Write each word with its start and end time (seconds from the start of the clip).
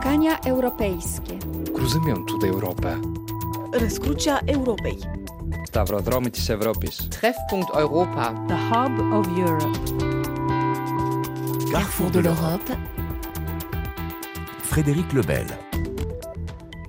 Spotkania 0.00 0.38
europejskie. 0.38 1.38
Rozumiem 1.78 2.24
tutaj 2.24 2.50
Europę. 2.50 2.96
Rozkrucia 3.72 4.40
Europej. 4.46 4.98
Stavrodromy 5.68 6.30
się 6.34 6.56
w 6.56 6.62
Treffpunkt 7.08 7.70
Europa. 7.74 8.34
The 8.48 8.56
Hub 8.56 9.14
of 9.14 9.26
Europe. 9.38 9.78
Carrefour 11.72 12.10
de 12.10 12.20
l'Europe. 12.20 12.76
Frédéric 14.62 15.12
Lebel. 15.12 15.69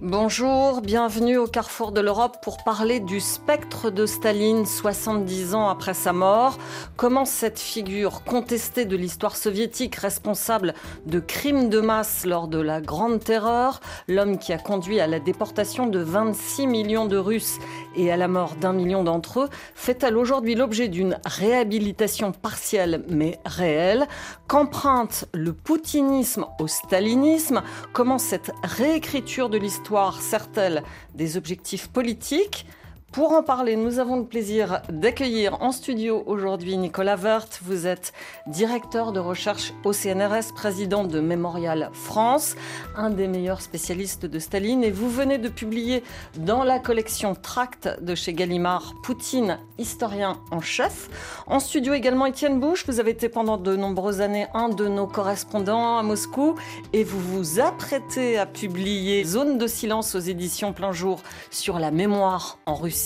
Bonjour, 0.04 0.82
bienvenue 0.82 1.38
au 1.38 1.46
Carrefour 1.46 1.92
de 1.92 2.02
l'Europe 2.02 2.38
pour 2.42 2.64
parler 2.64 3.00
du 3.00 3.20
spectre 3.20 3.92
de 3.92 4.08
Staline 4.08 4.66
70 4.66 5.54
ans 5.54 5.70
après 5.70 5.94
sa 5.94 6.12
mort. 6.12 6.58
Comment 6.98 7.24
cette 7.24 7.60
figure 7.60 8.24
contestée 8.24 8.86
de 8.86 8.96
l'histoire 8.96 9.36
soviétique, 9.36 9.98
responsable 9.98 10.74
de 11.06 11.20
crimes 11.20 11.70
de 11.70 11.80
masse 11.80 12.26
lors 12.26 12.48
de 12.48 12.60
la 12.60 12.82
Grande 12.82 13.24
Terreur, 13.24 13.80
l'homme 14.08 14.40
qui 14.40 14.54
a 14.54 14.58
conduit 14.58 15.00
à 15.00 15.06
la 15.06 15.20
déportation 15.20 15.86
de 15.86 16.00
26 16.00 16.66
millions 16.66 17.06
de 17.06 17.18
Russes 17.18 17.59
et 17.95 18.12
à 18.12 18.18
la 18.18 18.28
mort 18.28 18.56
d'un 18.56 18.73
million 18.73 19.04
d'entre 19.04 19.42
eux, 19.42 19.50
fait-elle 19.76 20.18
aujourd'hui 20.18 20.56
l'objet 20.56 20.88
d'une 20.88 21.20
réhabilitation 21.28 22.31
partielle 22.31 23.04
mais 23.08 23.38
réelle? 23.45 24.08
Qu'emprunte 24.48 25.26
le 25.36 25.54
poutinisme 25.54 26.48
au 26.59 26.66
stalinisme? 26.66 27.62
Comment 27.94 28.18
cette 28.18 28.52
réécriture 28.64 29.50
de 29.50 29.59
l'histoire 29.59 29.91
sert-elle 30.20 30.84
des 31.13 31.38
objectifs 31.38 31.88
politiques 31.90 32.66
pour 33.12 33.34
en 33.34 33.44
parler, 33.44 33.76
nous 33.76 34.00
avons 34.00 34.16
le 34.16 34.24
plaisir 34.24 34.82
d'accueillir 34.88 35.62
en 35.62 35.74
studio 35.74 36.24
aujourd'hui 36.28 36.78
Nicolas 36.78 37.18
Werth. 37.18 37.60
Vous 37.62 37.86
êtes 37.86 38.14
directeur 38.48 39.12
de 39.12 39.20
recherche 39.20 39.74
au 39.84 39.92
CNRS, 39.92 40.54
président 40.56 41.04
de 41.04 41.20
Mémorial 41.20 41.90
France, 41.92 42.56
un 42.96 43.10
des 43.10 43.28
meilleurs 43.28 43.62
spécialistes 43.62 44.26
de 44.26 44.40
Staline. 44.40 44.86
Et 44.86 44.92
vous 44.92 45.10
venez 45.10 45.40
de 45.40 45.50
publier 45.50 46.04
dans 46.38 46.64
la 46.64 46.80
collection 46.80 47.36
Tract 47.36 48.02
de 48.02 48.16
chez 48.16 48.31
Gallimard, 48.31 48.94
Poutine, 49.03 49.59
historien 49.78 50.40
en 50.52 50.62
chef. 50.62 51.44
En 51.48 51.59
studio 51.59 51.94
également 51.94 52.28
Étienne 52.28 52.62
Bouche. 52.62 52.86
Vous 52.88 53.02
avez 53.02 53.12
été 53.12 53.28
pendant 53.28 53.58
de 53.58 53.75
nombreuses 53.75 54.22
années 54.22 54.48
un 54.53 54.70
de 54.70 54.88
nos 54.88 55.08
correspondants 55.08 55.98
à 55.98 56.03
Moscou 56.03 56.56
et 56.94 57.03
vous 57.03 57.20
vous 57.20 57.59
apprêtez 57.59 58.38
à 58.38 58.46
publier 58.46 59.25
Zone 59.25 59.58
de 59.58 59.68
silence 59.68 60.16
aux 60.16 60.20
éditions 60.20 60.72
plein 60.72 60.94
jour 60.94 61.22
sur 61.50 61.78
la 61.78 61.92
mémoire 61.92 62.58
en 62.66 62.75
Russie 62.75 63.00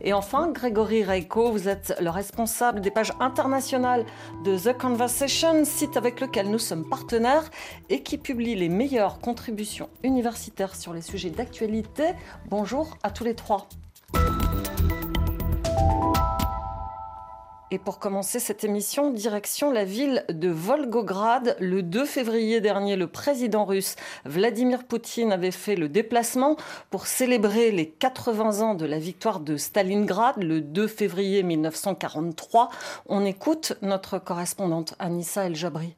et 0.00 0.12
enfin, 0.12 0.48
Grégory 0.48 1.04
Reiko, 1.04 1.50
vous 1.50 1.68
êtes 1.68 1.94
le 2.00 2.10
responsable 2.10 2.80
des 2.80 2.90
pages 2.90 3.12
internationales 3.20 4.04
de 4.44 4.56
The 4.56 4.76
Conversation, 4.76 5.64
site 5.64 5.96
avec 5.96 6.20
lequel 6.20 6.50
nous 6.50 6.58
sommes 6.58 6.88
partenaires 6.88 7.50
et 7.90 8.02
qui 8.02 8.18
publie 8.18 8.54
les 8.54 8.68
meilleures 8.68 9.18
contributions 9.18 9.88
universitaires 10.02 10.76
sur 10.76 10.92
les 10.92 11.02
sujets 11.02 11.30
d'actualité. 11.30 12.12
Bonjour 12.48 12.96
à 13.02 13.10
tous 13.10 13.24
les 13.24 13.34
trois. 13.34 13.68
Et 17.72 17.78
pour 17.78 17.98
commencer 17.98 18.38
cette 18.38 18.64
émission, 18.64 19.10
direction 19.10 19.70
la 19.70 19.86
ville 19.86 20.26
de 20.28 20.50
Volgograd. 20.50 21.56
Le 21.58 21.82
2 21.82 22.04
février 22.04 22.60
dernier, 22.60 22.96
le 22.96 23.06
président 23.06 23.64
russe 23.64 23.96
Vladimir 24.26 24.84
Poutine 24.84 25.32
avait 25.32 25.50
fait 25.50 25.74
le 25.74 25.88
déplacement 25.88 26.56
pour 26.90 27.06
célébrer 27.06 27.70
les 27.70 27.88
80 27.88 28.60
ans 28.60 28.74
de 28.74 28.84
la 28.84 28.98
victoire 28.98 29.40
de 29.40 29.56
Stalingrad 29.56 30.42
le 30.42 30.60
2 30.60 30.86
février 30.86 31.42
1943. 31.42 32.68
On 33.06 33.24
écoute 33.24 33.72
notre 33.80 34.18
correspondante 34.18 34.94
Anissa 34.98 35.46
El 35.46 35.56
Jabri. 35.56 35.96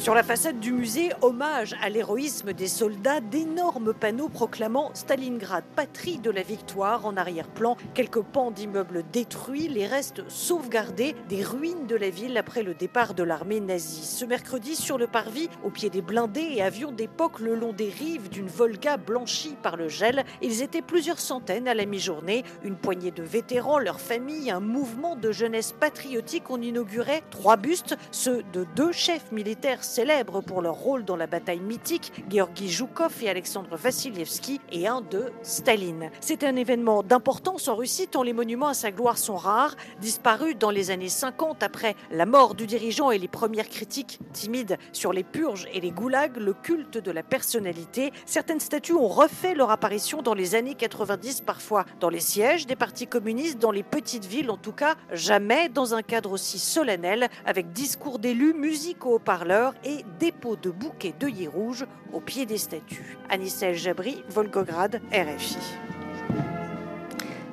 Sur 0.00 0.14
la 0.14 0.22
façade 0.22 0.60
du 0.60 0.72
musée, 0.72 1.10
hommage 1.20 1.76
à 1.82 1.90
l'héroïsme 1.90 2.54
des 2.54 2.68
soldats, 2.68 3.20
d'énormes 3.20 3.92
panneaux 3.92 4.30
proclamant 4.30 4.90
Stalingrad, 4.94 5.62
patrie 5.76 6.16
de 6.16 6.30
la 6.30 6.40
victoire 6.40 7.04
en 7.04 7.18
arrière-plan, 7.18 7.76
quelques 7.92 8.22
pans 8.22 8.50
d'immeubles 8.50 9.04
détruits, 9.12 9.68
les 9.68 9.86
restes 9.86 10.22
sauvegardés 10.30 11.14
des 11.28 11.44
ruines 11.44 11.86
de 11.86 11.96
la 11.96 12.08
ville 12.08 12.38
après 12.38 12.62
le 12.62 12.72
départ 12.72 13.12
de 13.12 13.22
l'armée 13.22 13.60
nazie. 13.60 14.06
Ce 14.06 14.24
mercredi, 14.24 14.74
sur 14.74 14.96
le 14.96 15.06
parvis, 15.06 15.50
au 15.64 15.68
pied 15.68 15.90
des 15.90 16.00
blindés 16.00 16.48
et 16.50 16.62
avions 16.62 16.92
d'époque 16.92 17.38
le 17.38 17.54
long 17.54 17.74
des 17.74 17.90
rives 17.90 18.30
d'une 18.30 18.48
Volga 18.48 18.96
blanchie 18.96 19.56
par 19.62 19.76
le 19.76 19.90
gel, 19.90 20.24
ils 20.40 20.62
étaient 20.62 20.80
plusieurs 20.80 21.20
centaines 21.20 21.68
à 21.68 21.74
la 21.74 21.84
mi-journée, 21.84 22.44
une 22.64 22.76
poignée 22.76 23.10
de 23.10 23.22
vétérans, 23.22 23.78
leurs 23.78 24.00
familles, 24.00 24.50
un 24.50 24.60
mouvement 24.60 25.14
de 25.14 25.30
jeunesse 25.30 25.74
patriotique. 25.78 26.48
On 26.48 26.62
inaugurait 26.62 27.22
trois 27.28 27.58
bustes, 27.58 27.98
ceux 28.12 28.42
de 28.54 28.66
deux 28.74 28.92
chefs 28.92 29.30
militaires 29.30 29.84
célèbres 29.90 30.40
pour 30.40 30.62
leur 30.62 30.76
rôle 30.76 31.04
dans 31.04 31.16
la 31.16 31.26
bataille 31.26 31.58
mythique, 31.58 32.12
Georgi 32.30 32.68
Zhukov 32.68 33.12
et 33.22 33.28
Alexandre 33.28 33.76
Vassilievski, 33.76 34.60
et 34.70 34.86
un 34.86 35.00
de 35.00 35.32
Staline. 35.42 36.10
C'est 36.20 36.44
un 36.44 36.54
événement 36.54 37.02
d'importance 37.02 37.66
en 37.66 37.74
Russie 37.74 38.06
tant 38.06 38.22
les 38.22 38.32
monuments 38.32 38.68
à 38.68 38.74
sa 38.74 38.92
gloire 38.92 39.18
sont 39.18 39.36
rares, 39.36 39.74
disparus 40.00 40.56
dans 40.56 40.70
les 40.70 40.92
années 40.92 41.08
50 41.08 41.64
après 41.64 41.96
la 42.12 42.24
mort 42.24 42.54
du 42.54 42.68
dirigeant 42.68 43.10
et 43.10 43.18
les 43.18 43.26
premières 43.26 43.68
critiques 43.68 44.20
timides 44.32 44.78
sur 44.92 45.12
les 45.12 45.24
purges 45.24 45.66
et 45.72 45.80
les 45.80 45.90
goulags, 45.90 46.36
le 46.36 46.52
culte 46.52 46.98
de 46.98 47.10
la 47.10 47.24
personnalité. 47.24 48.12
Certaines 48.26 48.60
statues 48.60 48.94
ont 48.94 49.08
refait 49.08 49.54
leur 49.54 49.70
apparition 49.70 50.22
dans 50.22 50.34
les 50.34 50.54
années 50.54 50.76
90, 50.76 51.40
parfois 51.40 51.84
dans 51.98 52.10
les 52.10 52.20
sièges 52.20 52.68
des 52.68 52.76
partis 52.76 53.08
communistes, 53.08 53.58
dans 53.58 53.72
les 53.72 53.82
petites 53.82 54.26
villes 54.26 54.52
en 54.52 54.56
tout 54.56 54.72
cas, 54.72 54.94
jamais 55.12 55.68
dans 55.68 55.94
un 55.94 56.02
cadre 56.02 56.30
aussi 56.30 56.60
solennel, 56.60 57.28
avec 57.44 57.72
discours 57.72 58.20
d'élus, 58.20 58.54
musique 58.54 59.04
au 59.04 59.16
haut-parleurs 59.16 59.74
et 59.84 60.04
dépôt 60.18 60.56
de 60.56 60.70
bouquets 60.70 61.14
d'œillets 61.18 61.48
rouges 61.48 61.86
au 62.12 62.20
pied 62.20 62.46
des 62.46 62.58
statues. 62.58 63.16
Anissel 63.28 63.74
Jabri, 63.74 64.22
Volgograd, 64.28 65.00
RFI. 65.12 65.58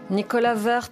Nicolas 0.09 0.55
Vert, 0.55 0.91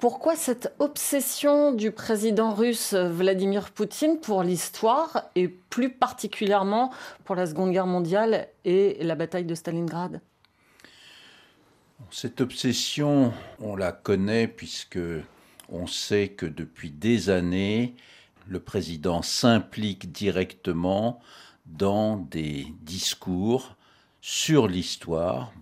pourquoi 0.00 0.36
cette 0.36 0.72
obsession 0.78 1.72
du 1.72 1.90
président 1.90 2.54
russe 2.54 2.94
Vladimir 2.94 3.70
Poutine 3.70 4.18
pour 4.18 4.42
l'histoire 4.42 5.30
et 5.34 5.48
plus 5.48 5.90
particulièrement 5.90 6.90
pour 7.24 7.34
la 7.36 7.46
Seconde 7.46 7.72
Guerre 7.72 7.86
mondiale 7.86 8.48
et 8.64 8.96
la 9.02 9.14
bataille 9.16 9.44
de 9.44 9.54
Stalingrad? 9.54 10.20
Cette 12.10 12.40
obsession, 12.40 13.32
on 13.60 13.76
la 13.76 13.92
connaît 13.92 14.48
puisque 14.48 14.98
on 15.68 15.86
sait 15.86 16.28
que 16.28 16.46
depuis 16.46 16.90
des 16.90 17.28
années, 17.28 17.94
le 18.46 18.60
président 18.60 19.22
s'implique 19.22 20.12
directement 20.12 21.20
dans 21.66 22.16
des 22.16 22.66
discours 22.82 23.76
sur 24.20 24.68
l'histoire. 24.68 25.52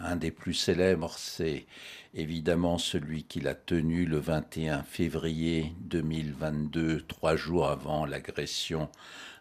Un 0.00 0.16
des 0.16 0.30
plus 0.30 0.54
célèbres, 0.54 1.14
c'est 1.16 1.66
évidemment 2.14 2.78
celui 2.78 3.24
qu'il 3.24 3.46
a 3.48 3.54
tenu 3.54 4.06
le 4.06 4.18
21 4.18 4.82
février 4.82 5.72
2022, 5.82 7.02
trois 7.02 7.36
jours 7.36 7.68
avant 7.68 8.06
l'agression 8.06 8.88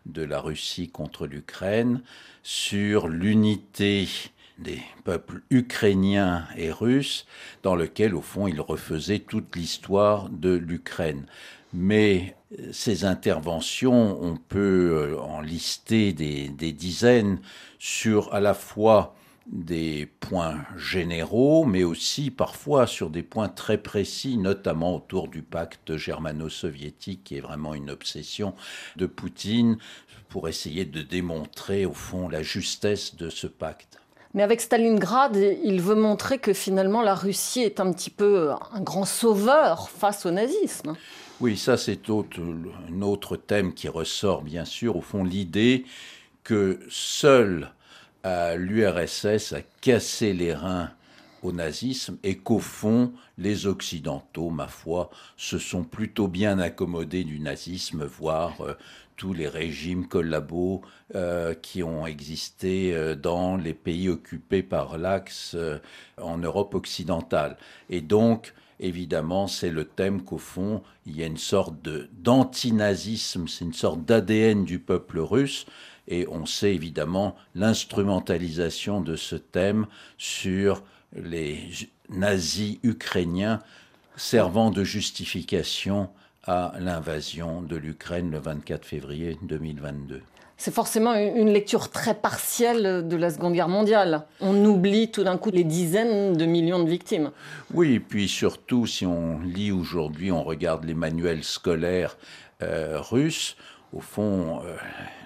de 0.06 0.22
la 0.22 0.40
Russie 0.40 0.90
contre 0.90 1.28
l'Ukraine, 1.28 2.02
sur 2.44 3.08
l'unité 3.08 4.08
des 4.58 4.82
peuples 5.04 5.42
ukrainiens 5.50 6.48
et 6.56 6.72
russes, 6.72 7.26
dans 7.64 7.76
lequel, 7.76 8.16
au 8.16 8.22
fond, 8.22 8.48
il 8.48 8.60
refaisait 8.62 9.20
toute 9.20 9.56
l'histoire 9.56 10.30
de 10.30 10.54
l'Ukraine 10.56 11.26
mais 11.78 12.36
euh, 12.60 12.70
ces 12.74 13.06
interventions, 13.06 14.18
on 14.20 14.36
peut 14.36 15.12
euh, 15.14 15.20
en 15.20 15.42
lister 15.42 16.12
des, 16.12 16.50
dizaines 16.72 17.40
sur 17.78 18.34
à 18.34 18.40
la 18.40 18.56
fois 18.56 19.14
des 19.46 20.08
points 20.20 20.58
généraux, 20.76 21.66
mais 21.66 21.84
aussi 21.84 22.32
parfois 22.32 22.88
sur 22.88 23.12
des 23.12 23.22
points 23.22 23.48
très 23.48 23.78
précis, 23.78 24.38
notamment 24.38 24.96
autour 24.96 25.28
du 25.28 25.44
pacte 25.44 25.96
germano-soviétique, 25.96 27.24
qui 27.24 27.38
est 27.38 27.42
vraiment 27.42 27.76
une 27.76 27.92
obsession 27.92 28.56
de 28.96 29.06
Poutine, 29.06 29.78
pour 30.30 30.50
essayer 30.50 30.84
de 30.84 31.04
démontrer 31.04 31.86
au 31.86 31.94
fond 31.94 32.28
la 32.28 32.42
justesse 32.42 33.16
de 33.16 33.30
ce 33.30 33.46
pacte. 33.46 34.00
Mais 34.34 34.44
avec 34.44 34.62
Stalingrad, 34.62 35.38
il 35.64 35.80
veut 35.80 35.96
montrer 35.96 36.40
que 36.40 36.54
finalement 36.54 37.02
la 37.04 37.16
Russie 37.16 37.62
est 37.62 37.80
un 37.80 37.94
petit 37.94 38.10
peu 38.10 38.52
un 38.74 38.82
grand 38.82 39.06
sauveur 39.06 39.90
face 39.90 40.26
au 40.26 40.32
nazisme. 40.32 40.96
Oui, 41.40 41.56
ça 41.56 41.78
c'est 41.78 42.10
un 42.10 43.02
autre 43.02 43.38
thème 43.38 43.74
qui 43.74 43.88
ressort 43.88 44.42
bien 44.42 44.66
sûr, 44.66 44.96
au 44.96 45.02
fond 45.02 45.24
l'idée 45.24 45.86
que 46.44 46.80
seul 46.90 47.72
l'URSS 48.26 49.54
a 49.54 49.62
cassé 49.80 50.34
les 50.34 50.54
reins 50.54 50.92
au 51.44 51.52
nazisme 51.52 52.18
et 52.24 52.38
qu'au 52.38 52.60
fond, 52.60 53.14
les 53.38 53.68
Occidentaux, 53.68 54.50
ma 54.50 54.68
foi, 54.68 55.10
se 55.36 55.58
sont 55.58 55.84
plutôt 55.84 56.28
bien 56.28 56.60
accommodés 56.60 57.24
du 57.24 57.40
nazisme, 57.40 58.06
voire 58.06 58.62
euh, 58.62 58.74
tous 59.16 59.34
les 59.34 59.48
régimes 59.48 60.08
collabos 60.08 60.82
euh, 61.16 61.54
qui 61.54 61.84
ont 61.84 62.06
existé 62.06 62.94
euh, 62.94 63.16
dans 63.16 63.56
les 63.56 63.74
pays 63.74 64.10
occupés 64.10 64.64
par 64.64 64.98
l'Axe 64.98 65.56
en 66.22 66.38
Europe 66.38 66.76
occidentale. 66.76 67.58
Et 67.90 68.02
donc, 68.02 68.54
évidemment, 68.80 69.48
c'est 69.48 69.70
le 69.70 69.86
thème 69.86 70.24
qu'au 70.24 70.38
fond, 70.38 70.84
il 71.06 71.18
y 71.18 71.24
a 71.24 71.26
une 71.26 71.38
sorte 71.38 71.76
d'antinazisme, 72.22 73.48
c'est 73.48 73.66
une 73.66 73.74
sorte 73.74 74.04
d'ADN 74.06 74.66
du 74.66 74.80
peuple 74.80 75.20
russe 75.20 75.66
Et 76.08 76.28
on 76.30 76.46
sait 76.46 76.74
évidemment 76.74 77.36
l'instrumentalisation 77.56 79.02
de 79.02 79.16
ce 79.16 79.36
thème 79.36 79.88
sur 80.18 80.84
les 81.16 81.70
nazis 82.10 82.78
ukrainiens 82.84 83.60
servant 84.16 84.72
de 84.72 84.84
justification 84.84 86.10
à 86.44 86.74
l'invasion 86.80 87.62
de 87.62 87.76
l'Ukraine 87.76 88.32
le 88.32 88.40
24 88.40 88.86
février 88.86 89.38
2022. 89.44 90.22
C'est 90.60 90.74
forcément 90.74 91.14
une 91.14 91.54
lecture 91.54 91.92
très 91.92 92.16
partielle 92.16 93.08
de 93.08 93.16
la 93.16 93.30
Seconde 93.30 93.54
Guerre 93.54 93.70
mondiale. 93.70 94.26
On 94.42 94.66
oublie 94.66 95.12
tout 95.12 95.24
d'un 95.24 95.38
coup 95.38 95.52
les 95.52 95.64
dizaines 95.64 96.36
de 96.36 96.46
millions 96.46 96.84
de 96.84 96.90
victimes. 96.90 97.32
Oui, 97.76 97.94
et 97.94 98.00
puis 98.00 98.28
surtout, 98.28 98.88
si 98.88 99.06
on 99.06 99.40
lit 99.40 99.72
aujourd'hui, 99.72 100.32
on 100.32 100.44
regarde 100.44 100.84
les 100.84 100.96
manuels 100.96 101.44
scolaires 101.44 102.18
euh, 102.64 103.00
russes, 103.00 103.56
au 103.94 104.02
fond, 104.02 104.62
euh, 104.66 104.76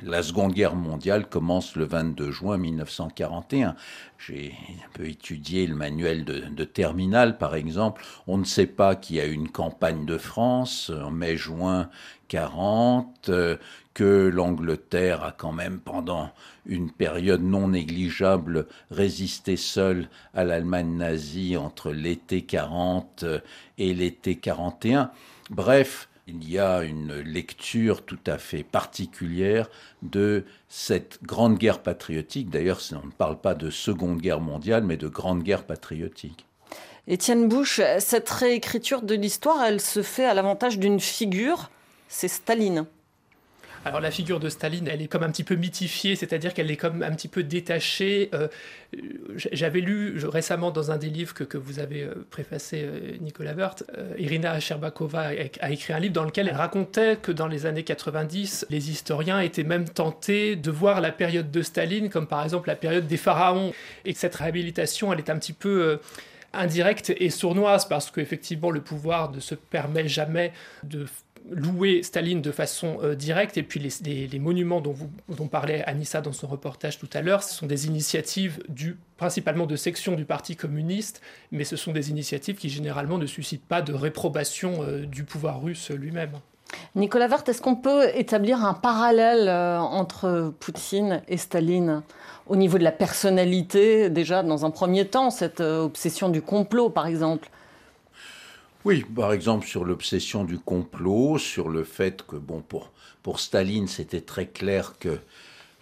la 0.04 0.22
Seconde 0.22 0.54
Guerre 0.54 0.76
mondiale 0.76 1.28
commence 1.28 1.76
le 1.76 1.86
22 1.86 2.30
juin 2.30 2.58
1941. 2.58 3.76
J'ai 4.20 4.54
un 4.70 4.90
peu 4.94 5.08
étudié 5.08 5.66
le 5.66 5.76
manuel 5.76 6.26
de, 6.26 6.64
Terminal, 6.64 7.40
par 7.40 7.56
exemple. 7.56 8.04
On 8.28 8.38
ne 8.38 8.44
sait 8.44 8.68
pas 8.68 8.96
qu'il 8.96 9.16
y 9.16 9.20
a 9.20 9.26
une 9.26 9.50
campagne 9.50 10.06
de 10.06 10.18
France 10.18 10.92
en 10.92 11.10
mai-juin 11.10 11.90
40, 12.28 13.30
euh, 13.30 13.58
que 13.94 14.30
l'Angleterre 14.34 15.24
a 15.24 15.32
quand 15.32 15.52
même 15.52 15.80
pendant 15.80 16.32
une 16.66 16.92
période 16.92 17.44
non 17.44 17.70
négligeable 17.70 18.68
résisté 18.90 19.58
seule 19.58 20.10
à 20.34 20.44
l'Allemagne 20.44 20.98
nazie 20.98 21.58
entre 21.58 21.92
l'été 21.92 22.42
40 22.44 23.26
et 23.78 23.94
l'été 23.94 24.36
41. 24.36 25.12
Bref, 25.50 26.08
il 26.28 26.50
y 26.50 26.60
a 26.60 26.84
une 26.84 27.20
lecture 27.20 28.06
tout 28.06 28.20
à 28.26 28.38
fait 28.38 28.64
particulière 28.64 29.70
de 30.02 30.46
cette 30.70 31.20
grande 31.24 31.58
guerre 31.58 31.80
patriotique. 31.80 32.50
D'ailleurs, 32.50 32.80
on 32.94 33.08
ne 33.08 33.12
parle 33.12 33.40
pas 33.40 33.56
de 33.56 33.70
seconde 33.70 34.22
guerre 34.22 34.40
mondiale, 34.40 34.84
mais 34.84 34.98
de 34.98 35.08
grande 35.08 35.44
guerre 35.44 35.66
patriotique. 35.66 36.46
Étienne 37.08 37.50
Bouche, 37.50 37.82
cette 38.00 38.30
réécriture 38.30 39.02
de 39.02 39.16
l'histoire, 39.16 39.64
elle 39.64 39.82
se 39.82 40.04
fait 40.04 40.26
à 40.26 40.34
l'avantage 40.34 40.78
d'une 40.78 41.00
figure, 41.00 41.70
c'est 42.08 42.28
Staline. 42.28 42.86
Alors 43.84 44.00
la 44.00 44.12
figure 44.12 44.40
de 44.40 44.48
Staline, 44.48 44.88
elle 44.88 45.02
est 45.02 45.08
comme 45.08 45.24
un 45.24 45.32
petit 45.32 45.44
peu 45.44 45.56
mythifiée, 45.56 46.16
c'est-à-dire 46.16 46.54
qu'elle 46.54 46.70
est 46.70 46.78
comme 46.78 47.02
un 47.02 47.12
petit 47.12 47.28
peu 47.28 47.42
détachée. 47.42 48.30
Euh, 48.34 48.48
j'avais 49.36 49.80
lu 49.80 50.24
récemment 50.24 50.70
dans 50.70 50.92
un 50.92 50.98
des 50.98 51.10
livres 51.10 51.34
que, 51.34 51.58
vous 51.58 51.80
avez 51.80 52.04
euh, 52.04 52.26
préfacé, 52.30 52.84
euh, 52.84 53.18
Nicolas 53.22 53.54
Wirth, 53.54 53.84
Irina 54.18 54.60
Sherbakova 54.60 55.32
a 55.62 55.72
écrit 55.72 55.94
un 55.94 56.00
livre 56.00 56.14
dans 56.14 56.24
lequel 56.24 56.48
elle 56.48 56.56
racontait 56.56 57.18
que 57.18 57.32
dans 57.32 57.48
les 57.48 57.66
années 57.66 57.84
90, 57.84 58.68
les 58.70 58.92
historiens 58.92 59.40
étaient 59.40 59.64
même 59.64 59.90
tentés 59.90 60.56
de 60.56 60.70
voir 60.70 61.02
la 61.02 61.12
période 61.12 61.50
de 61.50 61.62
Staline 61.64 62.10
comme 62.10 62.28
par 62.28 62.44
exemple 62.44 62.68
la 62.68 62.76
période 62.76 63.08
des 63.08 63.18
pharaons, 63.18 63.74
et 64.06 64.14
que 64.14 64.20
cette 64.20 64.36
réhabilitation, 64.36 65.12
elle 65.12 65.20
est 65.20 65.30
un 65.30 65.40
petit 65.40 65.54
peu 65.54 66.00
indirecte 66.54 67.14
et 67.18 67.30
sournoise 67.30 67.88
parce 67.88 68.12
qu'effectivement 68.12 68.72
le 68.72 68.82
pouvoir 68.82 69.32
ne 69.32 69.40
se 69.40 69.56
permet 69.56 70.08
jamais 70.08 70.52
de 70.84 71.06
louer 71.50 72.04
Staline 72.04 72.42
de 72.42 72.52
façon 72.52 72.98
euh, 73.04 73.16
directe, 73.16 73.58
et 73.58 73.64
puis 73.64 73.80
les, 73.80 74.40
monuments 74.40 74.82
dont, 74.82 74.92
vous, 74.92 75.10
dont 75.30 75.48
parlait 75.48 75.84
Anissa 75.86 76.22
dans 76.22 76.34
son 76.34 76.48
reportage 76.48 77.00
tout 77.00 77.10
à 77.14 77.22
l'heure, 77.22 77.44
ce 77.44 77.54
sont 77.54 77.68
des 77.68 77.88
initiatives 77.88 78.62
du, 78.70 78.98
principalement 79.18 79.66
de 79.66 79.76
sections 79.76 80.16
du 80.16 80.26
Parti 80.26 80.56
communiste, 80.56 81.22
mais 81.52 81.64
ce 81.64 81.76
sont 81.76 81.92
des 81.92 82.10
initiatives 82.10 82.56
qui 82.56 82.70
généralement 82.70 83.18
ne 83.18 83.26
suscitent 83.26 83.66
pas 83.66 83.82
de 83.82 83.94
réprobation 83.94 84.84
euh, 84.84 85.06
du 85.06 85.24
pouvoir 85.24 85.62
russe 85.62 85.92
lui-même. 85.92 86.32
Nicolas 86.96 87.28
Vert, 87.28 87.44
est-ce 87.48 87.62
qu'on 87.62 87.76
peut 87.76 88.10
établir 88.16 88.64
un 88.64 88.74
parallèle 88.74 89.50
euh, 89.50 89.80
entre 89.80 90.54
Poutine 90.60 91.22
et 91.28 91.38
Staline 91.38 92.02
au 92.48 92.56
niveau 92.56 92.78
de 92.78 92.84
la 92.84 92.92
personnalité, 92.92 94.10
déjà 94.10 94.44
dans 94.44 94.66
un 94.66 94.72
premier 94.72 95.06
temps, 95.06 95.30
cette 95.30 95.62
obsession 95.62 96.30
du 96.30 96.42
complot 96.42 96.90
par 96.90 97.08
exemple? 97.08 97.50
Oui, 98.86 99.04
par 99.16 99.34
exemple 99.34 99.66
sur 99.66 99.86
l'obsession 99.86 100.44
du 100.44 100.60
complot, 100.60 101.38
sur 101.38 101.70
le 101.70 101.84
fait 101.84 102.26
que, 102.26 102.36
bon, 102.36 102.62
pour, 102.62 102.92
pour 103.24 103.40
Staline, 103.40 103.88
c'était 103.88 104.22
très 104.22 104.48
clair 104.48 104.98
que, 105.00 105.20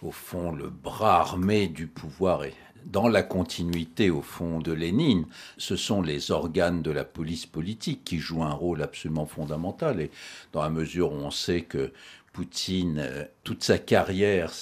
au 0.02 0.10
fond, 0.10 0.52
le 0.52 0.68
bras 0.68 1.20
armé 1.20 1.68
du 1.68 1.86
pouvoir 1.86 2.44
est 2.44 2.54
dans 2.86 3.08
la 3.08 3.22
continuité, 3.22 4.10
au 4.10 4.22
fond, 4.22 4.58
de 4.58 4.72
Lénine, 4.72 5.26
ce 5.58 5.76
sont 5.76 6.02
les 6.02 6.30
organes 6.30 6.82
de 6.82 6.90
la 6.90 7.04
police 7.04 7.46
politique 7.46 8.04
qui 8.04 8.18
jouent 8.18 8.42
un 8.42 8.52
rôle 8.52 8.82
absolument 8.82 9.26
fondamental. 9.26 10.00
Et 10.00 10.10
dans 10.52 10.62
la 10.62 10.70
mesure 10.70 11.12
où 11.12 11.16
on 11.16 11.30
sait 11.30 11.62
que 11.62 11.92
Poutine, 12.32 12.98
euh, 12.98 13.24
toute 13.42 13.64
sa 13.64 13.78
carrière, 13.78 14.52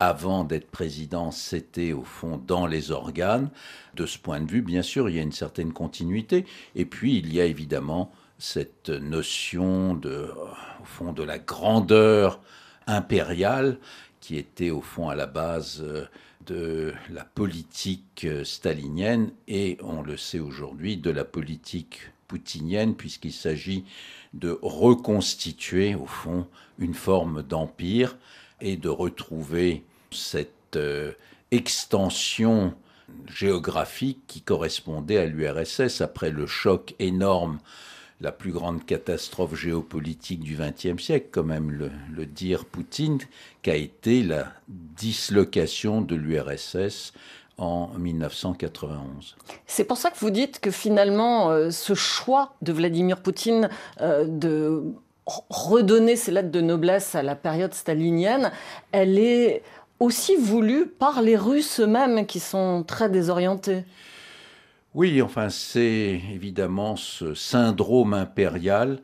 avant 0.00 0.44
d'être 0.44 0.70
président, 0.70 1.30
c'était 1.30 1.92
au 1.92 2.02
fond 2.02 2.40
dans 2.44 2.66
les 2.66 2.90
organes. 2.90 3.50
De 3.94 4.06
ce 4.06 4.18
point 4.18 4.40
de 4.40 4.50
vue, 4.50 4.62
bien 4.62 4.82
sûr, 4.82 5.08
il 5.08 5.16
y 5.16 5.18
a 5.18 5.22
une 5.22 5.32
certaine 5.32 5.72
continuité. 5.72 6.44
Et 6.74 6.84
puis, 6.84 7.18
il 7.18 7.32
y 7.32 7.40
a 7.40 7.44
évidemment 7.44 8.12
cette 8.38 8.90
notion 8.90 9.94
de, 9.94 10.28
au 10.80 10.84
fond, 10.84 11.12
de 11.12 11.22
la 11.22 11.38
grandeur 11.38 12.40
impériale 12.86 13.78
qui 14.20 14.36
était 14.36 14.70
au 14.70 14.80
fond 14.80 15.08
à 15.08 15.14
la 15.14 15.26
base 15.26 15.82
euh, 15.82 16.06
de 16.46 16.92
la 17.10 17.24
politique 17.24 18.24
euh, 18.24 18.44
stalinienne 18.44 19.30
et, 19.46 19.78
on 19.82 20.02
le 20.02 20.16
sait 20.16 20.38
aujourd'hui, 20.38 20.96
de 20.96 21.10
la 21.10 21.24
politique 21.24 22.12
poutinienne, 22.28 22.94
puisqu'il 22.94 23.32
s'agit 23.32 23.84
de 24.32 24.58
reconstituer, 24.62 25.94
au 25.94 26.06
fond, 26.06 26.46
une 26.78 26.94
forme 26.94 27.42
d'empire 27.42 28.16
et 28.62 28.76
de 28.76 28.88
retrouver 28.88 29.84
cette 30.10 30.76
euh, 30.76 31.12
extension 31.50 32.74
géographique 33.28 34.20
qui 34.26 34.40
correspondait 34.40 35.18
à 35.18 35.26
l'URSS 35.26 36.00
après 36.00 36.30
le 36.30 36.46
choc 36.46 36.94
énorme, 36.98 37.58
la 38.20 38.32
plus 38.32 38.52
grande 38.52 38.86
catastrophe 38.86 39.56
géopolitique 39.56 40.40
du 40.40 40.56
XXe 40.56 41.02
siècle, 41.02 41.26
quand 41.32 41.42
même 41.42 41.70
le, 41.70 42.24
dire 42.24 42.64
Poutine, 42.64 43.18
qu'a 43.62 43.74
été 43.74 44.22
la 44.22 44.52
dislocation 44.68 46.00
de 46.00 46.14
l'URSS 46.14 47.12
en 47.58 47.88
1991. 47.98 49.36
C'est 49.66 49.84
pour 49.84 49.98
ça 49.98 50.10
que 50.10 50.18
vous 50.18 50.30
dites 50.30 50.60
que 50.60 50.70
finalement, 50.70 51.50
euh, 51.50 51.70
ce 51.70 51.94
choix 51.94 52.54
de 52.62 52.72
Vladimir 52.72 53.20
Poutine 53.20 53.68
euh, 54.00 54.24
de 54.26 54.84
redonner 55.26 56.16
ses 56.16 56.32
lettres 56.32 56.50
de 56.50 56.60
noblesse 56.60 57.14
à 57.14 57.22
la 57.22 57.36
période 57.36 57.74
stalinienne, 57.74 58.50
elle 58.90 59.18
est 59.18 59.62
aussi 60.00 60.36
voulu 60.36 60.86
par 60.86 61.22
les 61.22 61.36
Russes 61.36 61.80
eux-mêmes 61.80 62.26
qui 62.26 62.40
sont 62.40 62.82
très 62.82 63.08
désorientés. 63.08 63.84
Oui, 64.94 65.22
enfin 65.22 65.48
c'est 65.48 66.20
évidemment 66.32 66.96
ce 66.96 67.34
syndrome 67.34 68.12
impérial 68.12 69.00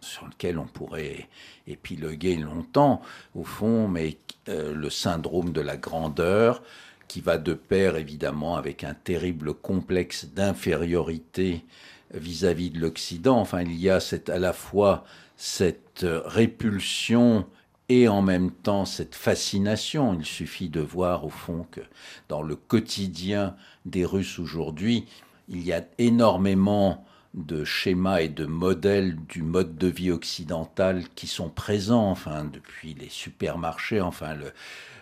sur 0.00 0.26
lequel 0.26 0.58
on 0.58 0.66
pourrait 0.66 1.28
épiloguer 1.66 2.36
longtemps 2.36 3.00
au 3.34 3.44
fond, 3.44 3.88
mais 3.88 4.18
euh, 4.48 4.74
le 4.74 4.90
syndrome 4.90 5.52
de 5.52 5.60
la 5.60 5.76
grandeur 5.76 6.62
qui 7.08 7.20
va 7.20 7.38
de 7.38 7.54
pair 7.54 7.96
évidemment 7.96 8.56
avec 8.56 8.84
un 8.84 8.94
terrible 8.94 9.54
complexe 9.54 10.26
d'infériorité 10.26 11.64
vis-à-vis 12.12 12.70
de 12.70 12.78
l'Occident. 12.78 13.38
Enfin, 13.38 13.62
il 13.62 13.74
y 13.78 13.90
a 13.90 14.00
cette, 14.00 14.28
à 14.28 14.38
la 14.38 14.52
fois 14.52 15.04
cette 15.36 16.06
répulsion 16.06 17.46
et 17.88 18.08
en 18.08 18.22
même 18.22 18.50
temps 18.50 18.84
cette 18.84 19.14
fascination. 19.14 20.14
Il 20.14 20.24
suffit 20.24 20.68
de 20.68 20.80
voir 20.80 21.24
au 21.24 21.30
fond 21.30 21.66
que 21.70 21.80
dans 22.28 22.42
le 22.42 22.56
quotidien 22.56 23.56
des 23.84 24.04
Russes 24.04 24.38
aujourd'hui, 24.38 25.06
il 25.48 25.62
y 25.62 25.72
a 25.72 25.84
énormément 25.98 27.04
de 27.34 27.64
schémas 27.64 28.20
et 28.20 28.28
de 28.28 28.44
modèles 28.44 29.16
du 29.28 29.42
mode 29.42 29.76
de 29.76 29.86
vie 29.88 30.10
occidental 30.10 31.04
qui 31.14 31.26
sont 31.26 31.48
présents, 31.48 32.10
enfin, 32.10 32.44
depuis 32.44 32.94
les 32.94 33.08
supermarchés, 33.08 34.02
enfin, 34.02 34.34
le, 34.34 34.52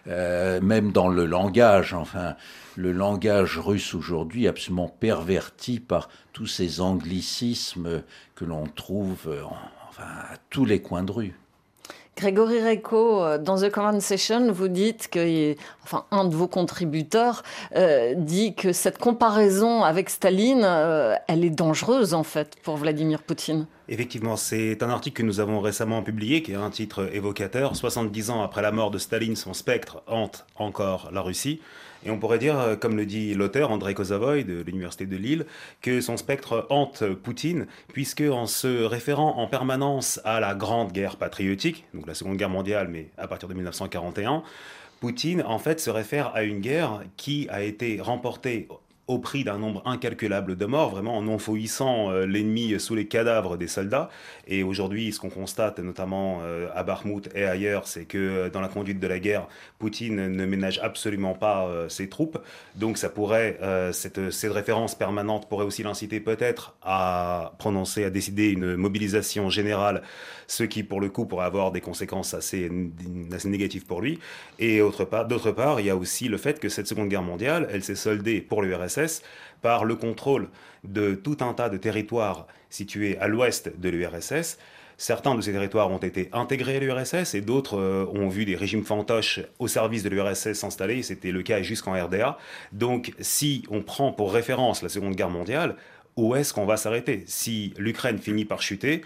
euh, 0.07 0.61
même 0.61 0.93
dans 0.93 1.09
le 1.09 1.27
langage, 1.27 1.93
enfin, 1.93 2.37
le 2.77 2.93
langage 2.93 3.59
russe 3.59 3.95
aujourd'hui 3.95 4.47
absolument 4.47 4.89
perverti 4.89 5.81
par 5.81 6.09
tous 6.33 6.47
ces 6.47 6.81
anglicismes 6.81 8.03
que 8.37 8.45
l'on 8.45 8.65
trouve 8.65 9.29
enfin, 9.91 10.05
à 10.05 10.37
tous 10.49 10.65
les 10.65 10.81
coins 10.81 11.03
de 11.03 11.13
rue. 11.13 11.35
Grégory 12.17 12.61
Reco, 12.61 13.23
euh, 13.23 13.39
dans 13.39 13.57
The 13.57 13.71
Command 13.71 14.01
Session, 14.01 14.53
vous 14.53 14.69
dites 14.69 15.09
que, 15.09 15.55
enfin, 15.85 16.05
un 16.11 16.25
de 16.25 16.35
vos 16.35 16.49
contributeurs 16.49 17.43
euh, 17.77 18.15
dit 18.15 18.55
que 18.55 18.73
cette 18.73 18.99
comparaison 18.99 19.83
avec 19.85 20.11
Staline, 20.11 20.63
euh, 20.63 21.15
elle 21.29 21.45
est 21.45 21.51
dangereuse 21.51 22.13
en 22.13 22.23
fait 22.23 22.57
pour 22.63 22.77
Vladimir 22.77 23.23
Poutine. 23.23 23.67
Effectivement, 23.89 24.37
c'est 24.37 24.83
un 24.83 24.91
article 24.91 25.23
que 25.23 25.27
nous 25.27 25.41
avons 25.41 25.61
récemment 25.61 26.03
publié, 26.03 26.43
qui 26.43 26.55
a 26.55 26.61
un 26.61 26.71
titre 26.71 27.09
évocateur. 27.13 27.75
70 27.75 28.31
ans 28.31 28.43
après 28.43 28.61
la 28.61 28.71
mort 28.71 28.91
de 28.91 28.99
Staline, 28.99 29.35
son 29.35 29.55
spectre 29.55 30.03
hante 30.07 30.45
encore 30.57 31.11
la 31.13 31.23
Russie. 31.23 31.61
Et 32.05 32.11
on 32.11 32.19
pourrait 32.19 32.39
dire, 32.39 32.59
euh, 32.59 32.77
comme 32.77 32.97
le 32.97 33.07
dit 33.07 33.35
l'auteur 33.35 33.71
André 33.71 33.95
Kozavoy 33.95 34.45
de 34.45 34.63
l'Université 34.63 35.07
de 35.07 35.17
Lille, 35.17 35.47
que 35.83 36.01
son 36.01 36.17
spectre 36.17 36.67
hante 36.71 37.05
Poutine, 37.15 37.67
puisque 37.93 38.23
en 38.23 38.47
se 38.47 38.85
référant 38.85 39.37
en 39.37 39.47
permanence 39.47 40.21
à 40.25 40.41
la 40.41 40.55
Grande 40.55 40.93
Guerre 40.93 41.17
patriotique, 41.17 41.85
donc 41.95 42.07
la 42.07 42.15
Seconde 42.15 42.37
Guerre 42.37 42.51
mondiale, 42.51 42.89
mais 42.89 43.09
à 43.19 43.29
partir 43.29 43.49
de 43.49 43.55
1941, 43.55 44.43
Poutine, 45.01 45.43
en 45.43 45.59
fait, 45.59 45.81
se 45.81 45.91
réfère 45.91 46.33
à 46.35 46.43
une 46.43 46.61
guerre 46.61 47.01
qui 47.17 47.49
a 47.51 47.63
été 47.63 48.01
remportée 48.01 48.69
au 49.11 49.19
prix 49.19 49.43
d'un 49.43 49.59
nombre 49.59 49.83
incalculable 49.87 50.57
de 50.57 50.67
morts, 50.67 50.91
vraiment 50.91 51.17
en 51.17 51.27
enfoïssant 51.27 52.13
euh, 52.13 52.27
l'ennemi 52.27 52.79
sous 52.79 52.95
les 52.95 53.09
cadavres 53.09 53.57
des 53.57 53.67
soldats. 53.67 54.09
Et 54.47 54.63
aujourd'hui, 54.63 55.13
ce 55.13 55.19
qu'on 55.19 55.31
constate, 55.31 55.81
notamment 55.81 56.39
euh, 56.45 56.69
à 56.77 56.85
Bakhmut 56.85 57.29
et 57.35 57.45
ailleurs, 57.45 57.89
c'est 57.89 58.05
que 58.05 58.19
euh, 58.19 58.51
dans 58.51 58.61
la 58.61 58.69
conduite 58.69 59.01
de 59.01 59.07
la 59.09 59.19
guerre, 59.19 59.49
Poutine 59.81 60.29
ne 60.29 60.47
ménage 60.47 60.79
absolument 60.81 61.35
pas 61.35 61.69
ses 61.89 62.09
troupes. 62.09 62.39
Donc 62.77 62.99
ça 62.99 63.09
pourrait, 63.09 63.59
cette, 63.93 64.31
cette 64.31 64.53
référence 64.53 64.95
permanente 64.95 65.49
pourrait 65.49 65.65
aussi 65.65 65.83
l'inciter 65.83 66.21
peut-être 66.21 66.77
à 66.83 67.55
prononcer, 67.59 68.05
à 68.05 68.11
décider 68.11 68.51
une 68.51 68.77
mobilisation 68.77 69.49
générale, 69.49 70.03
ce 70.47 70.65
qui 70.65 70.83
pour 70.83 71.01
le 71.01 71.09
coup 71.09 71.25
pourrait 71.25 71.47
avoir 71.47 71.73
des 71.73 71.81
conséquences 71.81 72.35
assez, 72.35 72.71
assez 73.33 73.49
négatives 73.49 73.87
pour 73.87 74.03
lui. 74.03 74.19
Et 74.59 74.81
d'autre 74.81 75.51
part, 75.51 75.81
il 75.81 75.87
y 75.87 75.91
a 75.91 75.97
aussi 75.97 76.29
le 76.29 76.37
fait 76.37 76.61
que 76.61 76.69
cette 76.69 76.87
Seconde 76.87 77.09
Guerre 77.09 77.23
mondiale, 77.23 77.67
elle 77.73 77.83
s'est 77.83 77.95
soldée 77.95 78.43
pour 78.43 78.61
l'URSS 78.61 79.00
par 79.63 79.85
le 79.85 79.95
contrôle 79.97 80.49
de 80.85 81.15
tout 81.15 81.39
un 81.41 81.53
tas 81.53 81.69
de 81.69 81.77
territoires 81.77 82.47
situés 82.71 83.19
à 83.19 83.29
l'ouest 83.29 83.79
de 83.79 83.89
l'URSS. 83.89 84.59
Certains 84.97 85.35
de 85.35 85.41
ces 85.41 85.53
territoires 85.53 85.91
ont 85.91 85.99
été 85.99 86.29
intégrés 86.33 86.77
à 86.77 86.81
l'URSS 86.81 87.35
et 87.35 87.41
d'autres 87.41 87.79
euh, 87.79 88.05
ont 88.13 88.29
vu 88.29 88.45
des 88.45 88.55
régimes 88.55 88.85
fantoches 88.85 89.41
au 89.59 89.67
service 89.67 90.03
de 90.03 90.11
l'URSS 90.11 90.53
s'installer. 90.53 91.03
C'était 91.03 91.33
le 91.33 91.43
cas 91.43 91.63
jusqu'en 91.63 91.93
RDA. 91.93 92.37
Donc, 92.73 93.15
si 93.19 93.65
on 93.71 93.81
prend 93.81 94.13
pour 94.13 94.33
référence 94.33 94.83
la 94.83 94.91
Seconde 94.91 95.15
Guerre 95.15 95.31
mondiale, 95.31 95.77
où 96.17 96.35
est-ce 96.35 96.53
qu'on 96.53 96.67
va 96.67 96.77
s'arrêter? 96.77 97.25
Si 97.27 97.73
l'Ukraine 97.79 98.19
finit 98.19 98.45
par 98.45 98.61
chuter, 98.61 99.01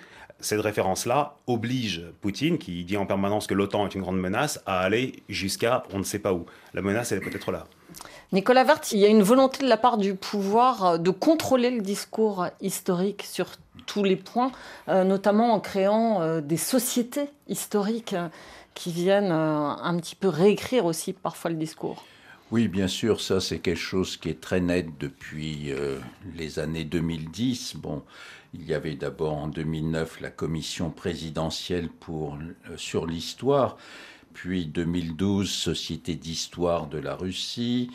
cette 0.45 0.61
référence-là 0.61 1.37
oblige 1.47 2.03
Poutine, 2.21 2.59
qui 2.59 2.85
dit 2.85 2.97
en 2.97 3.07
permanence 3.07 3.47
que 3.47 3.55
l'OTAN 3.55 3.87
est 3.87 3.95
une 3.95 4.03
grande 4.03 4.21
menace, 4.21 4.61
à 4.67 4.81
aller 4.81 5.23
jusqu'à 5.29 5.83
on 5.93 5.99
ne 5.99 6.05
sait 6.05 6.19
pas 6.19 6.33
où. 6.33 6.47
La 6.75 6.83
menace, 6.83 7.13
elle 7.13 7.19
est 7.19 7.23
peut-être 7.23 7.51
là. 7.51 7.67
Nicolas 8.33 8.65
Vert, 8.65 8.81
il 8.93 8.99
y 8.99 9.05
a 9.05 9.09
une 9.09 9.23
volonté 9.23 9.63
de 9.63 9.69
la 9.69 9.77
part 9.77 9.97
du 9.97 10.15
pouvoir 10.15 10.85
euh, 10.85 10.99
de 10.99 11.11
contrôler 11.11 11.71
le 11.71 11.81
discours 11.81 12.47
historique 12.61 13.23
sur 13.23 13.47
tous 13.87 14.03
les 14.03 14.17
points, 14.17 14.51
euh, 14.89 15.05
notamment 15.05 15.53
en 15.53 15.61
créant 15.61 16.21
euh, 16.21 16.41
des 16.41 16.57
sociétés 16.57 17.29
historiques 17.49 18.17
qui 18.75 18.91
viennent 18.91 19.31
un 19.31 19.97
petit 19.99 20.17
peu 20.17 20.27
réécrire 20.27 20.85
aussi 20.85 21.13
parfois 21.13 21.53
le 21.53 21.57
discours. 21.57 22.05
Oui, 22.51 22.67
bien 22.67 22.89
sûr, 22.89 23.21
ça 23.21 23.41
c'est 23.41 23.61
quelque 23.61 23.77
chose 23.77 24.17
qui 24.17 24.31
est 24.31 24.41
très 24.41 24.61
net 24.61 24.89
depuis 24.99 25.73
les 26.35 26.59
années 26.59 26.83
2010. 26.83 27.77
Bon, 27.77 28.03
il 28.55 28.67
y 28.67 28.75
avait 28.75 28.95
d'abord 28.95 29.37
en 29.37 29.49
2009 29.49 30.21
la 30.21 30.31
commission 30.31 30.91
présidentielle 30.91 31.89
pour, 31.89 32.39
sur 32.77 33.07
l'histoire 33.07 33.77
puis 34.35 34.67
2012 34.67 35.49
Société 35.49 36.17
d'histoire 36.17 36.89
de 36.89 36.99
la 36.99 37.15
Russie, 37.15 37.91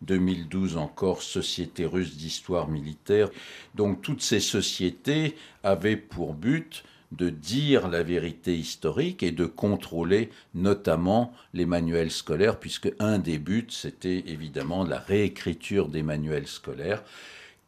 2012 0.00 0.76
encore 0.78 1.22
Société 1.22 1.84
russe 1.86 2.16
d'histoire 2.16 2.68
militaire. 2.68 3.28
Donc 3.76 4.02
toutes 4.02 4.22
ces 4.22 4.40
sociétés 4.40 5.36
avaient 5.62 5.96
pour 5.96 6.34
but 6.34 6.82
de 7.12 7.28
dire 7.28 7.88
la 7.88 8.02
vérité 8.02 8.56
historique 8.56 9.22
et 9.22 9.32
de 9.32 9.44
contrôler 9.44 10.30
notamment 10.54 11.32
les 11.52 11.66
manuels 11.66 12.10
scolaires, 12.10 12.58
puisque 12.58 12.90
un 12.98 13.18
des 13.18 13.38
buts, 13.38 13.66
c'était 13.68 14.24
évidemment 14.26 14.82
la 14.82 14.98
réécriture 14.98 15.88
des 15.88 16.02
manuels 16.02 16.46
scolaires, 16.46 17.04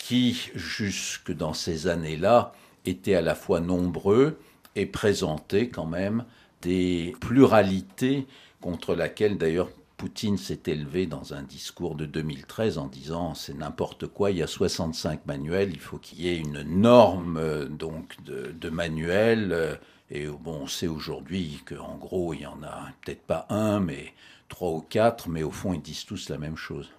qui, 0.07 0.51
jusque 0.55 1.33
dans 1.33 1.55
ces 1.55 1.87
années-là, 1.87 2.53
étaient 2.85 3.15
à 3.15 3.23
la 3.23 3.35
fois 3.35 3.61
nombreux 3.61 4.39
et 4.77 4.85
présentaient 4.85 5.71
quand 5.71 5.87
même 5.87 6.27
des 6.61 7.17
pluralités 7.23 8.27
contre 8.61 8.95
laquelle 8.95 9.39
d'ailleurs 9.39 9.71
Poutine 9.97 10.37
s'est 10.37 10.61
élevé 10.67 11.07
dans 11.07 11.33
un 11.33 11.43
discours 11.43 11.95
de 11.95 12.05
2013 12.05 12.77
en 12.77 12.89
disant 12.89 13.33
c'est 13.33 13.57
n'importe 13.57 14.07
quoi, 14.07 14.31
il 14.31 14.37
y 14.37 14.43
a 14.43 14.47
65 14.47 15.25
manuels, 15.25 15.71
il 15.73 15.81
faut 15.81 15.97
qu'il 15.97 16.21
y 16.21 16.29
ait 16.29 16.37
une 16.37 16.61
norme 16.61 17.39
euh, 17.39 17.65
donc 17.65 18.23
de, 18.27 18.69
manuels. 18.69 19.53
Euh, 19.53 19.75
et 20.11 20.27
bon, 20.27 20.65
on 20.65 20.67
sait 20.67 20.87
aujourd'hui 20.87 21.63
qu'en 21.67 21.97
gros, 21.97 22.35
il 22.35 22.43
y 22.43 22.47
en 22.47 22.63
a 22.63 22.89
peut-être 23.01 23.23
pas 23.23 23.47
un, 23.49 23.81
mais 23.81 24.13
trois 24.51 24.73
ou 24.73 24.83
quatre, 24.83 25.31
mais 25.31 25.43
au 25.43 25.51
fond, 25.51 25.73
ils 25.73 25.81
disent 25.81 26.05
tous 26.05 26.29
la 26.29 26.37
même 26.37 26.59
chose. 26.59 26.91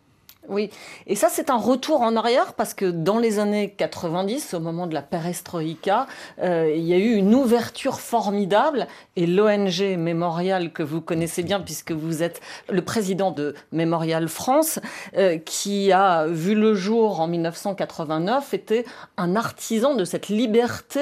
Oui, 0.48 0.70
et 1.08 1.16
ça 1.16 1.28
c'est 1.30 1.50
un 1.50 1.58
retour 1.58 2.02
en 2.02 2.16
arrière 2.16 2.54
parce 2.54 2.74
que 2.74 2.86
dans 2.86 3.18
les 3.18 3.40
années 3.40 3.70
90, 3.70 4.54
au 4.54 4.60
moment 4.60 4.86
de 4.88 4.94
la 4.94 5.02
perestroïka, 5.02 6.08
euh, 6.42 6.72
il 6.76 6.84
y 6.84 6.94
a 6.94 6.98
eu 6.98 7.14
une 7.14 7.34
ouverture 7.34 8.00
formidable 8.00 8.88
et 9.16 9.26
l'ONG 9.26 9.98
Mémorial 9.98 10.72
que 10.72 10.84
vous 10.84 11.02
connaissez 11.02 11.42
bien 11.42 11.60
puisque 11.60 11.92
vous 11.92 12.22
êtes 12.22 12.42
le 12.70 12.84
président 12.84 13.32
de 13.32 13.56
Mémorial 13.72 14.28
France, 14.28 14.80
euh, 15.18 15.38
qui 15.38 15.92
a 15.92 16.28
vu 16.28 16.54
le 16.54 16.76
jour 16.76 17.22
en 17.22 17.28
1989, 17.28 18.54
était 18.54 18.86
un 19.18 19.36
artisan 19.36 19.96
de 19.96 20.06
cette 20.06 20.28
liberté 20.28 21.02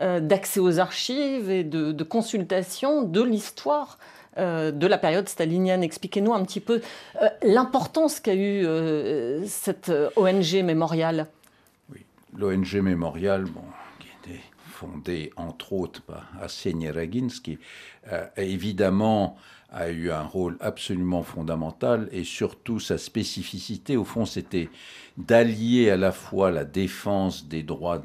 euh, 0.00 0.20
d'accès 0.20 0.60
aux 0.60 0.78
archives 0.78 1.50
et 1.50 1.64
de, 1.64 1.92
de 1.92 2.04
consultation 2.04 3.02
de 3.02 3.22
l'histoire 3.22 3.98
euh, 4.38 4.70
de 4.70 4.86
la 4.86 4.98
période 4.98 5.28
stalinienne. 5.28 5.82
Expliquez-nous 5.82 6.34
un 6.34 6.44
petit 6.44 6.60
peu 6.60 6.80
euh, 7.22 7.28
l'importance 7.42 8.20
qu'a 8.20 8.34
eu 8.34 8.66
euh, 8.66 9.44
cette 9.46 9.92
ONG 10.16 10.62
mémoriale. 10.62 11.26
Oui, 11.92 12.04
l'ONG 12.36 12.74
mémoriale, 12.82 13.44
bon, 13.44 13.62
qui 14.00 14.08
était 14.22 14.40
fondée 14.70 15.32
entre 15.36 15.72
autres 15.72 16.02
par 16.02 16.28
Arsenij 16.40 16.90
Raginski, 16.90 17.58
évidemment 18.36 19.36
a 19.74 19.90
eu 19.90 20.10
un 20.10 20.22
rôle 20.22 20.56
absolument 20.60 21.22
fondamental 21.22 22.08
et 22.12 22.22
surtout 22.22 22.78
sa 22.78 22.96
spécificité, 22.96 23.96
au 23.96 24.04
fond, 24.04 24.24
c'était 24.24 24.68
d'allier 25.16 25.90
à 25.90 25.96
la 25.96 26.12
fois 26.12 26.52
la 26.52 26.64
défense 26.64 27.46
des 27.46 27.64
droits 27.64 28.02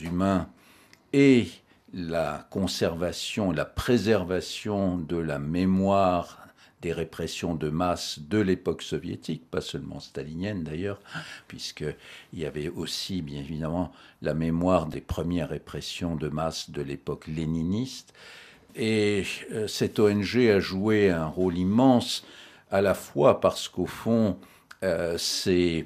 humains 0.00 0.48
et 1.12 1.48
la 1.92 2.46
conservation, 2.50 3.52
la 3.52 3.64
préservation 3.64 4.96
de 4.96 5.16
la 5.16 5.38
mémoire 5.38 6.38
des 6.80 6.92
répressions 6.92 7.54
de 7.54 7.70
masse 7.70 8.18
de 8.18 8.38
l'époque 8.38 8.82
soviétique, 8.82 9.48
pas 9.50 9.60
seulement 9.60 10.00
stalinienne 10.00 10.64
d'ailleurs, 10.64 11.00
puisqu'il 11.46 12.38
y 12.38 12.44
avait 12.44 12.68
aussi 12.68 13.22
bien 13.22 13.40
évidemment 13.40 13.92
la 14.20 14.34
mémoire 14.34 14.86
des 14.86 15.00
premières 15.00 15.50
répressions 15.50 16.16
de 16.16 16.28
masse 16.28 16.70
de 16.70 16.82
l'époque 16.82 17.28
léniniste. 17.28 18.12
Et 18.74 19.22
euh, 19.52 19.68
cette 19.68 20.00
ONG 20.00 20.36
a 20.36 20.58
joué 20.58 21.10
un 21.10 21.26
rôle 21.26 21.56
immense, 21.56 22.24
à 22.70 22.80
la 22.80 22.94
fois 22.94 23.40
parce 23.40 23.68
qu'au 23.68 23.86
fond, 23.86 24.38
euh, 24.82 25.16
c'est 25.18 25.84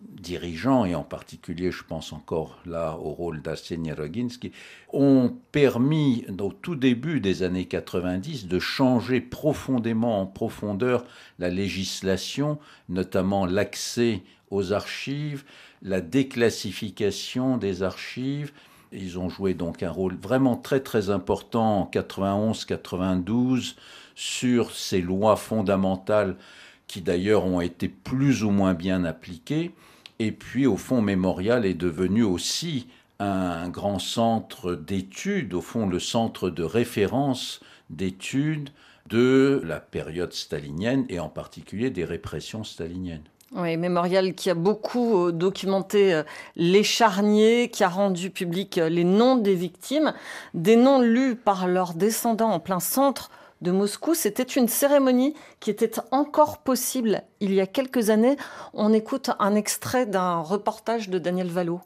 dirigeants, 0.00 0.84
et 0.84 0.94
en 0.94 1.02
particulier 1.02 1.70
je 1.70 1.82
pense 1.82 2.12
encore 2.12 2.58
là 2.66 2.96
au 2.96 3.10
rôle 3.10 3.42
d'Arseny 3.42 3.92
Roginski, 3.92 4.52
ont 4.92 5.34
permis 5.52 6.24
au 6.40 6.52
tout 6.52 6.76
début 6.76 7.20
des 7.20 7.42
années 7.42 7.66
90 7.66 8.46
de 8.46 8.58
changer 8.58 9.20
profondément 9.20 10.20
en 10.20 10.26
profondeur 10.26 11.04
la 11.38 11.48
législation, 11.50 12.58
notamment 12.88 13.46
l'accès 13.46 14.22
aux 14.50 14.72
archives, 14.72 15.44
la 15.82 16.00
déclassification 16.00 17.56
des 17.58 17.82
archives. 17.82 18.52
Ils 18.92 19.18
ont 19.18 19.28
joué 19.28 19.52
donc 19.54 19.82
un 19.82 19.90
rôle 19.90 20.16
vraiment 20.16 20.56
très 20.56 20.80
très 20.80 21.10
important 21.10 21.82
en 21.82 21.90
91-92 21.92 23.74
sur 24.14 24.70
ces 24.70 25.02
lois 25.02 25.36
fondamentales 25.36 26.36
qui 26.86 27.02
d'ailleurs 27.02 27.44
ont 27.44 27.60
été 27.60 27.88
plus 27.88 28.42
ou 28.42 28.50
moins 28.50 28.74
bien 28.74 29.04
appliquées. 29.04 29.72
Et 30.18 30.32
puis, 30.32 30.66
au 30.66 30.76
fond, 30.76 31.00
Mémorial 31.00 31.64
est 31.64 31.74
devenu 31.74 32.22
aussi 32.22 32.88
un 33.20 33.68
grand 33.68 33.98
centre 33.98 34.74
d'études, 34.74 35.54
au 35.54 35.60
fond, 35.60 35.86
le 35.86 35.98
centre 35.98 36.50
de 36.50 36.62
référence 36.62 37.60
d'études 37.90 38.70
de 39.08 39.60
la 39.64 39.80
période 39.80 40.32
stalinienne 40.32 41.06
et 41.08 41.18
en 41.18 41.28
particulier 41.28 41.90
des 41.90 42.04
répressions 42.04 42.64
staliniennes. 42.64 43.24
Oui, 43.56 43.78
Mémorial 43.78 44.34
qui 44.34 44.50
a 44.50 44.54
beaucoup 44.54 45.28
euh, 45.28 45.32
documenté 45.32 46.12
euh, 46.12 46.22
les 46.54 46.82
charniers, 46.82 47.70
qui 47.70 47.82
a 47.82 47.88
rendu 47.88 48.28
public 48.28 48.76
euh, 48.76 48.90
les 48.90 49.04
noms 49.04 49.36
des 49.36 49.54
victimes, 49.54 50.12
des 50.52 50.76
noms 50.76 51.00
lus 51.00 51.34
par 51.34 51.66
leurs 51.66 51.94
descendants 51.94 52.50
en 52.50 52.60
plein 52.60 52.80
centre 52.80 53.30
de 53.61 53.71
Moscou. 53.71 54.13
C'était 54.13 54.43
une 54.43 54.67
cérémonie 54.67 55.33
qui 55.59 55.69
était 55.69 55.93
encore 56.11 56.59
possible 56.59 57.23
il 57.39 57.53
y 57.53 57.61
a 57.61 57.67
quelques 57.67 58.09
années. 58.09 58.37
On 58.73 58.93
écoute 58.93 59.31
un 59.39 59.55
extrait 59.55 60.05
d'un 60.05 60.39
reportage 60.39 61.09
de 61.09 61.17
Daniel 61.19 61.47
Valo. 61.47 61.81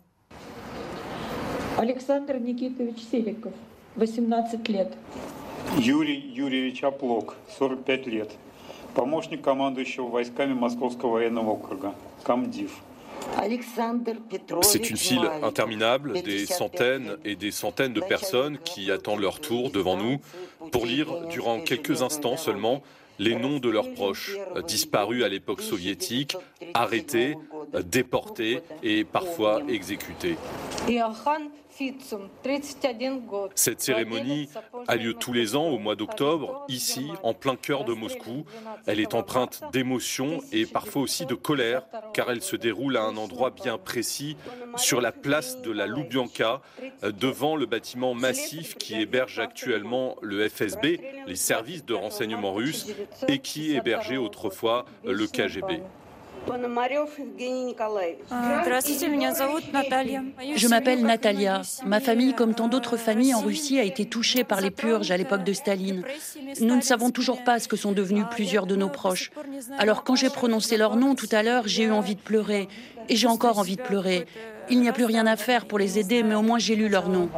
Alexandre 1.77 2.33
Nikitovich 2.39 3.07
Selikov, 3.09 3.53
18 3.97 4.67
лет. 4.69 4.97
Юрий 5.77 6.31
Юрьевич 6.33 6.83
Оплок, 6.83 7.35
45 7.59 8.07
лет. 8.07 8.31
Помощник 8.95 9.43
командующего 9.43 10.07
войсками 10.07 10.53
Московского 10.53 11.11
военного 11.11 11.51
округа, 11.51 11.93
комдив. 12.23 12.81
C'est 14.62 14.90
une 14.90 14.96
file 14.96 15.28
interminable, 15.42 16.22
des 16.22 16.46
centaines 16.46 17.16
et 17.24 17.36
des 17.36 17.50
centaines 17.50 17.92
de 17.92 18.00
personnes 18.00 18.58
qui 18.58 18.90
attendent 18.90 19.20
leur 19.20 19.40
tour 19.40 19.70
devant 19.70 19.96
nous 19.96 20.20
pour 20.70 20.86
lire 20.86 21.26
durant 21.28 21.60
quelques 21.60 22.02
instants 22.02 22.36
seulement 22.36 22.82
les 23.18 23.36
noms 23.36 23.58
de 23.58 23.68
leurs 23.68 23.92
proches, 23.92 24.36
disparus 24.66 25.22
à 25.22 25.28
l'époque 25.28 25.60
soviétique, 25.60 26.36
arrêtés, 26.74 27.36
déportés 27.84 28.60
et 28.82 29.04
parfois 29.04 29.62
exécutés. 29.68 30.36
Cette 33.54 33.80
cérémonie 33.80 34.48
a 34.88 34.96
lieu 34.96 35.14
tous 35.14 35.32
les 35.32 35.56
ans 35.56 35.68
au 35.68 35.78
mois 35.78 35.96
d'octobre, 35.96 36.64
ici, 36.68 37.10
en 37.22 37.34
plein 37.34 37.56
cœur 37.56 37.84
de 37.84 37.92
Moscou. 37.92 38.44
Elle 38.86 39.00
est 39.00 39.14
empreinte 39.14 39.62
d'émotion 39.72 40.40
et 40.52 40.66
parfois 40.66 41.02
aussi 41.02 41.26
de 41.26 41.34
colère, 41.34 41.82
car 42.12 42.30
elle 42.30 42.42
se 42.42 42.56
déroule 42.56 42.96
à 42.96 43.02
un 43.02 43.16
endroit 43.16 43.50
bien 43.50 43.78
précis, 43.78 44.36
sur 44.76 45.00
la 45.00 45.12
place 45.12 45.60
de 45.62 45.70
la 45.70 45.86
Lubyanka, 45.86 46.60
devant 47.02 47.56
le 47.56 47.66
bâtiment 47.66 48.14
massif 48.14 48.76
qui 48.76 49.00
héberge 49.00 49.38
actuellement 49.38 50.16
le 50.22 50.48
FSB, 50.48 51.00
les 51.26 51.36
services 51.36 51.84
de 51.84 51.94
renseignement 51.94 52.52
russes, 52.52 52.86
et 53.28 53.38
qui 53.38 53.74
hébergeait 53.74 54.16
autrefois 54.16 54.84
le 55.04 55.26
KGB. 55.26 55.82
Je 60.56 60.68
m'appelle 60.68 61.02
Natalia. 61.02 61.62
Ma 61.86 62.00
famille, 62.00 62.34
comme 62.34 62.54
tant 62.54 62.68
d'autres 62.68 62.96
familles 62.96 63.34
en 63.34 63.40
Russie, 63.40 63.78
a 63.78 63.84
été 63.84 64.04
touchée 64.06 64.44
par 64.44 64.60
les 64.60 64.70
purges 64.70 65.10
à 65.10 65.16
l'époque 65.16 65.44
de 65.44 65.52
Staline. 65.52 66.02
Nous 66.60 66.76
ne 66.76 66.80
savons 66.80 67.10
toujours 67.10 67.44
pas 67.44 67.58
ce 67.58 67.68
que 67.68 67.76
sont 67.76 67.92
devenus 67.92 68.24
plusieurs 68.30 68.66
de 68.66 68.76
nos 68.76 68.88
proches. 68.88 69.30
Alors 69.78 70.04
quand 70.04 70.16
j'ai 70.16 70.30
prononcé 70.30 70.76
leur 70.76 70.96
nom 70.96 71.14
tout 71.14 71.28
à 71.32 71.42
l'heure, 71.42 71.64
j'ai 71.66 71.84
eu 71.84 71.92
envie 71.92 72.16
de 72.16 72.20
pleurer. 72.20 72.68
Et 73.08 73.16
j'ai 73.16 73.26
encore 73.26 73.58
envie 73.58 73.76
de 73.76 73.82
pleurer. 73.82 74.26
Il 74.70 74.80
n'y 74.80 74.88
a 74.88 74.92
plus 74.92 75.04
rien 75.04 75.26
à 75.26 75.36
faire 75.36 75.66
pour 75.66 75.78
les 75.78 75.98
aider, 75.98 76.22
mais 76.22 76.34
au 76.34 76.42
moins 76.42 76.58
j'ai 76.58 76.76
lu 76.76 76.88
leur 76.88 77.08
nom. 77.08 77.28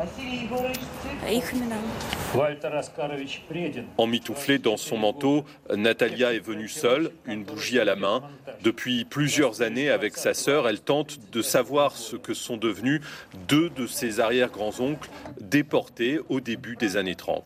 Emmitouflée 3.96 4.58
dans 4.58 4.76
son 4.76 4.98
manteau, 4.98 5.44
Natalia 5.74 6.32
est 6.32 6.40
venue 6.40 6.68
seule, 6.68 7.10
une 7.24 7.44
bougie 7.44 7.78
à 7.78 7.84
la 7.84 7.96
main. 7.96 8.22
Depuis 8.62 9.04
plusieurs 9.04 9.62
années, 9.62 9.90
avec 9.90 10.16
sa 10.16 10.34
sœur, 10.34 10.68
elle 10.68 10.80
tente 10.80 11.18
de 11.30 11.42
savoir 11.42 11.92
ce 11.92 12.16
que 12.16 12.34
sont 12.34 12.56
devenus 12.56 13.00
deux 13.48 13.70
de 13.70 13.86
ses 13.86 14.20
arrière-grands-oncles 14.20 15.08
déportés 15.40 16.20
au 16.28 16.40
début 16.40 16.76
des 16.76 16.96
années 16.96 17.14
30. 17.14 17.44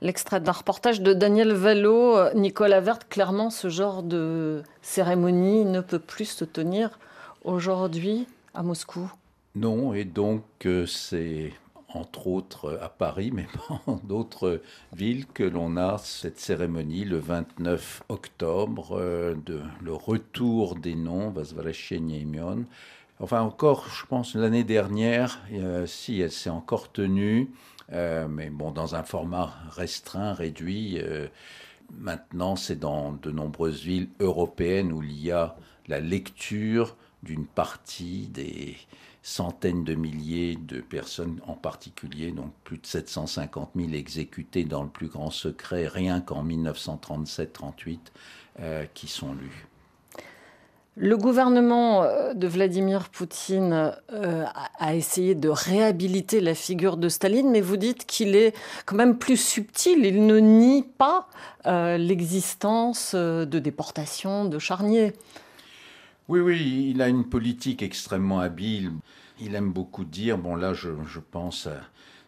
L'extrait 0.00 0.40
d'un 0.40 0.52
reportage 0.52 1.00
de 1.00 1.12
Daniel 1.12 1.52
Valo, 1.52 2.32
Nicolas 2.34 2.80
Vert, 2.80 2.98
clairement 3.08 3.50
ce 3.50 3.68
genre 3.68 4.02
de 4.02 4.62
cérémonie 4.82 5.64
ne 5.64 5.80
peut 5.80 5.98
plus 5.98 6.26
se 6.26 6.44
tenir 6.44 6.98
aujourd'hui 7.44 8.26
à 8.54 8.62
Moscou. 8.62 9.10
Non, 9.54 9.92
et 9.92 10.04
donc 10.04 10.44
euh, 10.64 10.86
c'est 10.86 11.52
entre 11.94 12.26
autres 12.26 12.78
à 12.80 12.88
Paris, 12.88 13.30
mais 13.32 13.46
pas 13.68 13.82
d'autres 14.04 14.62
villes, 14.94 15.26
que 15.26 15.42
l'on 15.42 15.76
a 15.76 15.98
cette 15.98 16.40
cérémonie 16.40 17.04
le 17.04 17.18
29 17.18 18.04
octobre, 18.08 18.98
euh, 18.98 19.34
de 19.34 19.60
le 19.82 19.92
retour 19.92 20.76
des 20.76 20.94
noms, 20.94 21.30
Vasvalacheniemion. 21.30 22.64
Enfin, 23.20 23.42
encore, 23.42 23.88
je 23.88 24.06
pense, 24.06 24.34
l'année 24.34 24.64
dernière, 24.64 25.38
euh, 25.52 25.86
si 25.86 26.20
elle 26.20 26.32
s'est 26.32 26.50
encore 26.50 26.90
tenue, 26.90 27.50
mais 27.90 28.48
bon, 28.48 28.70
dans 28.70 28.94
un 28.94 29.02
format 29.02 29.52
restreint, 29.68 30.32
réduit. 30.32 30.98
maintenant, 31.92 32.56
c'est 32.56 32.78
dans 32.78 33.12
de 33.12 33.30
nombreuses 33.30 33.82
villes 33.82 34.08
européennes 34.18 34.92
où 34.92 35.02
il 35.02 35.22
y 35.22 35.30
a 35.30 35.56
la 35.88 36.00
lecture 36.00 36.96
d'une 37.22 37.46
partie 37.46 38.28
des, 38.28 38.76
centaines 39.22 39.84
de 39.84 39.94
milliers 39.94 40.56
de 40.56 40.80
personnes 40.80 41.40
en 41.46 41.54
particulier, 41.54 42.32
donc 42.32 42.52
plus 42.64 42.78
de 42.78 42.86
750 42.86 43.70
000 43.76 43.92
exécutés 43.92 44.64
dans 44.64 44.82
le 44.82 44.88
plus 44.88 45.06
grand 45.06 45.30
secret, 45.30 45.86
rien 45.86 46.20
qu'en 46.20 46.44
1937-38, 46.44 47.98
euh, 48.60 48.84
qui 48.94 49.06
sont 49.06 49.32
lus. 49.32 49.66
Le 50.94 51.16
gouvernement 51.16 52.02
euh, 52.02 52.34
de 52.34 52.46
Vladimir 52.46 53.08
Poutine 53.08 53.94
euh, 54.12 54.44
a 54.78 54.94
essayé 54.94 55.34
de 55.34 55.48
réhabiliter 55.48 56.40
la 56.40 56.54
figure 56.54 56.96
de 56.96 57.08
Staline, 57.08 57.48
mais 57.50 57.62
vous 57.62 57.78
dites 57.78 58.04
qu'il 58.04 58.34
est 58.34 58.54
quand 58.84 58.96
même 58.96 59.16
plus 59.16 59.38
subtil. 59.38 60.04
Il 60.04 60.26
ne 60.26 60.38
nie 60.38 60.82
pas 60.82 61.28
l'existence 61.64 63.14
de 63.14 63.58
déportations, 63.60 64.46
de 64.46 64.58
charniers. 64.58 65.12
Oui, 66.28 66.38
oui, 66.38 66.90
il 66.90 67.02
a 67.02 67.08
une 67.08 67.28
politique 67.28 67.82
extrêmement 67.82 68.38
habile. 68.38 68.92
Il 69.40 69.56
aime 69.56 69.72
beaucoup 69.72 70.04
dire, 70.04 70.38
bon 70.38 70.54
là 70.54 70.72
je, 70.72 70.88
pense 71.18 71.66
à 71.66 71.80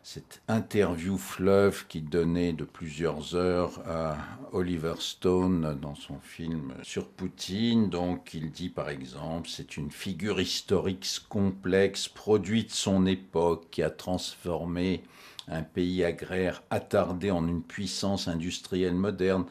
cette 0.03 0.43
interview 0.49 1.17
fleuve 1.17 1.87
qu'il 1.87 2.09
donnait 2.09 2.53
de 2.53 2.65
plusieurs 2.65 3.37
heures 3.37 3.81
à 3.89 4.17
Oliver 4.53 4.95
Stone 4.99 5.79
dans 5.81 5.95
son 5.95 6.19
film 6.19 6.75
sur 6.83 7.07
Poutine. 7.07 7.89
Donc 7.89 8.35
il 8.35 8.51
dit 8.51 8.69
par 8.69 8.89
exemple, 8.89 9.49
c'est 9.49 9.77
une 9.77 9.93
figure 9.93 10.41
historique 10.41 11.07
complexe, 11.29 12.09
produite 12.09 12.71
de 12.71 12.75
son 12.75 13.07
époque, 13.07 13.69
qui 13.71 13.83
a 13.85 13.91
transformé 13.91 15.05
un 15.47 15.63
pays 15.63 16.03
agraire 16.05 16.65
attardé 16.69 17.31
en 17.31 17.47
une 17.47 17.63
puissance 17.63 18.27
industrielle 18.27 18.95
moderne 18.95 19.45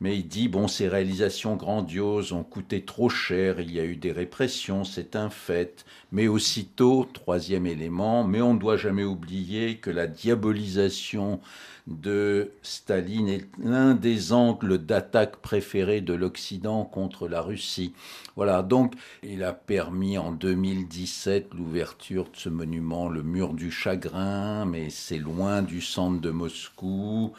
mais 0.00 0.16
il 0.16 0.26
dit, 0.26 0.48
bon, 0.48 0.66
ces 0.66 0.88
réalisations 0.88 1.56
grandioses 1.56 2.32
ont 2.32 2.42
coûté 2.42 2.84
trop 2.84 3.10
cher, 3.10 3.60
il 3.60 3.70
y 3.70 3.80
a 3.80 3.84
eu 3.84 3.96
des 3.96 4.12
répressions, 4.12 4.84
c'est 4.84 5.14
un 5.14 5.28
fait, 5.28 5.84
mais 6.10 6.26
aussitôt, 6.26 7.06
troisième 7.12 7.66
élément, 7.66 8.24
mais 8.24 8.40
on 8.40 8.54
ne 8.54 8.58
doit 8.58 8.78
jamais 8.78 9.04
oublier 9.04 9.76
que 9.76 9.90
la 9.90 10.06
diabolisation 10.06 11.40
de 11.86 12.52
Staline 12.62 13.28
est 13.28 13.48
l'un 13.62 13.94
des 13.94 14.32
angles 14.32 14.78
d'attaque 14.78 15.36
préférés 15.36 16.00
de 16.00 16.14
l'Occident 16.14 16.84
contre 16.84 17.28
la 17.28 17.42
Russie. 17.42 17.92
Voilà, 18.36 18.62
donc 18.62 18.94
il 19.22 19.42
a 19.42 19.52
permis 19.52 20.16
en 20.16 20.32
2017 20.32 21.52
l'ouverture 21.54 22.24
de 22.24 22.36
ce 22.36 22.48
monument, 22.48 23.08
le 23.08 23.22
mur 23.22 23.54
du 23.54 23.70
chagrin, 23.70 24.64
mais 24.64 24.88
c'est 24.88 25.18
loin 25.18 25.62
du 25.62 25.80
centre 25.80 26.20
de 26.20 26.30
Moscou 26.30 27.32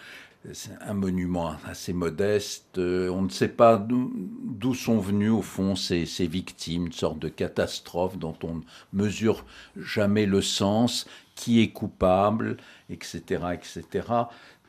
un 0.82 0.94
monument 0.94 1.56
assez 1.68 1.94
modeste. 1.94 2.78
Euh, 2.78 3.10
on 3.10 3.22
ne 3.22 3.30
sait 3.30 3.48
pas 3.48 3.78
d'où 3.78 4.74
sont 4.74 5.00
venues 5.00 5.30
au 5.30 5.42
fond 5.42 5.76
ces, 5.76 6.06
victimes, 6.22 6.88
une 6.88 6.94
sorte 6.94 7.20
de 7.20 7.30
catastrophe 7.30 8.18
dont 8.18 8.36
on 8.44 8.56
ne 8.56 8.62
mesure 8.94 9.46
jamais 9.76 10.26
le 10.26 10.42
sens, 10.42 11.06
qui 11.36 11.62
est 11.62 11.70
coupable, 11.70 12.58
etc. 12.90 13.22
etc. 13.54 14.08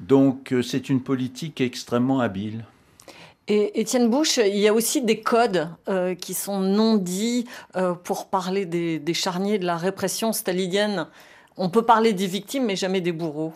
Donc 0.01 0.53
euh, 0.53 0.63
c'est 0.63 0.89
une 0.89 1.03
politique 1.03 1.61
extrêmement 1.61 2.21
habile. 2.21 2.65
Et 3.49 3.81
Étienne 3.81 4.09
Bouche, 4.09 4.37
il 4.37 4.59
y 4.59 4.69
a 4.69 4.75
aussi 4.75 5.03
des 5.03 5.21
codes 5.21 5.69
euh, 5.89 6.15
qui 6.15 6.33
sont 6.33 6.61
non 6.61 6.97
dits 6.97 7.45
pour 8.05 8.29
parler 8.29 8.67
des, 8.67 9.01
des 9.01 9.15
charniers 9.15 9.59
de 9.59 9.67
la 9.67 9.77
répression 9.77 10.33
stalinienne. 10.33 11.09
On 11.57 11.69
peut 11.69 11.83
parler 11.83 12.13
des 12.13 12.29
victimes, 12.29 12.67
mais 12.67 12.77
jamais 12.77 13.01
des 13.01 13.13
bourreaux. 13.13 13.53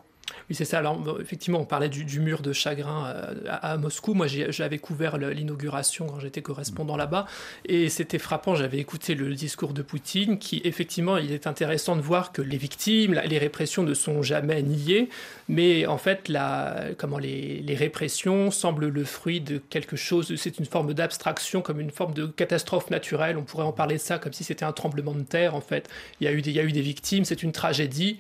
Oui, 0.49 0.55
c'est 0.55 0.65
ça. 0.65 0.79
Alors, 0.79 1.19
effectivement, 1.21 1.61
on 1.61 1.65
parlait 1.65 1.89
du, 1.89 2.21
mur 2.21 2.41
de 2.43 2.53
chagrin 2.53 3.07
euh, 3.07 3.35
à, 3.49 3.77
Moscou. 3.77 4.15
Moi, 4.15 4.27
j'avais 4.27 4.79
couvert 4.79 5.19
l'inauguration 5.19 6.07
quand 6.07 6.21
j'étais 6.21 6.43
correspondant 6.43 6.97
là-bas. 6.97 7.27
Et 7.65 7.89
c'était 7.89 8.19
frappant. 8.19 8.55
J'avais 8.55 8.79
écouté 8.79 9.15
le 9.15 9.35
discours 9.35 9.73
de 9.73 9.83
Poutine, 9.83 10.39
qui, 10.39 10.61
effectivement, 10.65 11.17
il 11.17 11.33
est 11.33 11.47
intéressant 11.47 11.97
de 11.97 12.01
voir 12.01 12.33
que 12.33 12.43
les 12.43 12.59
victimes, 12.59 13.21
les 13.25 13.39
répressions 13.39 13.83
ne 13.83 13.95
sont 13.95 14.23
jamais 14.23 14.63
niées. 14.63 15.09
Mais 15.49 15.87
en 15.87 15.99
fait, 15.99 16.29
la, 16.29 16.87
comment 16.99 17.19
les, 17.19 17.77
répressions 17.77 18.51
semblent 18.51 18.89
le 18.89 19.05
fruit 19.05 19.41
de 19.41 19.59
quelque 19.59 19.97
chose. 19.97 20.35
C'est 20.37 20.59
une 20.59 20.67
forme 20.67 20.95
d'abstraction, 20.95 21.61
comme 21.61 21.81
une 21.81 21.91
forme 21.91 22.15
de 22.15 22.27
catastrophe 22.27 22.91
naturelle. 22.91 23.37
On 23.37 23.43
pourrait 23.43 23.65
en 23.65 23.73
parler 23.73 23.97
de 23.97 24.01
ça 24.01 24.19
comme 24.19 24.33
si 24.33 24.45
c'était 24.45 24.65
un 24.65 24.73
tremblement 24.73 25.13
de 25.13 25.23
terre, 25.23 25.55
en 25.55 25.61
fait. 25.61 25.89
Il 26.21 26.25
y 26.25 26.29
a 26.29 26.33
eu 26.33 26.43
des, 26.43 26.51
il 26.51 26.57
y 26.57 26.61
a 26.61 26.65
eu 26.65 26.73
des 26.73 26.81
victimes, 26.81 27.25
c'est 27.25 27.43
une 27.43 27.53
tragédie 27.53 28.19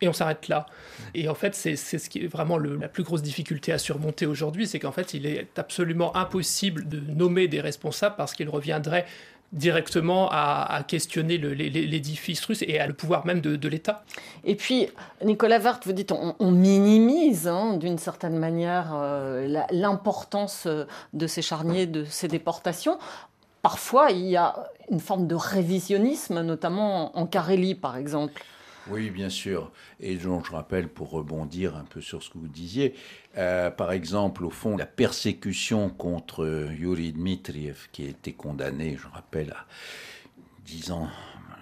et 0.00 0.08
on 0.08 0.12
s'arrête 0.12 0.48
là. 0.48 0.66
Et 1.14 1.28
en 1.28 1.34
fait, 1.34 1.54
c'est 1.54 1.76
ce 1.76 2.08
qui 2.08 2.24
est 2.24 2.26
vraiment 2.26 2.58
la 2.58 2.88
plus 2.88 3.02
grosse 3.02 3.22
difficulté 3.22 3.72
à 3.72 3.78
surmonter 3.78 4.26
aujourd'hui, 4.26 4.66
c'est 4.66 4.78
qu'en 4.78 4.92
fait, 4.92 5.14
il 5.14 5.26
est 5.26 5.58
absolument 5.58 6.16
impossible 6.16 6.88
de 6.88 7.00
nommer 7.00 7.48
des 7.48 7.60
responsables 7.60 8.16
parce 8.16 8.34
qu'il 8.34 8.48
reviendrait 8.48 9.06
directement 9.52 10.28
à, 10.30 10.84
questionner 10.86 11.36
l'édifice 11.36 12.44
russe 12.44 12.62
et 12.66 12.78
à 12.78 12.86
le 12.86 12.92
pouvoir 12.92 13.26
même 13.26 13.40
de, 13.40 13.68
l'État. 13.68 14.04
Et 14.44 14.54
puis, 14.54 14.88
Nicolas 15.24 15.58
Vart, 15.58 15.80
vous 15.84 15.92
dites, 15.92 16.12
on, 16.12 16.50
minimise 16.50 17.48
hein, 17.48 17.76
d'une 17.76 17.98
certaine 17.98 18.38
manière 18.38 18.92
euh, 18.94 19.64
l'importance 19.72 20.64
euh, 20.66 20.84
de 21.14 21.26
ces 21.26 21.42
charniers, 21.42 21.86
de 21.86 22.04
ces 22.04 22.28
déportations. 22.28 22.98
Parfois, 23.62 24.10
il 24.10 24.26
y 24.26 24.36
a 24.36 24.70
une 24.90 25.00
forme 25.00 25.26
de 25.26 25.34
révisionnisme, 25.34 26.42
notamment 26.42 27.16
en 27.18 27.26
Carélie, 27.26 27.74
par 27.74 27.96
exemple. 27.96 28.42
Oui, 28.90 29.10
bien 29.10 29.28
sûr. 29.28 29.70
Et 30.00 30.16
donc, 30.16 30.46
je 30.46 30.52
rappelle, 30.52 30.88
pour 30.88 31.10
rebondir 31.10 31.76
un 31.76 31.84
peu 31.84 32.00
sur 32.00 32.22
ce 32.22 32.30
que 32.30 32.38
vous 32.38 32.48
disiez, 32.48 32.94
euh, 33.38 33.70
par 33.70 33.92
exemple, 33.92 34.44
au 34.44 34.50
fond, 34.50 34.76
la 34.76 34.86
persécution 34.86 35.90
contre 35.90 36.70
Yuri 36.78 37.12
Dmitriev, 37.12 37.88
qui 37.92 38.06
a 38.06 38.08
été 38.08 38.32
condamné, 38.32 38.96
je 39.00 39.06
rappelle, 39.12 39.52
à 39.52 39.66
10 40.66 40.92
ans 40.92 41.08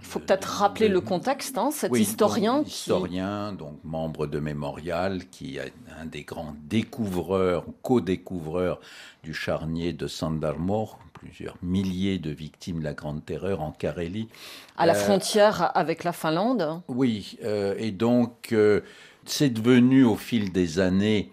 Il 0.01 0.07
faut 0.07 0.21
peut-être 0.21 0.47
rappeler 0.47 0.89
le 0.89 1.01
contexte, 1.01 1.59
hein, 1.59 1.71
cet 1.71 1.97
historien. 1.97 2.59
Donc, 2.59 2.69
Historien, 2.69 3.53
donc 3.53 3.79
membre 3.85 4.27
de 4.27 4.39
Mémorial, 4.39 5.29
qui 5.29 5.57
est 5.59 5.73
un 6.01 6.07
des 6.07 6.23
grands 6.23 6.55
découvreurs, 6.65 7.65
co-découvreurs 7.83 8.81
du 9.23 9.35
charnier 9.35 9.93
de 9.93 10.07
Sandarmor, 10.07 10.99
plusieurs 11.19 11.57
milliers 11.63 12.19
de 12.19 12.31
victimes 12.31 12.79
de 12.79 12.85
la 12.85 12.95
Grande 12.95 13.25
Terreur 13.25 13.61
en 13.61 13.73
Carélie. 13.73 14.29
À 14.77 14.87
la 14.87 14.95
euh, 14.95 14.97
frontière 14.97 15.73
avec 15.77 16.05
la 16.05 16.13
Finlande 16.13 16.81
Oui, 16.89 17.39
euh, 17.45 17.75
et 17.79 17.91
donc 17.91 18.53
euh, 18.53 18.81
c'est 19.25 19.51
devenu 19.51 20.05
au 20.05 20.17
fil 20.17 20.53
des 20.53 20.79
années 20.79 21.31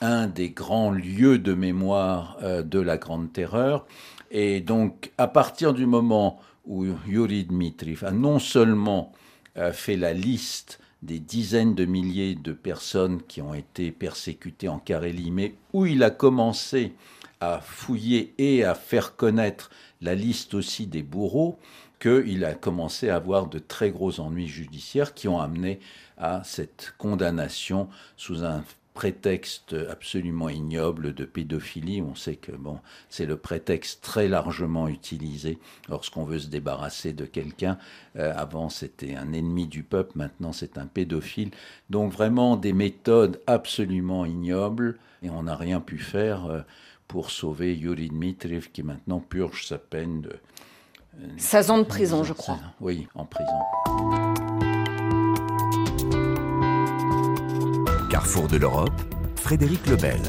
un 0.00 0.26
des 0.26 0.50
grands 0.50 0.90
lieux 0.90 1.38
de 1.38 1.54
mémoire 1.54 2.38
de 2.42 2.80
la 2.80 2.96
Grande 2.96 3.32
Terreur. 3.32 3.86
Et 4.32 4.60
donc, 4.60 5.12
à 5.16 5.28
partir 5.28 5.74
du 5.74 5.86
moment 5.86 6.40
où 6.66 6.84
Yuri 7.06 7.44
Dmitriv 7.44 8.04
a 8.04 8.10
non 8.10 8.40
seulement 8.40 9.12
fait 9.72 9.96
la 9.96 10.12
liste 10.12 10.80
des 11.02 11.20
dizaines 11.20 11.76
de 11.76 11.84
milliers 11.84 12.34
de 12.34 12.52
personnes 12.52 13.22
qui 13.28 13.42
ont 13.42 13.54
été 13.54 13.92
persécutées 13.92 14.68
en 14.68 14.80
Carélie, 14.80 15.30
mais 15.30 15.54
où 15.72 15.86
il 15.86 16.02
a 16.02 16.10
commencé 16.10 16.94
à 17.42 17.60
fouiller 17.60 18.34
et 18.38 18.64
à 18.64 18.76
faire 18.76 19.16
connaître 19.16 19.68
la 20.00 20.14
liste 20.14 20.54
aussi 20.54 20.86
des 20.86 21.02
bourreaux, 21.02 21.58
qu'il 21.98 22.44
a 22.44 22.54
commencé 22.54 23.08
à 23.08 23.16
avoir 23.16 23.48
de 23.48 23.58
très 23.58 23.90
gros 23.90 24.20
ennuis 24.20 24.46
judiciaires 24.46 25.12
qui 25.12 25.26
ont 25.26 25.40
amené 25.40 25.80
à 26.18 26.42
cette 26.44 26.94
condamnation 26.98 27.88
sous 28.16 28.44
un 28.44 28.62
prétexte 28.94 29.74
absolument 29.90 30.50
ignoble 30.50 31.14
de 31.14 31.24
pédophilie. 31.24 32.00
On 32.00 32.14
sait 32.14 32.36
que 32.36 32.52
bon, 32.52 32.78
c'est 33.08 33.26
le 33.26 33.36
prétexte 33.36 34.04
très 34.04 34.28
largement 34.28 34.86
utilisé 34.86 35.58
lorsqu'on 35.88 36.24
veut 36.24 36.38
se 36.38 36.48
débarrasser 36.48 37.12
de 37.12 37.24
quelqu'un. 37.24 37.76
Euh, 38.16 38.32
avant, 38.36 38.68
c'était 38.68 39.16
un 39.16 39.32
ennemi 39.32 39.66
du 39.66 39.82
peuple, 39.82 40.12
maintenant 40.14 40.52
c'est 40.52 40.78
un 40.78 40.86
pédophile. 40.86 41.50
Donc 41.90 42.12
vraiment 42.12 42.56
des 42.56 42.72
méthodes 42.72 43.40
absolument 43.48 44.26
ignobles 44.26 44.98
et 45.22 45.30
on 45.30 45.44
n'a 45.44 45.56
rien 45.56 45.80
pu 45.80 45.98
faire. 45.98 46.46
Euh, 46.46 46.60
pour 47.12 47.30
sauver 47.30 47.76
Yuri 47.76 48.08
Dmitriev 48.08 48.70
qui 48.72 48.82
maintenant 48.82 49.20
purge 49.20 49.66
sa 49.66 49.76
peine 49.76 50.22
de... 50.22 50.32
16 51.36 51.70
ans 51.70 51.76
de 51.76 51.82
prison, 51.82 52.24
je 52.24 52.32
crois. 52.32 52.58
Oui, 52.80 53.06
en 53.14 53.26
prison. 53.26 53.52
Carrefour 58.08 58.48
de 58.48 58.56
l'Europe, 58.56 58.98
Frédéric 59.36 59.86
Lebel. 59.88 60.22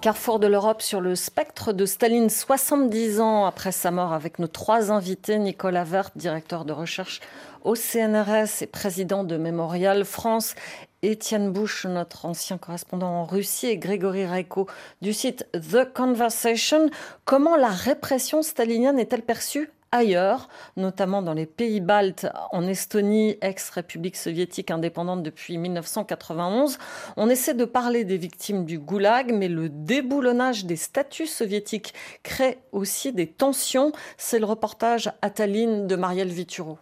Carrefour 0.00 0.38
de 0.38 0.46
l'Europe 0.46 0.80
sur 0.80 1.00
le 1.00 1.16
spectre 1.16 1.72
de 1.72 1.84
Staline 1.84 2.30
70 2.30 3.20
ans 3.20 3.46
après 3.46 3.72
sa 3.72 3.90
mort 3.90 4.12
avec 4.12 4.38
nos 4.38 4.46
trois 4.46 4.92
invités, 4.92 5.40
Nicolas 5.40 5.82
Vert, 5.82 6.10
directeur 6.14 6.64
de 6.64 6.72
recherche 6.72 7.20
au 7.64 7.74
CNRS 7.74 8.62
et 8.62 8.66
président 8.66 9.24
de 9.24 9.36
Mémorial 9.36 10.04
France, 10.04 10.54
Étienne 11.04 11.50
Bouche, 11.50 11.84
notre 11.86 12.26
ancien 12.26 12.58
correspondant 12.58 13.08
en 13.08 13.24
Russie, 13.24 13.66
et 13.66 13.76
Grégory 13.76 14.24
Raiko 14.24 14.68
du 15.00 15.12
site 15.12 15.48
The 15.52 15.92
Conversation. 15.92 16.90
Comment 17.24 17.56
la 17.56 17.70
répression 17.70 18.42
stalinienne 18.42 19.00
est-elle 19.00 19.22
perçue 19.22 19.72
ailleurs, 19.90 20.48
notamment 20.76 21.20
dans 21.20 21.34
les 21.34 21.46
pays 21.46 21.80
baltes, 21.80 22.26
en 22.50 22.66
Estonie, 22.66 23.36
ex-république 23.42 24.16
soviétique 24.16 24.70
indépendante 24.70 25.22
depuis 25.22 25.58
1991. 25.58 26.78
On 27.16 27.28
essaie 27.28 27.54
de 27.54 27.64
parler 27.64 28.04
des 28.04 28.16
victimes 28.16 28.64
du 28.64 28.78
goulag, 28.78 29.32
mais 29.32 29.48
le 29.48 29.68
déboulonnage 29.68 30.64
des 30.64 30.76
statuts 30.76 31.26
soviétiques 31.26 31.94
crée 32.22 32.58
aussi 32.72 33.12
des 33.12 33.26
tensions. 33.26 33.92
C'est 34.16 34.38
le 34.38 34.46
reportage 34.46 35.10
à 35.20 35.30
Tallinn 35.30 35.86
de 35.86 35.96
Marielle 35.96 36.28
Vituro. 36.28 36.78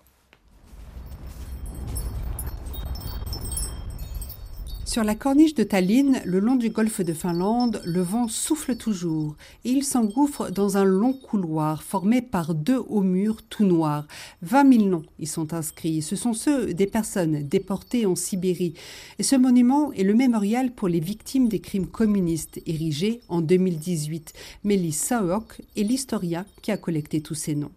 Sur 4.90 5.04
la 5.04 5.14
corniche 5.14 5.54
de 5.54 5.62
Tallinn, 5.62 6.20
le 6.24 6.40
long 6.40 6.56
du 6.56 6.70
golfe 6.70 7.00
de 7.00 7.12
Finlande, 7.12 7.80
le 7.84 8.00
vent 8.00 8.26
souffle 8.26 8.74
toujours 8.74 9.36
et 9.64 9.70
il 9.70 9.84
s'engouffre 9.84 10.50
dans 10.50 10.78
un 10.78 10.82
long 10.82 11.12
couloir 11.12 11.84
formé 11.84 12.20
par 12.20 12.56
deux 12.56 12.82
hauts 12.88 13.02
murs 13.02 13.40
tout 13.48 13.62
noirs. 13.62 14.08
20 14.42 14.78
000 14.78 14.84
noms 14.86 15.04
y 15.20 15.28
sont 15.28 15.54
inscrits. 15.54 16.02
Ce 16.02 16.16
sont 16.16 16.34
ceux 16.34 16.74
des 16.74 16.88
personnes 16.88 17.46
déportées 17.46 18.04
en 18.04 18.16
Sibérie. 18.16 18.74
Et 19.20 19.22
ce 19.22 19.36
monument 19.36 19.92
est 19.92 20.02
le 20.02 20.14
mémorial 20.14 20.72
pour 20.72 20.88
les 20.88 20.98
victimes 20.98 21.46
des 21.46 21.60
crimes 21.60 21.86
communistes 21.86 22.60
érigé 22.66 23.20
en 23.28 23.42
2018. 23.42 24.32
Mélis 24.64 24.90
Saok 24.90 25.60
est 25.76 25.84
l'historien 25.84 26.46
qui 26.62 26.72
a 26.72 26.76
collecté 26.76 27.20
tous 27.20 27.36
ces 27.36 27.54
noms. 27.54 27.70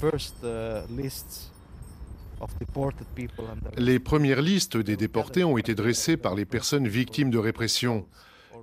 Uh, 0.00 0.82
les 3.78 3.98
premières 3.98 4.42
listes 4.42 4.76
des 4.76 4.96
déportés 4.96 5.44
ont 5.44 5.58
été 5.58 5.74
dressées 5.74 6.16
par 6.16 6.34
les 6.34 6.44
personnes 6.44 6.88
victimes 6.88 7.30
de 7.30 7.38
répression. 7.38 8.06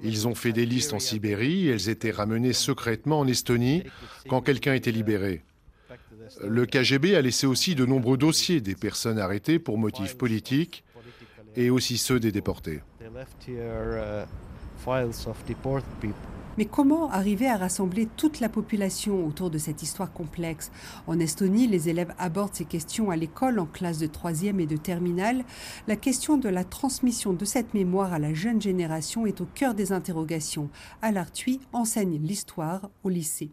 Ils 0.03 0.27
ont 0.27 0.35
fait 0.35 0.51
des 0.51 0.65
listes 0.65 0.93
en 0.93 0.99
Sibérie, 0.99 1.67
elles 1.67 1.89
étaient 1.89 2.11
ramenées 2.11 2.53
secrètement 2.53 3.19
en 3.19 3.27
Estonie 3.27 3.83
quand 4.27 4.41
quelqu'un 4.41 4.73
était 4.73 4.91
libéré. 4.91 5.43
Le 6.43 6.65
KGB 6.65 7.15
a 7.15 7.21
laissé 7.21 7.47
aussi 7.47 7.75
de 7.75 7.85
nombreux 7.85 8.17
dossiers 8.17 8.61
des 8.61 8.75
personnes 8.75 9.19
arrêtées 9.19 9.59
pour 9.59 9.77
motifs 9.77 10.17
politiques 10.17 10.83
et 11.55 11.69
aussi 11.69 11.97
ceux 11.97 12.19
des 12.19 12.31
déportés. 12.31 12.81
Mais 16.57 16.65
comment 16.65 17.09
arriver 17.09 17.47
à 17.47 17.57
rassembler 17.57 18.07
toute 18.17 18.39
la 18.39 18.49
population 18.49 19.25
autour 19.25 19.49
de 19.49 19.57
cette 19.57 19.81
histoire 19.81 20.11
complexe? 20.11 20.71
En 21.07 21.19
Estonie, 21.19 21.67
les 21.67 21.89
élèves 21.89 22.13
abordent 22.17 22.53
ces 22.53 22.65
questions 22.65 23.09
à 23.09 23.15
l'école 23.15 23.59
en 23.59 23.65
classe 23.65 23.97
de 23.97 24.07
troisième 24.07 24.59
et 24.59 24.65
de 24.65 24.77
terminale. 24.77 25.43
La 25.87 25.95
question 25.95 26.37
de 26.37 26.49
la 26.49 26.63
transmission 26.63 27.33
de 27.33 27.45
cette 27.45 27.73
mémoire 27.73 28.13
à 28.13 28.19
la 28.19 28.33
jeune 28.33 28.61
génération 28.61 29.25
est 29.25 29.41
au 29.41 29.47
cœur 29.53 29.73
des 29.73 29.91
interrogations. 29.91 30.69
Alartui 31.01 31.59
enseigne 31.73 32.19
l'histoire 32.21 32.89
au 33.03 33.09
lycée. 33.09 33.49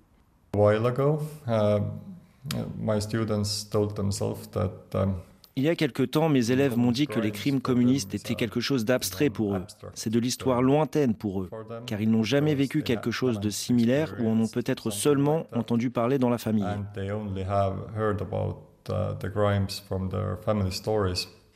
Uh, 2.55 2.65
my 2.79 2.99
students 2.99 3.65
told 3.71 3.95
themselves 3.95 4.49
that 4.51 4.73
um, 4.95 5.17
il 5.57 5.65
y 5.65 5.69
a 5.69 5.75
quelque 5.75 6.03
temps, 6.03 6.29
mes 6.29 6.51
élèves 6.51 6.77
m'ont 6.77 6.93
dit 6.93 7.07
que 7.07 7.21
les 7.21 7.31
crimes 7.31 7.61
communistes 7.61 8.15
étaient 8.15 8.35
quelque 8.35 8.61
chose 8.61 8.85
d'abstrait 8.85 9.31
pour 9.31 9.57
eux. 9.57 9.63
C'est 9.95 10.11
de 10.11 10.19
l'histoire 10.19 10.63
lointaine 10.63 11.15
pour 11.15 11.43
eux, 11.43 11.51
car 11.87 12.01
ils 12.01 12.11
n'ont 12.11 12.23
jamais 12.23 12.55
vécu 12.55 12.83
quelque 12.83 13.11
chose 13.11 13.41
de 13.41 13.51
similaire 13.51 14.15
ou 14.21 14.29
en 14.29 14.39
ont 14.39 14.49
peut-être 14.49 14.91
seulement 14.91 15.47
entendu 15.55 15.91
parler 15.91 16.19
dans 16.19 16.31
la 16.31 16.39
famille. 16.39 16.65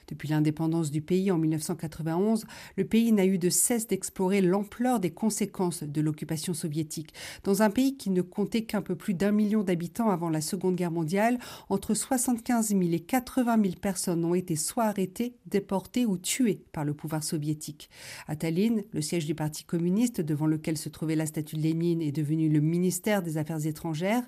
Depuis 0.08 0.28
l'indépendance 0.28 0.90
du 0.90 1.00
pays 1.00 1.30
en 1.30 1.38
1991, 1.38 2.44
le 2.76 2.84
pays 2.84 3.12
n'a 3.12 3.26
eu 3.26 3.38
de 3.38 3.48
cesse 3.48 3.86
d'explorer 3.86 4.40
l'ampleur 4.40 5.00
des 5.00 5.10
conséquences 5.10 5.82
de 5.82 6.00
l'occupation 6.00 6.54
soviétique. 6.54 7.14
Dans 7.42 7.62
un 7.62 7.70
pays 7.70 7.96
qui 7.96 8.10
ne 8.10 8.22
comptait 8.22 8.64
qu'un 8.64 8.82
peu 8.82 8.96
plus 8.96 9.14
d'un 9.14 9.32
million 9.32 9.62
d'habitants 9.62 10.10
avant 10.10 10.28
la 10.28 10.40
Seconde 10.40 10.76
Guerre 10.76 10.90
mondiale, 10.90 11.38
entre 11.68 11.94
75 11.94 12.68
000 12.68 12.80
et 12.82 13.00
80 13.00 13.62
000 13.62 13.74
personnes 13.80 14.24
ont 14.24 14.34
été 14.34 14.56
soit 14.56 14.84
arrêtées, 14.84 15.36
déportées 15.46 16.06
ou 16.06 16.18
tuées 16.18 16.64
par 16.72 16.84
le 16.84 16.94
pouvoir 16.94 17.22
soviétique. 17.22 17.88
À 18.26 18.36
Tallinn, 18.36 18.82
le 18.92 19.00
siège 19.00 19.26
du 19.26 19.34
Parti 19.34 19.64
communiste, 19.64 20.20
devant 20.20 20.46
lequel 20.46 20.76
se 20.76 20.88
trouvait 20.88 21.16
la 21.16 21.26
statue 21.26 21.56
de 21.56 21.62
Lénine, 21.62 22.02
est 22.02 22.12
devenu 22.12 22.48
le 22.48 22.60
ministère 22.60 23.22
des 23.22 23.38
Affaires 23.38 23.66
étrangères. 23.66 24.24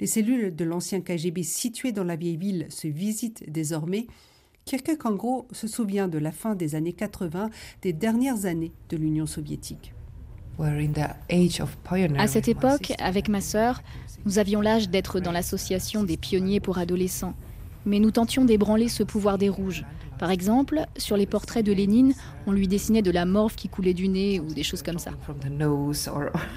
Les 0.00 0.06
cellules 0.06 0.54
de 0.54 0.64
l'ancien 0.64 1.00
KGB 1.00 1.42
situées 1.42 1.92
dans 1.92 2.04
la 2.04 2.16
vieille 2.16 2.36
ville 2.36 2.66
se 2.70 2.88
visitent 2.88 3.50
désormais 3.50 4.06
Kierkegaard 4.68 5.46
se 5.50 5.66
souvient 5.66 6.08
de 6.08 6.18
la 6.18 6.30
fin 6.30 6.54
des 6.54 6.74
années 6.74 6.92
80, 6.92 7.48
des 7.80 7.94
dernières 7.94 8.44
années 8.44 8.72
de 8.90 8.98
l'Union 8.98 9.24
soviétique. 9.24 9.94
À 12.18 12.26
cette 12.26 12.48
époque, 12.48 12.92
avec 12.98 13.30
ma 13.30 13.40
sœur, 13.40 13.80
nous 14.26 14.38
avions 14.38 14.60
l'âge 14.60 14.90
d'être 14.90 15.20
dans 15.20 15.32
l'association 15.32 16.04
des 16.04 16.18
pionniers 16.18 16.60
pour 16.60 16.76
adolescents. 16.76 17.32
Mais 17.86 17.98
nous 17.98 18.10
tentions 18.10 18.44
d'ébranler 18.44 18.88
ce 18.88 19.02
pouvoir 19.02 19.38
des 19.38 19.48
rouges. 19.48 19.86
Par 20.18 20.30
exemple, 20.30 20.84
sur 20.98 21.16
les 21.16 21.24
portraits 21.24 21.64
de 21.64 21.72
Lénine, 21.72 22.12
on 22.46 22.52
lui 22.52 22.68
dessinait 22.68 23.00
de 23.00 23.10
la 23.10 23.24
morve 23.24 23.54
qui 23.54 23.70
coulait 23.70 23.94
du 23.94 24.08
nez 24.08 24.38
ou 24.38 24.52
des 24.52 24.64
choses 24.64 24.82
comme 24.82 24.98
ça. 24.98 25.12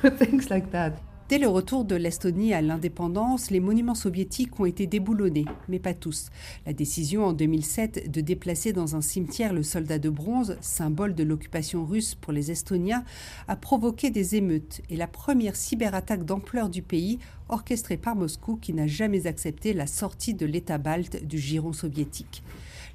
Dès 1.31 1.37
le 1.37 1.47
retour 1.47 1.85
de 1.85 1.95
l'Estonie 1.95 2.53
à 2.53 2.61
l'indépendance, 2.61 3.51
les 3.51 3.61
monuments 3.61 3.95
soviétiques 3.95 4.59
ont 4.59 4.65
été 4.65 4.85
déboulonnés, 4.85 5.45
mais 5.69 5.79
pas 5.79 5.93
tous. 5.93 6.29
La 6.65 6.73
décision 6.73 7.23
en 7.23 7.31
2007 7.31 8.11
de 8.11 8.19
déplacer 8.19 8.73
dans 8.73 8.97
un 8.97 9.01
cimetière 9.01 9.53
le 9.53 9.63
soldat 9.63 9.97
de 9.97 10.09
bronze, 10.09 10.57
symbole 10.59 11.15
de 11.15 11.23
l'occupation 11.23 11.85
russe 11.85 12.15
pour 12.15 12.33
les 12.33 12.51
Estoniens, 12.51 13.05
a 13.47 13.55
provoqué 13.55 14.09
des 14.09 14.35
émeutes 14.35 14.81
et 14.89 14.97
la 14.97 15.07
première 15.07 15.55
cyberattaque 15.55 16.25
d'ampleur 16.25 16.67
du 16.67 16.81
pays, 16.81 17.17
orchestrée 17.47 17.95
par 17.95 18.17
Moscou 18.17 18.57
qui 18.57 18.73
n'a 18.73 18.87
jamais 18.87 19.25
accepté 19.25 19.71
la 19.71 19.87
sortie 19.87 20.33
de 20.33 20.45
l'État 20.45 20.79
balte 20.79 21.23
du 21.25 21.37
giron 21.37 21.71
soviétique. 21.71 22.43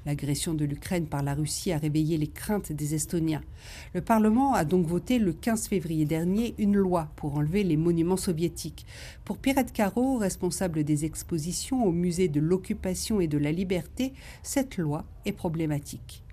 L'agression 0.07 0.53
de 0.53 0.63
l'Ukraine 0.63 1.05
par 1.05 1.21
la 1.21 1.33
Russie 1.33 1.73
a 1.73 1.77
réveillé 1.77 2.17
les 2.17 2.27
craintes 2.27 2.71
des 2.71 2.95
Estoniens. 2.95 3.43
Le 3.93 3.99
Parlement 3.99 4.53
a 4.53 4.63
donc 4.63 4.87
voté 4.87 5.19
le 5.19 5.33
15 5.33 5.67
février 5.67 6.05
dernier 6.05 6.55
une 6.59 6.77
loi 6.77 7.09
pour 7.17 7.35
enlever 7.35 7.65
les 7.65 7.75
monuments 7.75 8.15
soviétiques. 8.15 8.85
Pour 9.25 9.37
Pirette 9.37 9.73
Caro, 9.73 10.17
responsable 10.17 10.85
des 10.85 11.03
expositions 11.03 11.83
au 11.83 11.91
musée 11.91 12.29
de 12.29 12.39
l'occupation 12.39 13.19
et 13.19 13.27
de 13.27 13.37
la 13.37 13.51
liberté, 13.51 14.13
cette 14.43 14.77
loi 14.77 15.03
est 15.25 15.33
problématique. 15.33 16.23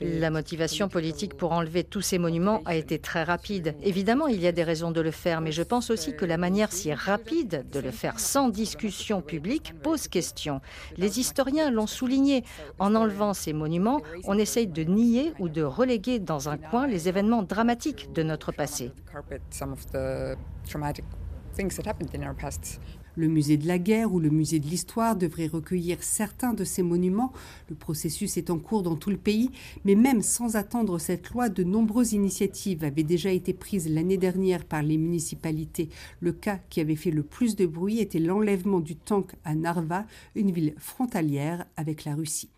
La 0.00 0.30
motivation 0.30 0.88
politique 0.88 1.36
pour 1.36 1.52
enlever 1.52 1.84
tous 1.84 2.00
ces 2.00 2.18
monuments 2.18 2.62
a 2.64 2.74
été 2.74 2.98
très 2.98 3.24
rapide. 3.24 3.74
Évidemment, 3.82 4.26
il 4.26 4.40
y 4.40 4.46
a 4.46 4.52
des 4.52 4.64
raisons 4.64 4.90
de 4.90 5.00
le 5.00 5.10
faire, 5.10 5.40
mais 5.40 5.52
je 5.52 5.62
pense 5.62 5.90
aussi 5.90 6.14
que 6.14 6.24
la 6.24 6.36
manière 6.36 6.72
si 6.72 6.92
rapide 6.92 7.66
de 7.70 7.80
le 7.80 7.90
faire 7.90 8.18
sans 8.18 8.48
discussion 8.48 9.20
publique 9.20 9.74
pose 9.82 10.08
question. 10.08 10.60
Les 10.96 11.20
historiens 11.20 11.70
l'ont 11.70 11.86
souligné. 11.86 12.44
En 12.78 12.94
enlevant 12.94 13.34
ces 13.34 13.52
monuments, 13.52 14.00
on 14.24 14.38
essaye 14.38 14.66
de 14.66 14.82
nier 14.82 15.32
ou 15.38 15.48
de 15.48 15.62
reléguer 15.62 16.18
dans 16.18 16.48
un 16.48 16.56
coin 16.56 16.86
les 16.86 17.08
événements 17.08 17.42
dramatiques 17.42 18.12
de 18.12 18.22
notre 18.22 18.52
passé. 18.52 18.92
Le 23.16 23.28
musée 23.28 23.56
de 23.56 23.66
la 23.66 23.78
guerre 23.78 24.12
ou 24.12 24.20
le 24.20 24.28
musée 24.28 24.60
de 24.60 24.66
l'histoire 24.66 25.16
devraient 25.16 25.46
recueillir 25.46 26.02
certains 26.02 26.52
de 26.52 26.64
ces 26.64 26.82
monuments. 26.82 27.32
Le 27.70 27.74
processus 27.74 28.36
est 28.36 28.50
en 28.50 28.58
cours 28.58 28.82
dans 28.82 28.94
tout 28.94 29.08
le 29.08 29.16
pays, 29.16 29.50
mais 29.86 29.94
même 29.94 30.20
sans 30.20 30.56
attendre 30.56 30.98
cette 30.98 31.30
loi, 31.30 31.48
de 31.48 31.64
nombreuses 31.64 32.12
initiatives 32.12 32.84
avaient 32.84 33.02
déjà 33.02 33.30
été 33.30 33.54
prises 33.54 33.88
l'année 33.88 34.18
dernière 34.18 34.66
par 34.66 34.82
les 34.82 34.98
municipalités. 34.98 35.88
Le 36.20 36.32
cas 36.32 36.58
qui 36.68 36.80
avait 36.82 36.94
fait 36.94 37.10
le 37.10 37.22
plus 37.22 37.56
de 37.56 37.64
bruit 37.64 38.00
était 38.00 38.18
l'enlèvement 38.18 38.80
du 38.80 38.96
tank 38.96 39.30
à 39.44 39.54
Narva, 39.54 40.04
une 40.34 40.50
ville 40.50 40.74
frontalière 40.76 41.64
avec 41.78 42.04
la 42.04 42.14
Russie. 42.14 42.50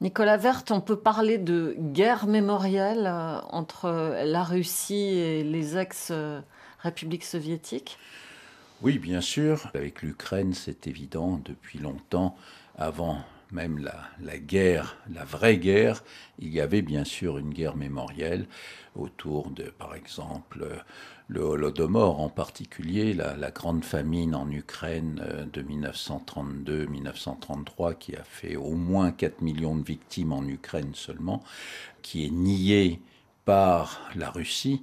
Nicolas 0.00 0.38
Vert, 0.38 0.64
on 0.70 0.80
peut 0.80 0.98
parler 0.98 1.36
de 1.36 1.76
guerre 1.78 2.26
mémorielle 2.26 3.06
euh, 3.06 3.40
entre 3.50 3.88
la 4.24 4.42
Russie 4.42 4.94
et 4.94 5.44
les 5.44 5.76
ex-républiques 5.76 7.24
soviétiques 7.24 7.98
oui, 8.82 8.98
bien 8.98 9.20
sûr. 9.20 9.70
Avec 9.74 10.02
l'Ukraine, 10.02 10.54
c'est 10.54 10.86
évident 10.86 11.40
depuis 11.44 11.78
longtemps. 11.78 12.36
Avant 12.76 13.18
même 13.52 13.88
la, 14.20 14.38
guerre, 14.38 14.96
la 15.12 15.24
vraie 15.24 15.58
guerre, 15.58 16.02
il 16.38 16.52
y 16.52 16.60
avait 16.60 16.82
bien 16.82 17.04
sûr 17.04 17.38
une 17.38 17.54
guerre 17.54 17.76
mémorielle 17.76 18.46
autour 18.96 19.50
de, 19.50 19.64
par 19.64 19.94
exemple, 19.94 20.66
le 21.28 21.40
Holodomor 21.40 22.20
en 22.20 22.28
particulier, 22.28 23.14
la, 23.14 23.50
grande 23.50 23.84
famine 23.84 24.34
en 24.34 24.50
Ukraine 24.50 25.22
euh, 25.24 25.46
de 25.52 25.62
1932-1933 25.62 27.96
qui 27.96 28.16
a 28.16 28.24
fait 28.24 28.56
au 28.56 28.72
moins 28.72 29.12
4 29.12 29.42
millions 29.42 29.76
de 29.76 29.84
victimes 29.84 30.32
en 30.32 30.44
Ukraine 30.44 30.94
seulement, 30.94 31.44
qui 32.02 32.26
est 32.26 32.30
niée 32.30 33.00
par 33.46 34.02
la 34.14 34.28
Russie. 34.28 34.82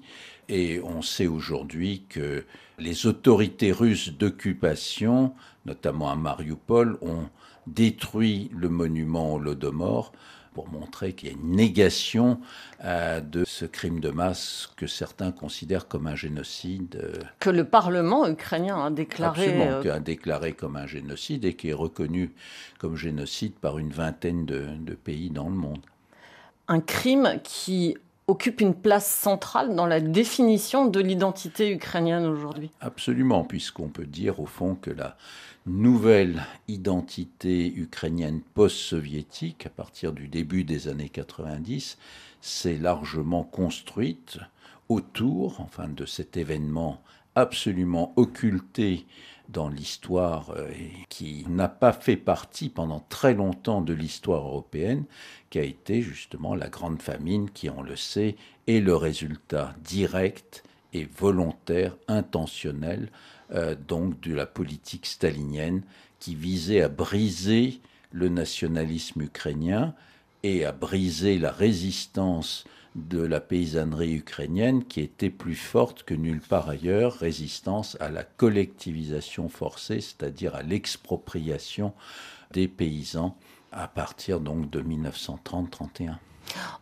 Et 0.49 0.81
on 0.83 1.03
sait 1.03 1.27
aujourd'hui 1.27 2.05
que 2.09 2.43
les 2.79 3.05
autorités 3.05 3.71
russes 3.71 4.09
d'occupation, 4.09 5.33
notamment 5.65 6.09
à 6.09 6.15
Mariupol, 6.15 6.97
ont 7.01 7.29
détruit 7.67 8.49
le 8.53 8.69
monument 8.69 9.35
Holodomor 9.35 10.11
pour 10.53 10.67
montrer 10.69 11.13
qu'il 11.13 11.29
y 11.29 11.31
a 11.31 11.35
une 11.35 11.55
négation 11.55 12.39
euh, 12.83 13.21
de 13.21 13.43
ce 13.43 13.65
crime 13.65 13.99
de 13.99 14.09
masse 14.09 14.69
que 14.75 14.85
certains 14.85 15.31
considèrent 15.31 15.87
comme 15.87 16.05
un 16.07 16.15
génocide. 16.15 17.01
Euh, 17.03 17.23
que 17.39 17.49
le 17.49 17.65
Parlement 17.65 18.27
ukrainien 18.27 18.85
a 18.85 18.91
déclaré. 18.91 19.45
Absolument, 19.45 19.81
euh, 19.83 19.95
a 19.95 19.99
déclaré 19.99 20.53
comme 20.53 20.75
un 20.75 20.85
génocide 20.85 21.45
et 21.45 21.55
qui 21.55 21.69
est 21.69 21.73
reconnu 21.73 22.33
comme 22.79 22.95
génocide 22.95 23.53
par 23.53 23.79
une 23.79 23.91
vingtaine 23.91 24.45
de 24.45 24.93
pays 24.93 25.31
dans 25.31 25.49
le 25.49 25.55
monde. 25.55 25.81
Un 26.67 26.81
crime 26.81 27.39
qui 27.43 27.97
occupe 28.27 28.61
une 28.61 28.73
place 28.73 29.09
centrale 29.09 29.75
dans 29.75 29.85
la 29.85 29.99
définition 29.99 30.85
de 30.85 30.99
l'identité 30.99 31.71
ukrainienne 31.71 32.25
aujourd'hui. 32.25 32.71
Absolument, 32.79 33.43
puisqu'on 33.43 33.89
peut 33.89 34.05
dire 34.05 34.39
au 34.39 34.45
fond 34.45 34.75
que 34.75 34.91
la 34.91 35.17
nouvelle 35.65 36.43
identité 36.67 37.73
ukrainienne 37.75 38.41
post-soviétique, 38.53 39.65
à 39.65 39.69
partir 39.69 40.13
du 40.13 40.27
début 40.27 40.63
des 40.63 40.87
années 40.87 41.09
90, 41.09 41.97
s'est 42.41 42.77
largement 42.77 43.43
construite 43.43 44.39
autour 44.89 45.61
enfin, 45.61 45.87
de 45.87 46.05
cet 46.05 46.37
événement 46.37 47.01
absolument 47.35 48.13
occulté 48.15 49.05
dans 49.49 49.69
l'histoire 49.69 50.51
euh, 50.55 50.71
qui 51.09 51.45
n'a 51.49 51.67
pas 51.67 51.93
fait 51.93 52.17
partie 52.17 52.69
pendant 52.69 53.03
très 53.09 53.33
longtemps 53.33 53.81
de 53.81 53.93
l'histoire 53.93 54.45
européenne, 54.45 55.05
qui 55.49 55.59
a 55.59 55.63
été 55.63 56.01
justement 56.01 56.55
la 56.55 56.69
grande 56.69 57.01
famine 57.01 57.49
qui, 57.49 57.69
on 57.69 57.81
le 57.81 57.95
sait, 57.95 58.35
est 58.67 58.79
le 58.79 58.95
résultat 58.95 59.75
direct 59.83 60.63
et 60.93 61.05
volontaire, 61.05 61.95
intentionnel, 62.07 63.09
euh, 63.53 63.75
donc 63.87 64.19
de 64.21 64.33
la 64.33 64.45
politique 64.45 65.05
stalinienne 65.05 65.81
qui 66.19 66.35
visait 66.35 66.81
à 66.81 66.89
briser 66.89 67.81
le 68.11 68.29
nationalisme 68.29 69.21
ukrainien 69.21 69.93
et 70.43 70.65
à 70.65 70.71
briser 70.71 71.37
la 71.37 71.51
résistance 71.51 72.65
de 72.95 73.21
la 73.21 73.39
paysannerie 73.39 74.15
ukrainienne 74.15 74.83
qui 74.83 75.01
était 75.01 75.29
plus 75.29 75.55
forte 75.55 76.03
que 76.03 76.13
nulle 76.13 76.41
part 76.41 76.69
ailleurs, 76.69 77.13
résistance 77.13 77.97
à 77.99 78.09
la 78.09 78.23
collectivisation 78.23 79.49
forcée, 79.49 80.01
c'est-à-dire 80.01 80.55
à, 80.55 80.61
l'expropriation 80.61 81.93
des 82.51 82.67
paysans 82.67 83.35
à 83.71 83.87
partir 83.87 84.39
donc 84.39 84.69
de 84.69 84.81
1930-31. 84.81 86.17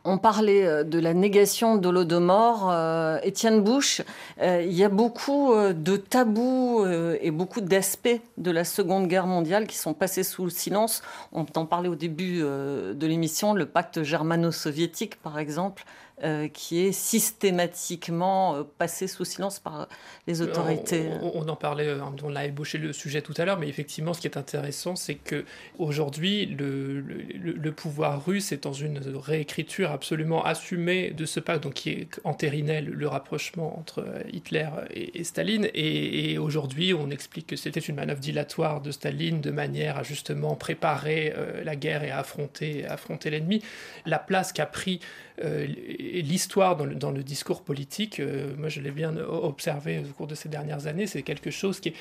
On 0.04 0.18
parlait 0.18 0.66
euh, 0.66 0.84
de 0.84 1.00
la 1.00 1.14
négation 1.14 1.78
de 1.78 1.88
l'Odomor. 1.88 2.70
Euh, 2.72 3.20
Étienne 3.24 3.62
Bouche, 3.62 4.02
euh, 4.42 4.64
il 4.66 4.74
y 4.74 4.84
a 4.84 4.90
beaucoup 4.90 5.54
de 5.56 5.96
tabous 5.96 6.86
et 7.22 7.32
beaucoup 7.32 7.62
d'aspects 7.62 8.20
de 8.38 8.52
la 8.52 8.64
Seconde 8.64 9.08
Guerre 9.08 9.28
mondiale 9.28 9.68
qui 9.68 9.78
sont 9.78 9.94
passés 9.94 10.24
sous 10.24 10.44
le 10.44 10.50
silence. 10.50 11.02
On 11.32 11.46
en 11.56 11.66
parlait 11.66 11.90
au 11.90 11.96
début 11.96 12.40
de 12.40 13.08
l'émission, 13.08 13.54
le 13.54 13.66
pacte 13.66 14.04
germano-soviétique 14.04 15.22
par 15.22 15.40
exemple. 15.40 15.86
Euh, 16.24 16.48
qui 16.50 16.86
est 16.86 16.92
systématiquement 16.92 18.56
euh, 18.56 18.64
passé 18.78 19.08
sous 19.08 19.26
silence 19.26 19.60
par 19.60 19.88
les 20.28 20.44
autorités. 20.44 21.10
On, 21.20 21.50
en 21.50 21.56
parlait, 21.56 21.88
euh, 21.88 22.00
on 22.22 22.36
a 22.36 22.46
ébauché 22.46 22.78
le 22.78 22.94
sujet 22.94 23.24
tout 23.24 23.34
à 23.38 23.46
l'heure, 23.46 23.58
mais 23.58 23.68
effectivement, 23.68 24.14
ce 24.14 24.22
qui 24.22 24.28
est 24.28 24.38
intéressant, 24.38 24.96
c'est 24.96 25.16
que 25.16 25.46
aujourd'hui, 25.80 26.46
le, 26.46 27.00
le, 27.00 27.72
pouvoir 27.72 28.24
russe 28.24 28.52
est 28.52 28.66
dans 28.66 28.74
une 28.74 29.00
réécriture 29.16 29.90
absolument 29.90 30.44
assumée 30.46 31.10
de 31.10 31.26
ce 31.26 31.40
pacte, 31.40 31.64
donc 31.64 31.74
qui 31.74 32.08
entérinait 32.24 32.82
le, 32.82 33.08
rapprochement 33.08 33.80
entre 33.80 34.06
Hitler 34.32 34.70
et, 34.94 35.24
Staline. 35.24 35.70
Et, 35.74 36.38
aujourd'hui, 36.38 36.94
on 36.94 37.10
explique 37.10 37.48
que 37.48 37.56
c'était 37.56 37.80
une 37.80 37.96
manœuvre 37.96 38.20
dilatoire 38.20 38.82
de 38.82 38.92
Staline 38.92 39.42
de 39.42 39.50
manière 39.50 39.98
à 39.98 40.04
justement 40.04 40.56
préparer 40.56 41.34
la 41.64 41.76
guerre 41.76 42.04
et 42.04 42.12
à 42.12 42.20
affronter, 42.20 42.86
affronter 42.86 43.32
l'ennemi. 43.32 43.64
La 44.06 44.20
place 44.20 44.54
qu'a 44.54 44.68
pris 44.68 45.00
euh, 45.44 45.66
l'histoire 45.66 46.76
dans 46.76 47.12
le, 47.12 47.24
discours 47.24 47.62
politique, 47.64 48.20
euh, 48.20 48.54
moi 48.58 48.70
je 48.70 48.80
l'ai 48.82 48.92
bien 48.92 49.16
observé 49.18 50.00
au 50.00 50.14
cours 50.14 50.28
de 50.28 50.36
ces 50.36 50.50
dernières 50.50 50.88
années, 50.88 51.08
c'est 51.08 51.24
quelque 51.24 51.52
chose 51.52 51.80
qui, 51.80 51.94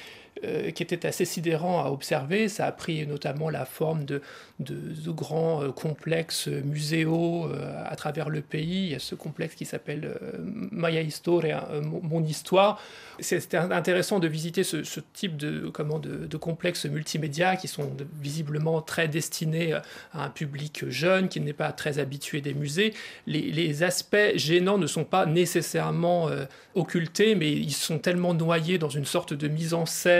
euh, 0.45 0.71
qui, 0.71 0.83
était 0.83 1.07
assez 1.07 1.25
sidérant 1.25 1.85
à 1.85 1.91
observer. 1.91 2.49
Ça 2.49 2.67
a 2.67 2.73
pris 2.73 3.07
notamment 3.07 3.51
la 3.51 3.65
forme 3.65 4.05
de, 4.05 4.23
de, 4.59 5.11
grands 5.11 5.71
complexes 5.73 6.49
muséaux 6.49 7.49
à 7.85 7.97
travers 7.97 8.29
le 8.29 8.41
pays. 8.41 8.87
Il 8.87 8.93
y 8.93 8.95
a 8.95 8.99
ce 8.99 9.15
complexe 9.15 9.55
qui 9.55 9.65
s'appelle 9.65 10.19
Maya 10.39 11.01
Historia, 11.01 11.69
mon 11.83 12.23
histoire. 12.23 12.81
C'était 13.19 13.57
intéressant 13.57 14.19
de 14.19 14.29
visiter 14.29 14.63
ce, 14.63 15.01
type 15.13 15.37
de, 15.37 15.69
comment, 15.69 15.99
de, 15.99 16.37
complexes 16.37 16.87
multimédia 16.87 17.57
qui 17.57 17.69
sont 17.69 17.91
visiblement 18.21 18.81
très 18.83 19.09
destinés 19.09 19.73
à 20.13 20.25
un 20.25 20.31
public 20.31 20.89
jeune 20.89 21.29
qui 21.29 21.41
n'est 21.41 21.53
pas 21.53 21.73
très 21.73 21.99
habitué 21.99 22.41
des 22.41 22.55
musées 22.55 22.95
les, 23.27 23.83
aspects 23.83 24.17
gênants 24.35 24.79
ne 24.79 24.87
sont 24.87 25.05
pas 25.05 25.27
nécessairement 25.27 26.29
euh, 26.29 26.45
occultés, 26.75 27.35
mais 27.35 27.51
ils 27.53 27.73
sont 27.73 27.99
tellement 27.99 28.35
noyés 28.35 28.79
dans 28.79 28.89
une 28.89 29.05
sorte 29.05 29.33
de 29.33 29.49
mise 29.49 29.75
en 29.75 29.87
scène 29.87 30.20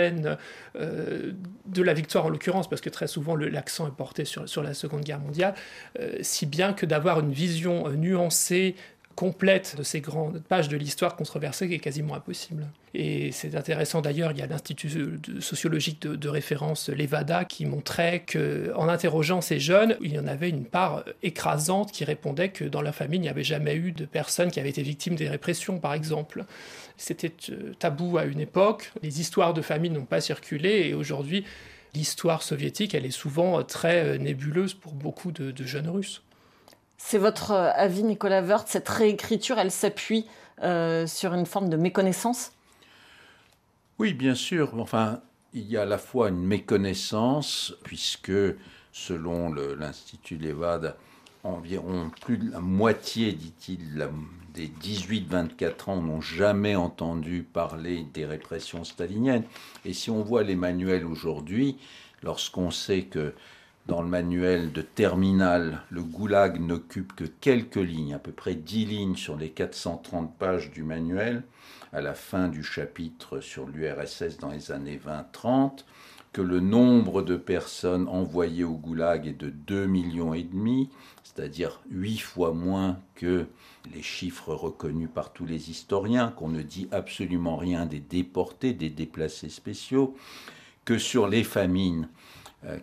euh, 0.75 1.31
de 1.65 1.83
la 1.83 1.93
victoire 1.93 2.25
en 2.25 2.29
l'occurrence, 2.29 2.69
parce 2.69 2.81
que 2.81 2.89
très 2.89 3.07
souvent 3.07 3.35
l'accent 3.35 3.87
est 3.87 3.95
porté 3.95 4.25
sur, 4.25 4.63
la 4.63 4.73
Seconde 4.73 5.01
Guerre 5.01 5.19
mondiale, 5.19 5.53
euh, 5.99 6.17
si 6.21 6.45
bien 6.45 6.73
que 6.73 6.85
d'avoir 6.85 7.19
une 7.19 7.31
vision 7.31 7.89
nuancée 7.89 8.75
complète 9.15 9.75
de 9.77 9.83
ces 9.83 10.01
grandes 10.01 10.41
pages 10.41 10.69
de 10.69 10.77
l'histoire 10.77 11.15
controversée 11.15 11.67
qui 11.67 11.75
est 11.75 11.79
quasiment 11.79 12.15
impossible. 12.15 12.67
Et 12.93 13.31
c'est 13.31 13.55
intéressant 13.55 14.01
d'ailleurs, 14.01 14.31
il 14.31 14.39
y 14.39 14.41
a 14.41 14.47
l'Institut 14.47 15.19
sociologique 15.39 16.01
de, 16.01 16.29
référence 16.29 16.89
l'EVADA 16.89 17.45
qui 17.45 17.65
montrait 17.65 18.25
qu'en 18.31 18.89
interrogeant 18.89 19.41
ces 19.41 19.59
jeunes, 19.59 19.97
il 20.01 20.13
y 20.13 20.19
en 20.19 20.27
avait 20.27 20.49
une 20.49 20.65
part 20.65 21.05
écrasante 21.23 21.91
qui 21.91 22.03
répondait 22.03 22.49
que 22.49 22.65
dans 22.65 22.81
la 22.81 22.91
famille, 22.91 23.19
il 23.19 23.23
n'y 23.23 23.29
avait 23.29 23.43
jamais 23.43 23.75
eu 23.75 23.91
de 23.91 24.05
personnes 24.05 24.51
qui 24.51 24.59
avaient 24.59 24.69
été 24.69 24.83
victimes 24.83 25.15
des 25.15 25.29
répressions, 25.29 25.79
par 25.79 25.93
exemple. 25.93 26.45
C'était 26.97 27.33
euh, 27.49 27.73
tabou 27.79 28.17
à 28.17 28.25
une 28.25 28.39
époque, 28.39 28.91
les 29.01 29.21
histoires 29.21 29.53
de 29.53 29.61
famille 29.61 29.89
n'ont 29.89 30.05
pas 30.05 30.21
circulé 30.21 30.87
et 30.87 30.93
aujourd'hui, 30.93 31.45
l'histoire 31.93 32.43
soviétique, 32.43 32.93
elle 32.93 33.05
est 33.05 33.11
souvent 33.11 33.63
très 33.63 34.17
nébuleuse 34.17 34.73
pour 34.73 34.93
beaucoup 34.93 35.31
de, 35.31 35.53
jeunes 35.65 35.89
Russes. 35.89 36.21
C'est 37.03 37.17
votre 37.17 37.51
avis, 37.51 38.03
Nicolas 38.03 38.41
Wirth, 38.41 38.69
cette 38.69 38.87
réécriture, 38.87 39.59
elle 39.59 39.71
s'appuie 39.71 40.27
sur 40.59 41.33
une 41.33 41.45
forme 41.45 41.67
de 41.67 41.75
méconnaissance? 41.75 42.53
Oui, 43.99 44.13
bien 44.13 44.33
sûr. 44.33 44.79
Enfin, 44.79 45.19
il 45.53 45.69
y 45.69 45.75
a 45.75 45.81
à 45.81 45.85
la 45.85 45.97
fois 45.97 46.29
une 46.29 46.41
méconnaissance, 46.41 47.73
puisque 47.83 48.31
selon 48.93 49.51
l'Institut 49.51 50.37
Levad, 50.37 50.95
environ 51.43 52.11
plus 52.21 52.37
de 52.37 52.49
la 52.49 52.61
moitié, 52.61 53.33
dit-il, 53.33 54.07
des 54.53 54.67
18-24 54.67 55.89
ans 55.89 56.01
n'ont 56.01 56.21
jamais 56.21 56.77
entendu 56.77 57.43
parler 57.43 58.05
des 58.13 58.25
répressions 58.25 58.85
staliniennes. 58.85 59.43
Et 59.83 59.91
si 59.91 60.09
on 60.09 60.21
voit 60.21 60.43
les 60.43 60.55
manuels 60.55 61.05
aujourd'hui, 61.05 61.77
lorsqu'on 62.23 62.71
sait 62.71 63.03
que 63.03 63.33
dans 63.87 64.01
le 64.01 64.07
manuel 64.07 64.71
de 64.71 64.81
terminal, 64.81 65.81
le 65.89 66.03
goulag 66.03 66.59
n'occupe 66.59 67.13
que 67.15 67.25
quelques 67.25 67.75
lignes, 67.75 68.13
à 68.13 68.19
peu 68.19 68.31
près 68.31 68.55
10 68.55 68.85
lignes 68.85 69.15
sur 69.15 69.37
les 69.37 69.49
430 69.49 70.37
pages 70.37 70.71
du 70.71 70.83
manuel, 70.83 71.43
à 71.91 72.01
la 72.01 72.13
fin 72.13 72.47
du 72.47 72.63
chapitre 72.63 73.39
sur 73.39 73.67
l'URSS 73.67 74.37
dans 74.39 74.51
les 74.51 74.71
années 74.71 74.99
20-30, 75.33 75.83
que 76.31 76.41
le 76.41 76.61
nombre 76.61 77.21
de 77.23 77.35
personnes 77.35 78.07
envoyées 78.07 78.63
au 78.63 78.75
goulag 78.75 79.27
est 79.27 79.37
de 79.37 79.49
2 79.49 79.87
millions 79.87 80.33
et 80.33 80.43
demi, 80.43 80.89
c'est-à-dire 81.23 81.81
8 81.89 82.19
fois 82.19 82.53
moins 82.53 82.99
que 83.15 83.47
les 83.93 84.01
chiffres 84.01 84.53
reconnus 84.53 85.09
par 85.13 85.33
tous 85.33 85.45
les 85.45 85.69
historiens, 85.69 86.29
qu'on 86.29 86.49
ne 86.49 86.61
dit 86.61 86.87
absolument 86.91 87.57
rien 87.57 87.85
des 87.85 87.99
déportés, 87.99 88.73
des 88.73 88.89
déplacés 88.89 89.49
spéciaux, 89.49 90.15
que 90.85 90.97
sur 90.97 91.27
les 91.27 91.43
famines, 91.43 92.07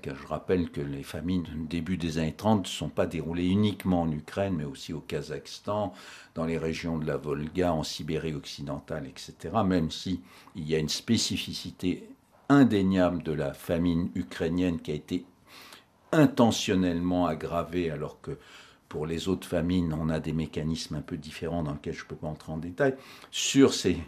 car 0.02 0.16
je 0.16 0.26
rappelle 0.26 0.70
que 0.70 0.80
les 0.80 1.02
famines 1.02 1.44
du 1.44 1.54
début 1.54 1.96
des 1.96 2.18
années 2.18 2.34
30 2.34 2.64
ne 2.64 2.68
sont 2.68 2.88
pas 2.88 3.06
déroulées 3.06 3.46
uniquement 3.46 4.02
en 4.02 4.10
Ukraine, 4.10 4.54
mais 4.56 4.64
aussi 4.64 4.92
au 4.92 5.00
Kazakhstan, 5.00 5.92
dans 6.34 6.44
les 6.44 6.58
régions 6.58 6.98
de 6.98 7.06
la 7.06 7.16
Volga, 7.16 7.72
en 7.72 7.84
Sibérie 7.84 8.34
occidentale, 8.34 9.06
etc., 9.06 9.54
même 9.64 9.90
si 9.90 10.20
il 10.56 10.68
y 10.68 10.74
a 10.74 10.78
une 10.78 10.88
spécificité 10.88 12.08
indéniable 12.48 13.22
de 13.22 13.32
la 13.32 13.52
famine 13.52 14.10
ukrainienne 14.14 14.80
qui 14.80 14.90
a 14.90 14.94
été 14.94 15.24
intentionnellement 16.12 17.26
aggravée 17.26 17.90
alors 17.90 18.20
que 18.20 18.38
pour 18.88 19.06
les 19.06 19.28
autres 19.28 19.46
famines, 19.46 19.92
on 19.92 20.08
a 20.08 20.18
des 20.18 20.32
mécanismes 20.32 20.96
un 20.96 21.02
peu 21.02 21.16
différents 21.16 21.62
dans 21.62 21.72
lesquels 21.72 21.94
je 21.94 22.04
ne 22.04 22.08
peux 22.08 22.16
pas 22.16 22.28
entrer 22.28 22.52
en 22.52 22.56
détail, 22.56 22.94
sur 23.30 23.74
ces, 23.74 23.98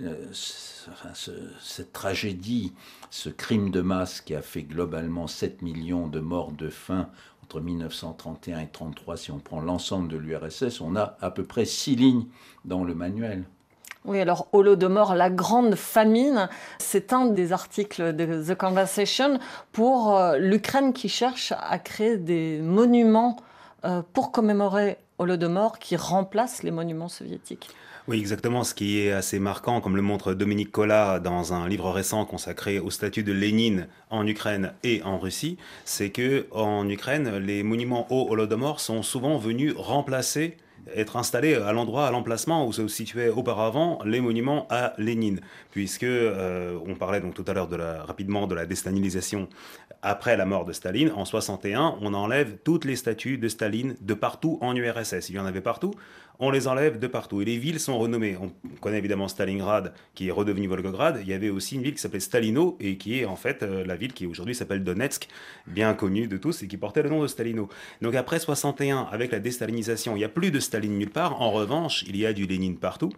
euh, 0.00 0.26
cette 0.32 1.92
tragédie, 1.92 2.72
ce 3.10 3.28
crime 3.28 3.70
de 3.70 3.80
masse 3.80 4.20
qui 4.20 4.34
a 4.34 4.42
fait 4.42 4.62
globalement 4.62 5.26
7 5.26 5.62
millions 5.62 6.06
de 6.06 6.20
morts 6.20 6.52
de 6.52 6.68
faim 6.68 7.08
entre 7.42 7.60
1931 7.60 8.58
et 8.58 8.64
1933, 8.64 9.16
si 9.16 9.30
on 9.30 9.38
prend 9.38 9.60
l'ensemble 9.60 10.08
de 10.08 10.18
l'URSS, 10.18 10.82
on 10.82 10.96
a 10.96 11.16
à 11.22 11.30
peu 11.30 11.44
près 11.44 11.64
6 11.64 11.96
lignes 11.96 12.26
dans 12.66 12.84
le 12.84 12.94
manuel. 12.94 13.44
Oui, 14.04 14.20
alors 14.20 14.48
Holodomor, 14.52 15.14
la 15.14 15.30
grande 15.30 15.74
famine, 15.74 16.48
c'est 16.78 17.12
un 17.12 17.26
des 17.26 17.52
articles 17.52 18.14
de 18.14 18.42
The 18.42 18.56
Conversation 18.56 19.38
pour 19.72 20.16
euh, 20.16 20.36
l'Ukraine 20.38 20.92
qui 20.92 21.08
cherche 21.08 21.52
à 21.58 21.78
créer 21.78 22.16
des 22.16 22.60
monuments 22.60 23.36
euh, 23.84 24.02
pour 24.12 24.30
commémorer 24.30 24.98
Holodomor 25.18 25.78
qui 25.78 25.96
remplacent 25.96 26.62
les 26.62 26.70
monuments 26.70 27.08
soviétiques. 27.08 27.70
Oui, 28.08 28.20
exactement. 28.20 28.64
Ce 28.64 28.72
qui 28.74 29.00
est 29.00 29.12
assez 29.12 29.38
marquant, 29.38 29.82
comme 29.82 29.94
le 29.94 30.00
montre 30.00 30.32
Dominique 30.32 30.72
Collat 30.72 31.20
dans 31.20 31.52
un 31.52 31.68
livre 31.68 31.90
récent 31.90 32.24
consacré 32.24 32.78
au 32.78 32.88
statut 32.88 33.22
de 33.22 33.34
Lénine 33.34 33.86
en 34.08 34.26
Ukraine 34.26 34.72
et 34.82 35.02
en 35.02 35.18
Russie, 35.18 35.58
c'est 35.84 36.08
que 36.08 36.46
en 36.50 36.88
Ukraine, 36.88 37.36
les 37.36 37.62
monuments 37.62 38.10
au 38.10 38.32
Holodomor 38.32 38.80
sont 38.80 39.02
souvent 39.02 39.36
venus 39.36 39.74
remplacer 39.76 40.56
être 40.94 41.16
installé 41.16 41.54
à 41.54 41.72
l'endroit, 41.72 42.06
à 42.06 42.10
l'emplacement 42.10 42.66
où 42.66 42.72
se 42.72 42.88
situaient 42.88 43.28
auparavant 43.28 43.98
les 44.04 44.20
monuments 44.20 44.66
à 44.70 44.94
Lénine, 44.98 45.40
puisque 45.70 46.04
euh, 46.04 46.78
on 46.86 46.94
parlait 46.94 47.20
donc 47.20 47.34
tout 47.34 47.44
à 47.46 47.52
l'heure 47.52 47.68
de 47.68 47.76
la, 47.76 48.04
rapidement 48.04 48.46
de 48.46 48.54
la 48.54 48.66
déstalinisation 48.66 49.48
après 50.02 50.36
la 50.36 50.44
mort 50.44 50.64
de 50.64 50.72
Staline. 50.72 51.10
En 51.14 51.24
61, 51.24 51.96
on 52.00 52.14
enlève 52.14 52.58
toutes 52.64 52.84
les 52.84 52.96
statues 52.96 53.38
de 53.38 53.48
Staline 53.48 53.96
de 54.00 54.14
partout 54.14 54.58
en 54.60 54.74
URSS. 54.74 55.28
Il 55.30 55.36
y 55.36 55.38
en 55.38 55.46
avait 55.46 55.60
partout 55.60 55.92
on 56.40 56.50
les 56.50 56.68
enlève 56.68 56.98
de 56.98 57.06
partout. 57.06 57.42
Et 57.42 57.44
les 57.44 57.58
villes 57.58 57.80
sont 57.80 57.98
renommées. 57.98 58.36
On 58.40 58.50
connaît 58.80 58.98
évidemment 58.98 59.28
Stalingrad, 59.28 59.92
qui 60.14 60.28
est 60.28 60.30
redevenu 60.30 60.68
Volgograd. 60.68 61.18
Il 61.20 61.28
y 61.28 61.32
avait 61.32 61.50
aussi 61.50 61.74
une 61.74 61.82
ville 61.82 61.94
qui 61.94 62.00
s'appelait 62.00 62.20
Stalino, 62.20 62.76
et 62.80 62.96
qui 62.96 63.18
est 63.18 63.24
en 63.24 63.36
fait 63.36 63.62
euh, 63.62 63.84
la 63.84 63.96
ville 63.96 64.12
qui 64.12 64.26
aujourd'hui 64.26 64.54
s'appelle 64.54 64.84
Donetsk, 64.84 65.28
bien 65.66 65.94
connue 65.94 66.28
de 66.28 66.36
tous, 66.36 66.62
et 66.62 66.68
qui 66.68 66.76
portait 66.76 67.02
le 67.02 67.10
nom 67.10 67.22
de 67.22 67.26
Stalino. 67.26 67.68
Donc 68.02 68.14
après 68.14 68.38
61, 68.38 69.08
avec 69.10 69.32
la 69.32 69.40
déstalinisation, 69.40 70.14
il 70.14 70.18
n'y 70.18 70.24
a 70.24 70.28
plus 70.28 70.50
de 70.50 70.60
Staline 70.60 70.96
nulle 70.96 71.10
part. 71.10 71.40
En 71.42 71.50
revanche, 71.50 72.04
il 72.06 72.16
y 72.16 72.24
a 72.24 72.32
du 72.32 72.46
Lénine 72.46 72.78
partout, 72.78 73.10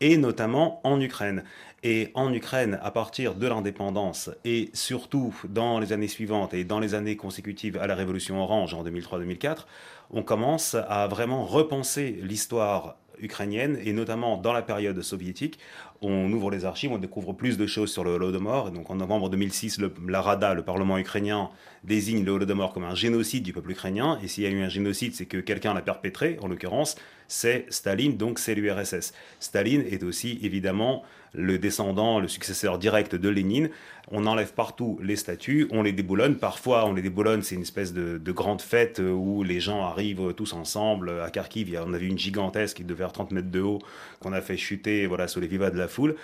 et 0.00 0.16
notamment 0.16 0.80
en 0.84 1.00
Ukraine. 1.00 1.44
Et 1.82 2.10
en 2.12 2.32
Ukraine, 2.34 2.78
à 2.82 2.90
partir 2.90 3.34
de 3.34 3.46
l'indépendance, 3.46 4.28
et 4.44 4.68
surtout 4.74 5.34
dans 5.48 5.78
les 5.78 5.94
années 5.94 6.08
suivantes 6.08 6.52
et 6.52 6.64
dans 6.64 6.78
les 6.78 6.94
années 6.94 7.16
consécutives 7.16 7.78
à 7.78 7.86
la 7.86 7.94
révolution 7.94 8.42
orange 8.42 8.74
en 8.74 8.84
2003-2004, 8.84 9.64
on 10.10 10.22
commence 10.22 10.74
à 10.74 11.06
vraiment 11.06 11.44
repenser 11.44 12.18
l'histoire 12.22 12.96
ukrainienne 13.22 13.78
et 13.82 13.92
notamment 13.92 14.36
dans 14.36 14.52
la 14.52 14.62
période 14.62 15.00
soviétique. 15.02 15.58
On 16.02 16.30
ouvre 16.32 16.50
les 16.50 16.64
archives, 16.64 16.92
on 16.92 16.98
découvre 16.98 17.32
plus 17.32 17.56
de 17.56 17.66
choses 17.66 17.92
sur 17.92 18.04
le 18.04 18.12
Holodomor. 18.12 18.68
Et 18.68 18.70
donc 18.70 18.90
en 18.90 18.96
novembre 18.96 19.30
2006, 19.30 19.78
le, 19.78 19.92
la 20.06 20.20
Rada, 20.20 20.54
le 20.54 20.62
Parlement 20.62 20.98
ukrainien, 20.98 21.50
désigne 21.84 22.24
le 22.24 22.32
Holodomor 22.32 22.72
comme 22.72 22.84
un 22.84 22.94
génocide 22.94 23.42
du 23.42 23.52
peuple 23.52 23.70
ukrainien. 23.70 24.18
Et 24.22 24.28
s'il 24.28 24.44
y 24.44 24.46
a 24.46 24.50
eu 24.50 24.62
un 24.62 24.68
génocide, 24.68 25.14
c'est 25.14 25.26
que 25.26 25.38
quelqu'un 25.38 25.74
l'a 25.74 25.82
perpétré. 25.82 26.38
En 26.42 26.48
l'occurrence, 26.48 26.96
c'est 27.28 27.66
Staline, 27.68 28.16
donc 28.16 28.38
c'est 28.38 28.54
l'URSS. 28.54 29.12
Staline 29.38 29.82
est 29.82 30.02
aussi 30.02 30.38
évidemment 30.42 31.04
le 31.32 31.58
descendant, 31.58 32.20
le 32.20 32.28
successeur 32.28 32.78
direct 32.78 33.14
de 33.14 33.28
Lénine. 33.28 33.70
On 34.12 34.26
enlève 34.26 34.52
partout 34.52 34.98
les 35.02 35.14
statues, 35.14 35.68
on 35.70 35.82
les 35.82 35.92
déboulonne. 35.92 36.36
Parfois, 36.36 36.86
on 36.86 36.94
les 36.94 37.02
déboulonne, 37.02 37.42
c'est 37.42 37.54
une 37.54 37.62
espèce 37.62 37.92
de, 37.92 38.32
grande 38.32 38.60
fête 38.60 39.00
où 39.00 39.42
les 39.44 39.60
gens 39.60 39.84
arrivent 39.84 40.34
tous 40.34 40.52
ensemble. 40.52 41.20
À 41.20 41.30
Kharkiv, 41.30 41.80
on 41.86 41.94
a 41.94 41.98
vu 41.98 42.08
une 42.08 42.18
gigantesque 42.18 42.78
qui 42.78 42.84
devait 42.84 42.98
faire 42.98 43.12
30 43.12 43.30
mètres 43.30 43.50
de 43.50 43.60
haut, 43.60 43.78
qu'on 44.18 44.32
a 44.32 44.40
fait 44.40 44.56
chuter 44.56 45.06
voilà, 45.06 45.28
sous 45.28 45.40
les 45.40 45.46
vivas 45.46 45.70
de 45.70 45.78
la 45.78 45.86
foule. 45.86 46.16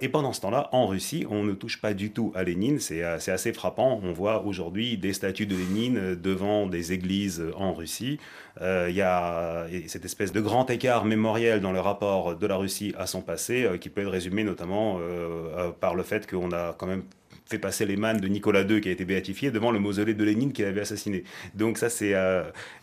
Et 0.00 0.08
pendant 0.08 0.32
ce 0.32 0.40
temps-là, 0.40 0.68
en 0.72 0.86
Russie, 0.86 1.26
on 1.30 1.44
ne 1.44 1.52
touche 1.52 1.80
pas 1.80 1.94
du 1.94 2.10
tout 2.10 2.32
à 2.34 2.42
Lénine. 2.44 2.78
C'est 2.78 3.02
assez 3.02 3.52
frappant. 3.52 4.00
On 4.02 4.12
voit 4.12 4.44
aujourd'hui 4.44 4.98
des 4.98 5.12
statues 5.12 5.46
de 5.46 5.56
Lénine 5.56 6.14
devant 6.14 6.66
des 6.66 6.92
églises 6.92 7.42
en 7.56 7.72
Russie. 7.72 8.18
Euh, 8.60 8.86
il 8.88 8.94
y 8.96 9.02
a 9.02 9.66
cette 9.88 10.04
espèce 10.04 10.32
de 10.32 10.40
grand 10.40 10.70
écart 10.70 11.04
mémoriel 11.04 11.60
dans 11.60 11.72
le 11.72 11.80
rapport 11.80 12.36
de 12.36 12.46
la 12.46 12.56
Russie 12.56 12.94
à 12.96 13.06
son 13.06 13.20
passé 13.20 13.64
euh, 13.64 13.78
qui 13.78 13.88
peut 13.88 14.02
être 14.02 14.10
résumé 14.10 14.44
notamment 14.44 14.98
euh, 15.00 15.70
par 15.72 15.94
le 15.94 16.02
fait 16.04 16.30
qu'on 16.30 16.52
a 16.52 16.72
quand 16.74 16.86
même 16.86 17.02
fait 17.46 17.58
passer 17.58 17.84
les 17.84 17.96
mannes 17.96 18.20
de 18.20 18.28
Nicolas 18.28 18.62
II 18.62 18.80
qui 18.80 18.88
a 18.88 18.92
été 18.92 19.04
béatifié 19.04 19.50
devant 19.50 19.70
le 19.70 19.78
mausolée 19.78 20.14
de 20.14 20.24
Lénine 20.24 20.52
qu'il 20.52 20.64
avait 20.64 20.80
assassiné. 20.80 21.24
Donc 21.54 21.78
ça, 21.78 21.90
c'est 21.90 22.14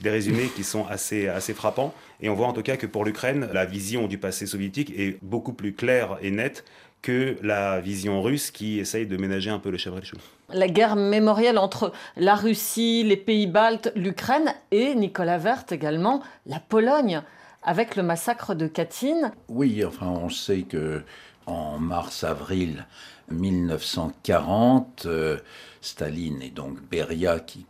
des 0.02 0.10
résumés 0.10 0.50
qui 0.56 0.64
sont 0.64 0.86
assez, 0.88 1.28
assez 1.28 1.54
frappants. 1.54 1.94
Et 2.22 2.30
on 2.30 2.36
voit 2.36 2.48
en 2.48 2.54
tout 2.54 2.62
cas 2.62 2.78
que 2.78 2.86
pour 2.86 3.04
l'Ukraine, 3.04 3.50
la 3.54 3.66
vision 3.66 4.08
du 4.08 4.18
passé 4.20 4.46
soviétique 4.46 4.94
est 4.96 5.18
beaucoup 5.24 5.54
plus 5.54 5.74
claire 5.74 6.18
et 6.22 6.30
nette 6.30 6.64
que 7.02 7.38
la 7.42 7.82
vision 7.82 8.22
russe 8.22 8.52
qui 8.52 8.80
essaye 8.80 9.08
de 9.08 9.18
ménager 9.18 9.50
un 9.50 9.60
peu 9.60 9.72
le 9.72 9.78
chèvre 9.78 9.98
et 9.98 10.02
le 10.02 10.06
chou. 10.06 10.18
La 10.50 10.68
guerre 10.68 10.96
mémorielle 10.96 11.58
entre 11.58 11.92
la 12.16 12.36
Russie, 12.36 13.04
les 13.04 13.18
pays 13.18 13.48
baltes, 13.48 13.92
l'Ukraine 13.96 14.54
et, 14.72 14.94
Nicolas 14.96 15.38
Vert 15.38 15.66
également, 15.72 16.22
la 16.46 16.60
Pologne, 16.60 17.22
avec 17.64 17.96
le 17.96 18.04
massacre 18.04 18.54
de 18.54 18.68
Katyn. 18.68 19.32
Oui, 19.48 19.84
enfin 19.86 20.08
on 20.08 20.30
sait 20.30 20.62
que 20.62 21.02
en 21.48 21.80
mars-avril 21.80 22.86
1940, 23.32 25.06
euh, 25.06 25.38
Staline 25.82 26.42
et 26.42 26.50
donc 26.50 26.80
Beria, 26.90 27.40
qui 27.40 27.66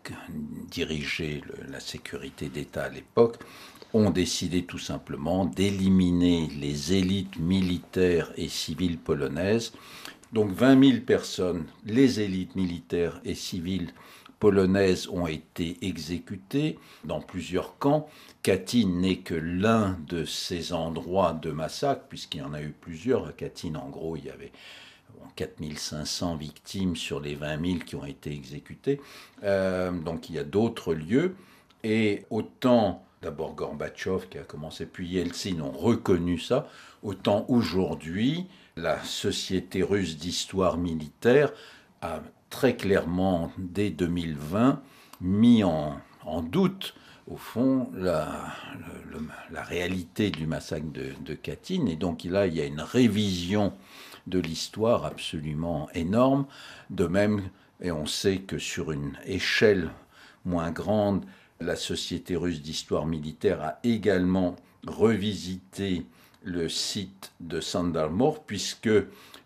dirigeait 0.70 1.42
la 1.70 1.80
sécurité 1.80 2.50
d'État 2.50 2.84
à 2.84 2.90
l'époque, 2.90 3.38
ont 3.94 4.10
décidé 4.10 4.64
tout 4.64 4.80
simplement 4.80 5.46
d'éliminer 5.46 6.50
les 6.60 6.94
élites 6.94 7.38
militaires 7.40 8.32
et 8.38 8.48
civiles 8.48 8.98
polonaises. 8.98 9.74
Donc 10.34 10.52
20 10.52 10.92
000 10.92 11.02
personnes, 11.06 11.66
les 11.86 12.22
élites 12.22 12.56
militaires 12.56 13.20
et 13.26 13.36
civiles 13.36 13.92
polonaises 14.40 15.08
ont 15.10 15.28
été 15.28 15.78
exécutées 15.82 16.80
dans 17.04 17.22
plusieurs 17.22 17.78
camps. 17.78 18.10
Katyn 18.44 18.88
n'est 19.02 19.20
que 19.20 19.36
l'un 19.36 20.00
de 20.08 20.26
ces 20.26 20.74
endroits 20.74 21.34
de 21.34 21.52
massacre, 21.52 22.06
puisqu'il 22.10 22.40
y 22.40 22.44
en 22.44 22.54
a 22.54 22.62
eu 22.62 22.74
plusieurs. 22.82 23.28
À 23.28 23.34
Katyn, 23.34 23.76
en 23.76 23.90
gros, 23.90 24.16
il 24.16 24.26
y 24.26 24.30
avait 24.30 24.52
4500 25.36 26.36
victimes 26.36 26.96
sur 26.96 27.20
les 27.20 27.36
20 27.36 27.66
000 27.66 27.80
qui 27.80 27.96
ont 27.96 28.06
été 28.06 28.32
exécutées. 28.32 29.02
Euh, 29.44 29.92
donc 29.92 30.30
il 30.30 30.36
y 30.36 30.40
a 30.40 30.44
d'autres 30.44 30.94
lieux. 30.94 31.36
Et 31.84 32.26
autant 32.30 33.04
d'abord 33.22 33.54
Gorbatchev 33.54 34.28
qui 34.30 34.38
a 34.38 34.44
commencé, 34.44 34.86
puis 34.86 35.08
Yeltsin 35.08 35.60
ont 35.62 35.72
reconnu 35.72 36.40
ça, 36.40 36.68
autant 37.04 37.46
aujourd'hui, 37.48 38.48
la 38.76 39.04
Société 39.04 39.84
russe 39.84 40.18
d'histoire 40.18 40.78
militaire 40.78 41.52
a 42.02 42.22
très 42.50 42.76
clairement, 42.76 43.52
dès 43.58 43.92
2020, 43.92 44.82
mis 45.22 45.64
en, 45.64 46.02
doute, 46.42 46.96
au 47.28 47.38
fond, 47.38 47.92
la, 47.94 48.56
réalité 49.54 50.32
du 50.32 50.48
massacre 50.48 50.92
de, 50.92 51.12
de 51.24 51.34
Katyn. 51.36 51.86
Et 51.86 51.96
donc 51.96 52.24
là, 52.24 52.48
il 52.48 52.56
y 52.56 52.62
a 52.62 52.66
une 52.66 52.82
révision 52.82 53.74
de 54.32 54.40
l'histoire 54.40 55.06
absolument 55.06 55.90
énorme. 55.94 56.48
De 56.90 57.06
même, 57.06 57.44
et 57.82 57.92
on 57.92 58.08
sait 58.08 58.38
que 58.38 58.58
sur 58.58 58.92
une 58.92 59.18
échelle 59.26 59.92
moins 60.46 60.72
grande, 60.72 61.24
la 61.60 61.76
Société 61.76 62.36
russe 62.36 62.62
d'histoire 62.62 63.06
militaire 63.06 63.62
a 63.62 63.80
également 63.84 64.56
revisité 64.88 66.06
le 66.44 66.70
site 66.70 67.32
de 67.40 67.62
Sandarmor, 67.62 68.44
puisque 68.44 68.90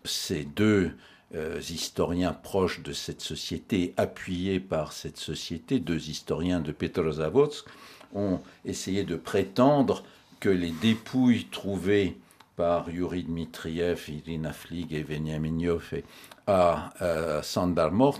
ces 0.04 0.44
deux 0.44 0.92
euh, 1.34 1.60
historiens 1.60 2.32
proches 2.32 2.82
de 2.82 2.92
cette 2.92 3.20
société, 3.20 3.92
appuyés 3.98 4.60
par 4.60 4.92
cette 4.92 5.18
société, 5.18 5.78
deux 5.78 6.08
historiens 6.08 6.60
de 6.60 6.72
Petrozavodsk, 6.72 7.66
ont 8.14 8.40
essayé 8.64 9.04
de 9.04 9.16
prétendre 9.16 10.04
que 10.40 10.48
les 10.48 10.70
dépouilles 10.70 11.46
trouvées 11.50 12.16
par 12.56 12.88
Yuri 12.90 13.24
Dmitriev, 13.24 14.08
Irina 14.08 14.52
Flig 14.52 14.92
et 14.94 15.02
Veniamin 15.02 15.78
à 16.46 16.90
euh, 17.02 17.42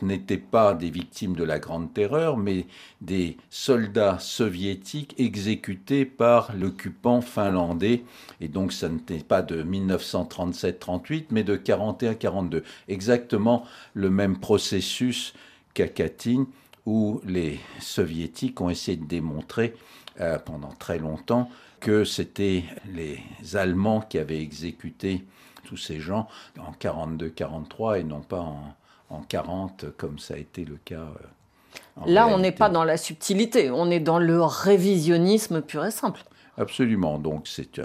n'étaient 0.02 0.36
pas 0.36 0.74
des 0.74 0.90
victimes 0.90 1.34
de 1.34 1.44
la 1.44 1.58
Grande 1.58 1.94
Terreur, 1.94 2.36
mais 2.36 2.66
des 3.00 3.36
soldats 3.50 4.18
soviétiques 4.18 5.14
exécutés 5.18 6.04
par 6.04 6.54
l'occupant 6.54 7.20
finlandais. 7.20 8.04
Et 8.40 8.48
donc, 8.48 8.72
ça 8.72 8.88
n'était 8.88 9.20
pas 9.20 9.42
de 9.42 9.62
1937-38, 9.62 11.26
mais 11.30 11.44
de 11.44 11.56
41-42. 11.56 12.62
Exactement 12.88 13.64
le 13.94 14.10
même 14.10 14.38
processus 14.38 15.32
qu'à 15.72 15.88
Katyn, 15.88 16.46
où 16.84 17.20
les 17.24 17.60
soviétiques 17.80 18.60
ont 18.60 18.70
essayé 18.70 18.96
de 18.96 19.06
démontrer 19.06 19.74
euh, 20.20 20.38
pendant 20.38 20.72
très 20.72 20.98
longtemps 20.98 21.48
que 21.86 22.02
c'était 22.02 22.64
les 22.92 23.20
Allemands 23.54 24.00
qui 24.00 24.18
avaient 24.18 24.42
exécuté 24.42 25.24
tous 25.62 25.76
ces 25.76 26.00
gens 26.00 26.26
en 26.58 26.72
42-43 26.72 28.00
et 28.00 28.02
non 28.02 28.22
pas 28.22 28.40
en, 28.40 28.74
en, 29.08 29.20
40 29.20 29.96
comme 29.96 30.18
ça 30.18 30.34
a 30.34 30.36
été 30.36 30.64
le 30.64 30.78
cas. 30.84 31.06
Euh, 31.98 32.00
Là, 32.06 32.26
on 32.26 32.38
n'est 32.38 32.50
pas 32.50 32.70
dans 32.70 32.82
la 32.82 32.96
subtilité, 32.96 33.70
on 33.70 33.88
est 33.88 34.00
dans 34.00 34.18
le 34.18 34.42
révisionnisme 34.42 35.62
pur 35.62 35.84
et 35.86 35.92
simple. 35.92 36.24
Absolument. 36.58 37.20
Donc 37.20 37.46
c'est 37.46 37.80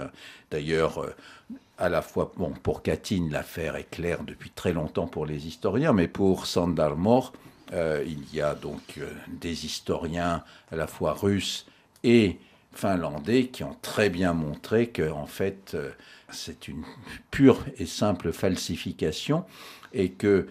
d'ailleurs 0.50 0.98
euh, 0.98 1.14
à 1.78 1.88
la 1.88 2.02
fois, 2.02 2.32
bon, 2.36 2.50
pour 2.60 2.82
Katyn, 2.82 3.28
l'affaire 3.30 3.76
est 3.76 3.88
claire 3.88 4.24
depuis 4.24 4.50
très 4.50 4.72
longtemps 4.72 5.06
pour 5.06 5.26
les 5.26 5.46
historiens, 5.46 5.92
mais 5.92 6.08
pour 6.08 6.46
Sandarmor, 6.46 7.34
euh, 7.72 8.02
il 8.04 8.34
y 8.34 8.40
a 8.40 8.56
donc 8.56 8.98
des 9.28 9.64
historiens 9.64 10.42
à 10.72 10.76
la 10.76 10.88
fois 10.88 11.12
russes 11.12 11.66
et 12.02 12.40
finlandais 12.72 13.46
qui 13.46 13.64
ont 13.64 13.76
très 13.82 14.10
bien 14.10 14.32
montré 14.32 14.88
que 14.88 15.10
en 15.10 15.26
fait 15.26 15.72
euh, 15.74 15.90
c'est 16.30 16.68
une 16.68 16.84
pure 17.30 17.64
et 17.76 17.86
simple 17.86 18.32
falsification 18.32 19.44
et 19.92 20.10
que 20.10 20.48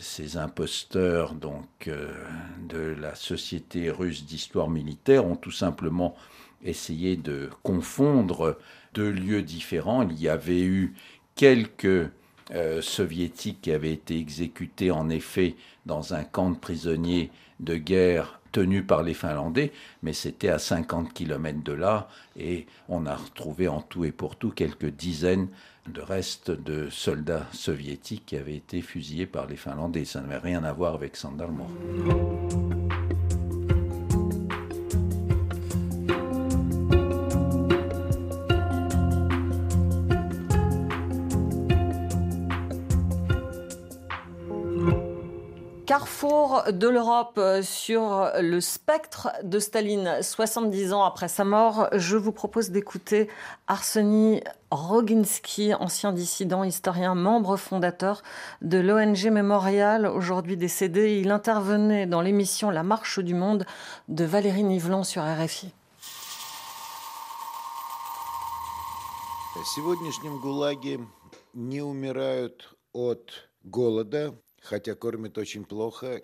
ces 0.00 0.36
imposteurs 0.36 1.34
donc 1.34 1.88
euh, 1.88 2.12
de 2.68 2.94
la 3.00 3.14
société 3.14 3.90
russe 3.90 4.24
d'histoire 4.24 4.70
militaire 4.70 5.26
ont 5.26 5.36
tout 5.36 5.50
simplement 5.50 6.16
essayé 6.62 7.16
de 7.16 7.50
confondre 7.62 8.58
deux 8.94 9.10
lieux 9.10 9.42
différents. 9.42 10.02
Il 10.02 10.20
y 10.20 10.28
avait 10.28 10.62
eu 10.62 10.94
quelques 11.34 12.10
euh, 12.50 12.80
soviétiques 12.80 13.62
qui 13.62 13.72
avaient 13.72 13.92
été 13.92 14.18
exécutés 14.18 14.90
en 14.90 15.10
effet 15.10 15.56
dans 15.86 16.14
un 16.14 16.24
camp 16.24 16.50
de 16.50 16.56
prisonniers 16.56 17.30
de 17.60 17.76
guerre 17.76 18.40
tenu 18.54 18.84
par 18.84 19.02
les 19.02 19.14
Finlandais, 19.14 19.72
mais 20.04 20.12
c'était 20.12 20.48
à 20.48 20.60
50 20.60 21.12
km 21.12 21.62
de 21.64 21.72
là, 21.72 22.08
et 22.38 22.66
on 22.88 23.04
a 23.04 23.16
retrouvé 23.16 23.66
en 23.66 23.82
tout 23.82 24.04
et 24.04 24.12
pour 24.12 24.36
tout 24.36 24.50
quelques 24.50 24.90
dizaines 24.90 25.48
de 25.88 26.00
restes 26.00 26.52
de 26.52 26.88
soldats 26.88 27.46
soviétiques 27.52 28.24
qui 28.26 28.36
avaient 28.36 28.56
été 28.56 28.80
fusillés 28.80 29.26
par 29.26 29.46
les 29.46 29.56
Finlandais. 29.56 30.04
Ça 30.04 30.20
n'avait 30.20 30.38
rien 30.38 30.62
à 30.62 30.72
voir 30.72 30.94
avec 30.94 31.16
Sandalmor. 31.16 31.68
carrefour 46.23 46.63
de 46.71 46.87
l'Europe 46.87 47.37
euh, 47.37 47.61
sur 47.61 48.31
le 48.39 48.61
spectre 48.61 49.31
de 49.43 49.59
Staline 49.59 50.19
70 50.21 50.93
ans 50.93 51.03
après 51.03 51.27
sa 51.27 51.43
mort, 51.43 51.89
je 51.91 52.15
vous 52.15 52.31
propose 52.31 52.69
d'écouter 52.69 53.27
Arseny 53.67 54.41
Roginski, 54.71 55.73
ancien 55.73 56.13
dissident, 56.13 56.63
historien, 56.63 57.15
membre 57.15 57.57
fondateur 57.57 58.23
de 58.61 58.77
l'ONG 58.77 59.29
Mémorial, 59.29 60.05
aujourd'hui 60.05 60.55
décédé. 60.55 61.19
Il 61.19 61.31
intervenait 61.31 62.05
dans 62.05 62.21
l'émission 62.21 62.69
La 62.69 62.83
Marche 62.83 63.19
du 63.19 63.33
Monde 63.33 63.65
de 64.07 64.23
Valérie 64.23 64.63
Nivelon 64.63 65.03
sur 65.03 65.23
RFI. 65.23 65.73
Сегодняшнем 69.75 70.39
ГУЛАГе 70.39 71.01
не 71.53 71.81
умирают 71.81 72.77
от 72.93 73.49
голода, 73.65 74.33
хотя 74.64 74.94
кормят 74.94 75.38
очень 75.38 75.64
плохо. 75.64 76.22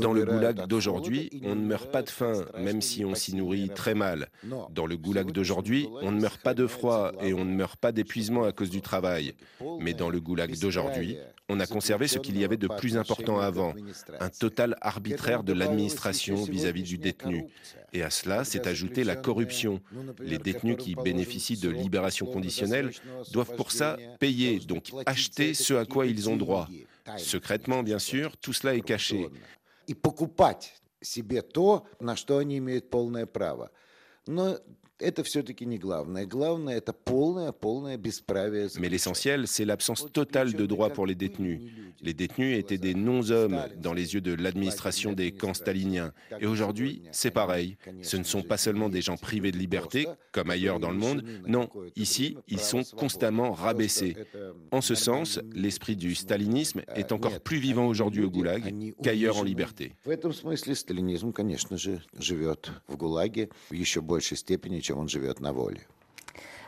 Dans 0.00 0.12
le 0.12 0.24
goulag 0.24 0.66
d'aujourd'hui, 0.66 1.30
on 1.44 1.54
ne 1.54 1.64
meurt 1.64 1.90
pas 1.90 2.02
de 2.02 2.10
faim, 2.10 2.44
même 2.58 2.80
si 2.80 3.04
on 3.04 3.14
s'y 3.14 3.34
nourrit 3.34 3.70
très 3.70 3.94
mal. 3.94 4.28
Dans 4.70 4.86
le 4.86 4.96
goulag 4.96 5.32
d'aujourd'hui, 5.32 5.88
on 6.02 6.12
ne 6.12 6.20
meurt 6.20 6.40
pas 6.40 6.54
de 6.54 6.66
froid 6.66 7.12
et 7.22 7.32
on 7.32 7.44
ne 7.44 7.54
meurt 7.54 7.76
pas 7.76 7.92
d'épuisement 7.92 8.44
à 8.44 8.52
cause 8.52 8.70
du 8.70 8.82
travail. 8.82 9.34
Mais 9.80 9.94
dans 9.94 10.10
le 10.10 10.20
goulag 10.20 10.58
d'aujourd'hui, 10.58 11.16
on 11.48 11.60
a 11.60 11.66
conservé 11.66 12.08
ce 12.08 12.18
qu'il 12.18 12.38
y 12.38 12.44
avait 12.44 12.56
de 12.56 12.68
plus 12.68 12.96
important 12.96 13.38
avant, 13.38 13.74
un 14.20 14.30
total 14.30 14.76
arbitraire 14.80 15.42
de 15.42 15.52
l'administration 15.52 16.36
vis-à-vis 16.44 16.82
du 16.82 16.98
détenu. 16.98 17.46
Et 17.92 18.02
à 18.02 18.10
cela 18.10 18.44
s'est 18.44 18.66
ajoutée 18.66 19.04
la 19.04 19.16
corruption. 19.16 19.80
Les 20.20 20.38
détenus 20.38 20.76
qui 20.78 20.94
bénéficient 20.94 21.58
de 21.58 21.68
libération 21.68 22.26
conditionnelle 22.26 22.90
doivent 23.32 23.54
pour 23.56 23.70
ça 23.70 23.96
payer, 24.18 24.60
donc 24.60 24.90
acheter 25.04 25.52
ce 25.52 25.74
à 25.74 25.84
quoi 25.84 26.06
ils 26.06 26.30
ont 26.30 26.36
droit. 26.36 26.68
Secrètement, 27.18 27.82
bien 27.82 27.98
sûr, 27.98 28.36
tout 28.36 28.52
cela 28.52 28.74
est 28.74 28.80
caché. 28.80 29.28
Mais 38.78 38.88
l'essentiel, 38.88 39.48
c'est 39.48 39.64
l'absence 39.64 40.06
totale 40.12 40.52
de 40.52 40.66
droits 40.66 40.90
pour 40.90 41.06
les 41.06 41.14
détenus. 41.14 41.60
Les 42.00 42.14
détenus 42.14 42.58
étaient 42.58 42.78
des 42.78 42.94
non-hommes 42.94 43.60
dans 43.78 43.92
les 43.92 44.14
yeux 44.14 44.20
de 44.20 44.34
l'administration 44.34 45.12
des 45.12 45.32
camps 45.32 45.54
staliniens. 45.54 46.12
Et 46.40 46.46
aujourd'hui, 46.46 47.02
c'est 47.10 47.30
pareil. 47.30 47.76
Ce 48.02 48.16
ne 48.16 48.22
sont 48.24 48.42
pas 48.42 48.56
seulement 48.56 48.88
des 48.88 49.02
gens 49.02 49.16
privés 49.16 49.50
de 49.50 49.58
liberté, 49.58 50.06
comme 50.30 50.50
ailleurs 50.50 50.78
dans 50.78 50.90
le 50.90 50.98
monde. 50.98 51.24
Non, 51.46 51.68
ici, 51.96 52.36
ils 52.48 52.60
sont 52.60 52.82
constamment 52.96 53.52
rabaissés. 53.52 54.16
En 54.70 54.80
ce 54.80 54.94
sens, 54.94 55.40
l'esprit 55.52 55.96
du 55.96 56.14
stalinisme 56.14 56.82
est 56.94 57.12
encore 57.12 57.40
plus 57.40 57.58
vivant 57.58 57.86
aujourd'hui 57.86 58.24
au 58.24 58.30
goulag 58.30 58.74
qu'ailleurs 59.02 59.38
en 59.38 59.42
liberté. 59.42 59.92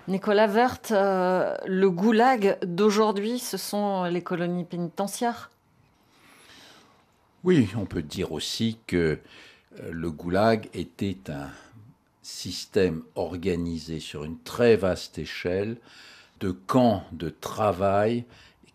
Nicolas 0.07 0.47
Vert, 0.47 0.81
euh, 0.91 1.57
le 1.67 1.91
goulag 1.91 2.59
d'aujourd'hui, 2.63 3.39
ce 3.39 3.57
sont 3.57 4.05
les 4.05 4.23
colonies 4.23 4.65
pénitentiaires? 4.65 5.51
Oui, 7.43 7.69
on 7.77 7.87
peut 7.87 8.03
dire 8.03 8.33
aussi 8.33 8.79
que 8.87 9.19
euh, 9.81 9.91
le 9.91 10.11
goulag 10.11 10.69
était 10.75 11.31
un 11.31 11.49
système 12.23 13.03
organisé 13.15 14.01
sur 14.01 14.25
une 14.25 14.39
très 14.39 14.77
vaste 14.77 15.19
échelle 15.19 15.77
de 16.41 16.51
camps 16.51 17.05
de 17.13 17.31
travail 17.31 18.25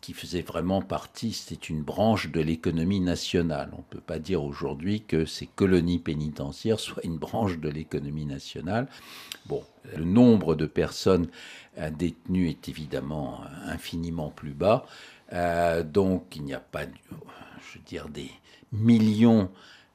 qui 0.02 0.14
faisait 0.14 0.42
vraiment 0.42 0.82
partie, 0.82 1.34
c'était 1.34 1.68
une 1.68 1.82
branche 1.82 2.32
de 2.32 2.40
l'économie 2.40 3.02
nationale. 3.02 3.70
On 3.74 3.80
ne 3.80 3.84
peut 3.90 4.00
pas 4.00 4.20
dire 4.20 4.44
aujourd'hui 4.44 5.02
que 5.02 5.26
ces 5.26 5.46
colonies 5.46 6.00
pénitentiaires 6.00 6.80
soient 6.80 7.04
une 7.04 7.18
branche 7.18 7.58
de 7.60 7.70
l'économie 7.70 8.26
nationale. 8.26 8.88
Bon, 9.50 9.64
le 9.98 10.06
nombre 10.06 10.56
de 10.56 10.68
personnes 10.68 11.28
détenues 11.98 12.50
est 12.50 12.70
évidemment 12.70 13.42
infiniment 13.66 14.30
plus 14.30 14.54
bas, 14.54 14.86
euh, 15.34 15.84
donc 15.84 16.36
il 16.36 16.44
n'y 16.44 16.54
a 16.54 16.60
pas, 16.60 16.84
je 16.84 17.78
veux 17.78 17.84
dire, 17.86 18.10
des 18.10 18.32
millions 18.72 19.50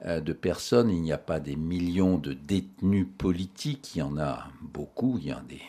euh, 0.05 0.21
de 0.21 0.33
personnes, 0.33 0.91
il 0.91 1.03
n'y 1.03 1.13
a 1.13 1.19
pas 1.19 1.41
des 1.41 1.57
millions 1.57 2.19
de 2.19 2.33
détenus 2.33 3.07
politiques, 3.17 3.95
il 3.95 4.01
y 4.01 4.03
en 4.03 4.19
a 4.19 4.49
beaucoup, 4.61 5.19
il 5.21 5.29
y 5.29 5.33
en 5.33 5.39
a 5.39 5.43
des 5.43 5.63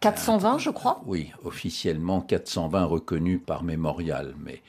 420, 0.00 0.58
je 0.58 0.70
crois 0.70 1.00
Oui, 1.06 1.30
officiellement 1.44 2.20
420 2.20 2.84
reconnus 2.84 3.40
par 3.44 3.62
Mémorial, 3.62 4.34
mais 4.44 4.60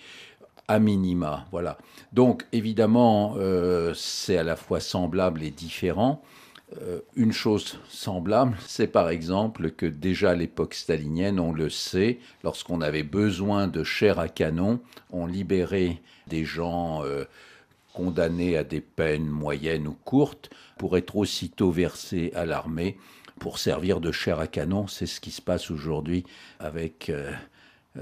à 0.68 0.78
minima. 0.78 1.47
Voilà. 1.51 1.80
Donc 2.14 2.45
évidemment, 2.51 3.34
euh, 3.38 3.93
c'est 3.95 4.38
à 4.38 4.43
la 4.43 4.56
fois 4.56 4.80
semblable 4.80 5.41
et 5.43 5.49
différent. 5.49 6.22
Euh, 6.82 7.02
une 7.16 7.34
chose 7.34 7.80
semblable, 7.88 8.58
c'est 8.66 8.88
par 8.88 9.10
exemple 9.10 9.72
que 9.72 9.86
déjà 9.86 10.32
à 10.32 10.36
l'époque 10.36 10.74
stalinienne, 10.74 11.40
on 11.40 11.54
le 11.54 11.70
sait, 11.70 12.20
lorsqu'on 12.44 12.82
avait 12.82 13.04
besoin 13.04 13.68
de 13.68 13.84
chair 13.84 14.18
à 14.20 14.28
canon, 14.28 14.80
on 15.12 15.28
libérait 15.28 16.02
des 16.28 16.46
gens 16.46 17.04
euh, 17.04 17.26
condamnés 17.94 18.58
à 18.58 18.64
des 18.64 18.82
peines 18.82 19.28
moyennes 19.28 19.88
ou 19.88 19.96
courtes 20.04 20.50
pour 20.78 20.98
être 20.98 21.16
aussitôt 21.16 21.72
versés 21.72 22.32
à 22.36 22.46
l'armée 22.46 22.98
pour 23.40 23.60
servir 23.60 24.00
de 24.00 24.12
chair 24.12 24.40
à 24.40 24.48
canon. 24.48 24.88
C'est 24.88 25.06
ce 25.06 25.22
qui 25.22 25.32
se 25.32 25.42
passe 25.42 25.70
aujourd'hui 25.72 26.24
avec 26.60 27.10
euh, 27.10 27.32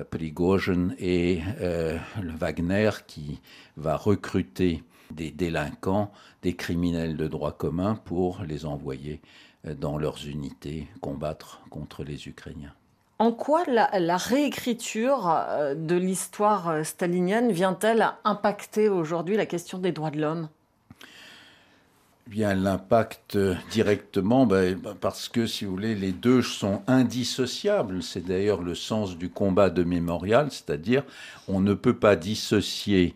Prigozhin 0.10 0.92
et 1.00 1.42
euh, 1.60 1.98
Wagner 2.38 2.92
qui 3.08 3.42
va 3.78 3.98
recruter 3.98 4.84
des 5.12 5.32
délinquants, 5.32 6.12
des 6.42 6.56
criminels 6.56 7.18
de 7.18 7.28
droit 7.28 7.52
commun 7.52 7.96
pour 8.06 8.44
les 8.48 8.66
envoyer 8.66 9.22
euh, 9.66 9.74
dans 9.74 9.98
leurs 9.98 10.28
unités 10.28 10.88
combattre 11.02 11.62
contre 11.70 12.04
les 12.04 12.28
Ukrainiens. 12.28 12.74
En 13.20 13.32
quoi 13.32 13.64
la, 13.68 14.18
réécriture 14.18 15.32
de 15.76 15.96
l'histoire 15.96 16.84
stalinienne 16.84 17.52
vient-elle 17.52 18.14
impacter 18.24 18.90
aujourd'hui 18.90 19.38
la 19.38 19.46
question 19.46 19.78
des 19.78 19.92
droits 19.92 20.10
de 20.10 20.20
l'homme? 20.20 20.50
Bien 22.26 22.54
l'impact 22.54 23.38
directement 23.72 24.46
ben, 24.46 24.80
parce 25.02 25.28
que 25.28 25.46
si 25.46 25.66
vous 25.66 25.72
voulez 25.72 25.96
les 25.96 26.14
deux 26.14 26.42
sont 26.42 26.82
indissociables 26.88 28.02
c'est 28.02 28.26
d'ailleurs 28.26 28.62
le 28.62 28.74
sens 28.74 29.18
du 29.18 29.30
combat 29.30 29.70
de 29.70 29.84
mémorial 29.84 30.50
c'est-à-dire 30.50 31.04
on 31.48 31.60
ne 31.60 31.74
peut 31.74 31.98
pas 31.98 32.16
dissocier 32.16 33.16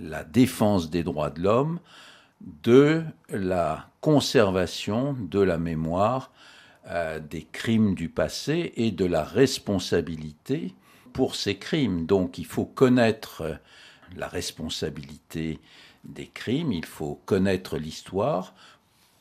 la 0.00 0.24
défense 0.24 0.90
des 0.90 1.02
droits 1.02 1.30
de 1.30 1.42
l'homme 1.42 1.80
de 2.62 3.02
la 3.30 3.88
conservation 4.00 5.14
de 5.14 5.40
la 5.40 5.58
mémoire 5.58 6.30
euh, 6.88 7.18
des 7.18 7.46
crimes 7.50 7.94
du 7.94 8.08
passé 8.08 8.72
et 8.76 8.90
de 8.90 9.04
la 9.06 9.24
responsabilité 9.24 10.74
pour 11.12 11.34
ces 11.34 11.56
crimes. 11.56 12.04
Donc 12.06 12.38
il 12.38 12.46
faut 12.46 12.66
connaître 12.66 13.58
la 14.16 14.28
responsabilité 14.28 15.58
des 16.04 16.26
crimes, 16.26 16.72
il 16.72 16.84
faut 16.84 17.20
connaître 17.24 17.78
l'histoire 17.78 18.54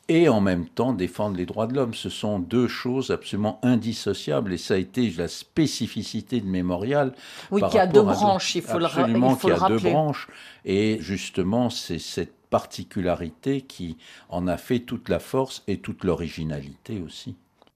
et 0.09 0.29
en 0.29 0.41
même 0.41 0.67
temps 0.67 0.93
défendre 0.93 1.37
les 1.37 1.45
droits 1.45 1.67
de 1.67 1.75
l'homme. 1.75 1.93
Ce 1.93 2.09
sont 2.09 2.39
deux 2.39 2.67
choses 2.67 3.11
absolument 3.11 3.59
indissociables 3.63 4.53
et 4.53 4.57
ça 4.57 4.75
a 4.75 4.77
été 4.77 5.09
la 5.11 5.27
spécificité 5.27 6.41
de 6.41 6.47
Mémorial. 6.47 7.13
Oui, 7.51 7.61
qui 7.69 7.79
a 7.79 7.87
deux 7.87 8.01
branches, 8.01 8.55
il 8.55 8.61
faut 8.61 8.79
le, 8.79 8.85
absolument, 8.85 9.37
il 9.43 9.51
a 9.51 9.67
deux 9.67 9.79
branches. 9.79 10.27
Et 10.65 10.97
justement, 10.99 11.69
c'est 11.69 11.99
cette 11.99 12.33
particularité 12.49 13.61
qui 13.61 13.97
en 14.29 14.47
a 14.47 14.57
fait 14.57 14.79
toute 14.79 15.09
la 15.09 15.19
force 15.19 15.63
et 15.67 15.77
toute 15.77 16.03
l'originalité 16.03 17.01
aussi. 17.03 17.35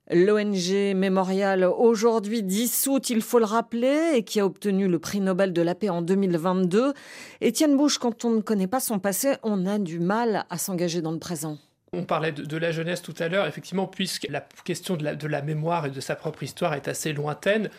L'ONG 0.09 0.95
Mémorial, 0.95 1.65
aujourd'hui 1.65 2.41
dissoute, 2.41 3.09
il 3.09 3.21
faut 3.21 3.39
le 3.39 3.45
rappeler, 3.45 4.11
et 4.15 4.23
qui 4.23 4.39
a 4.39 4.45
obtenu 4.45 4.87
le 4.87 4.99
prix 4.99 5.19
Nobel 5.19 5.51
de 5.51 5.61
la 5.61 5.75
paix 5.75 5.89
en 5.89 6.01
2022. 6.01 6.93
Étienne 7.41 7.75
Bouche, 7.75 7.97
quand 7.97 8.23
on 8.23 8.29
ne 8.29 8.39
connaît 8.39 8.67
pas 8.67 8.79
son 8.79 8.99
passé, 8.99 9.33
on 9.43 9.65
a 9.65 9.79
du 9.79 9.99
mal 9.99 10.45
à 10.49 10.57
s'engager 10.57 11.01
dans 11.01 11.11
le 11.11 11.19
présent. 11.19 11.57
On 11.93 12.03
parlait 12.03 12.33
de, 12.33 12.57
la 12.57 12.73
jeunesse 12.73 13.01
tout 13.01 13.15
à 13.17 13.29
l'heure, 13.29 13.47
effectivement, 13.47 13.87
puisque 13.87 14.27
la 14.29 14.45
question 14.65 14.97
de 14.97 15.27
la, 15.27 15.41
mémoire 15.41 15.85
et 15.85 15.89
de 15.89 16.01
sa 16.01 16.17
propre 16.17 16.43
histoire 16.43 16.73
est 16.73 16.89
assez 16.89 17.13
lointaine. 17.13 17.69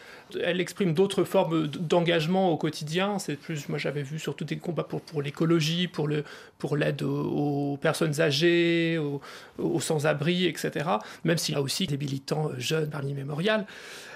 Elle 0.42 0.62
exprime 0.62 0.94
d'autres 0.94 1.24
formes 1.24 1.66
d'engagement 1.66 2.50
au 2.50 2.56
quotidien. 2.56 3.18
C'est 3.18 3.36
plus, 3.36 3.68
moi 3.68 3.76
j'avais 3.76 4.02
vu 4.02 4.18
surtout 4.18 4.46
des 4.46 4.56
combats 4.56 4.84
pour, 4.84 5.20
l'écologie, 5.20 5.88
pour 5.88 6.08
l'aide 6.08 7.02
aux, 7.02 7.78
personnes 7.82 8.18
âgées, 8.22 8.98
aux, 9.58 9.80
sans-abri, 9.80 10.46
etc. 10.46 10.88
Même 11.24 11.36
s'il 11.36 11.54
y 11.54 11.58
a 11.58 11.60
aussi 11.60 11.86
des 11.86 11.98
militants 11.98 12.50
jeunes 12.56 12.88
par 12.88 13.02
l'immémorial. 13.02 13.66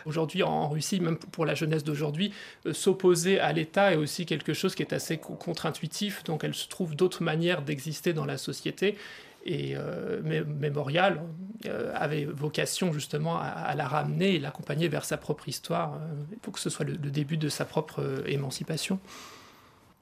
Aujourd'hui, 0.07 0.43
en 0.43 0.69
Russie, 0.71 1.01
même 1.01 1.19
pour 1.19 1.45
la 1.45 1.55
jeunesse 1.55 1.85
d'aujourd'hui, 1.85 2.33
euh, 2.67 2.73
s'opposer 2.73 3.39
à 3.39 3.53
l'État 3.53 3.93
est 3.93 3.97
aussi 3.97 4.27
quelque 4.27 4.53
chose 4.53 4.75
qui 4.75 4.83
est 4.83 4.93
assez 4.93 5.19
contre-intuitif. 5.19 6.25
Donc 6.25 6.45
elle 6.45 6.55
se 6.55 6.67
trouve 6.67 6.97
d'autres 6.97 7.23
manières 7.23 7.63
d'exister 7.63 8.13
dans 8.13 8.25
la 8.25 8.39
société 8.39 8.97
et 9.45 9.75
euh, 9.77 10.21
Mémorial 10.47 11.23
euh, 11.67 11.93
avait 11.95 12.25
vocation 12.25 12.93
justement 12.93 13.39
à, 13.39 13.75
la 13.75 13.87
ramener 13.87 14.35
et 14.35 14.39
l'accompagner 14.39 14.89
vers 14.89 15.05
sa 15.05 15.17
propre 15.17 15.49
histoire, 15.49 15.95
euh, 15.95 16.37
pour 16.43 16.53
que 16.53 16.61
ce 16.61 16.71
soit 16.71 16.85
le, 16.85 16.97
début 16.97 17.37
de 17.37 17.49
sa 17.49 17.65
propre 17.65 18.23
émancipation. 18.27 18.99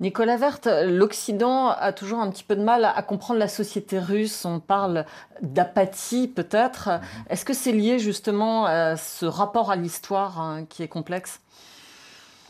Nicolas 0.01 0.39
Vert, 0.39 0.61
l'Occident 0.87 1.69
a 1.69 1.93
toujours 1.93 2.21
un 2.21 2.31
petit 2.31 2.45
peu 2.45 2.57
de 2.57 2.63
mal 2.63 2.87
à 2.87 3.03
comprendre 3.03 3.39
la 3.39 3.49
société 3.49 3.99
russe. 3.99 4.47
On 4.47 4.59
parle 4.59 5.05
d'apathie 5.43 6.27
peut-être. 6.27 6.89
Mm-hmm. 6.89 7.01
Est-ce 7.29 7.45
que 7.45 7.53
c'est 7.53 7.73
lié 7.73 7.99
justement 7.99 8.65
à 8.65 8.97
ce 8.97 9.27
rapport 9.27 9.71
à 9.71 9.77
l'histoire 9.77 10.41
hein, 10.41 10.65
qui 10.65 10.83
est 10.83 10.89
complexe? 10.89 11.41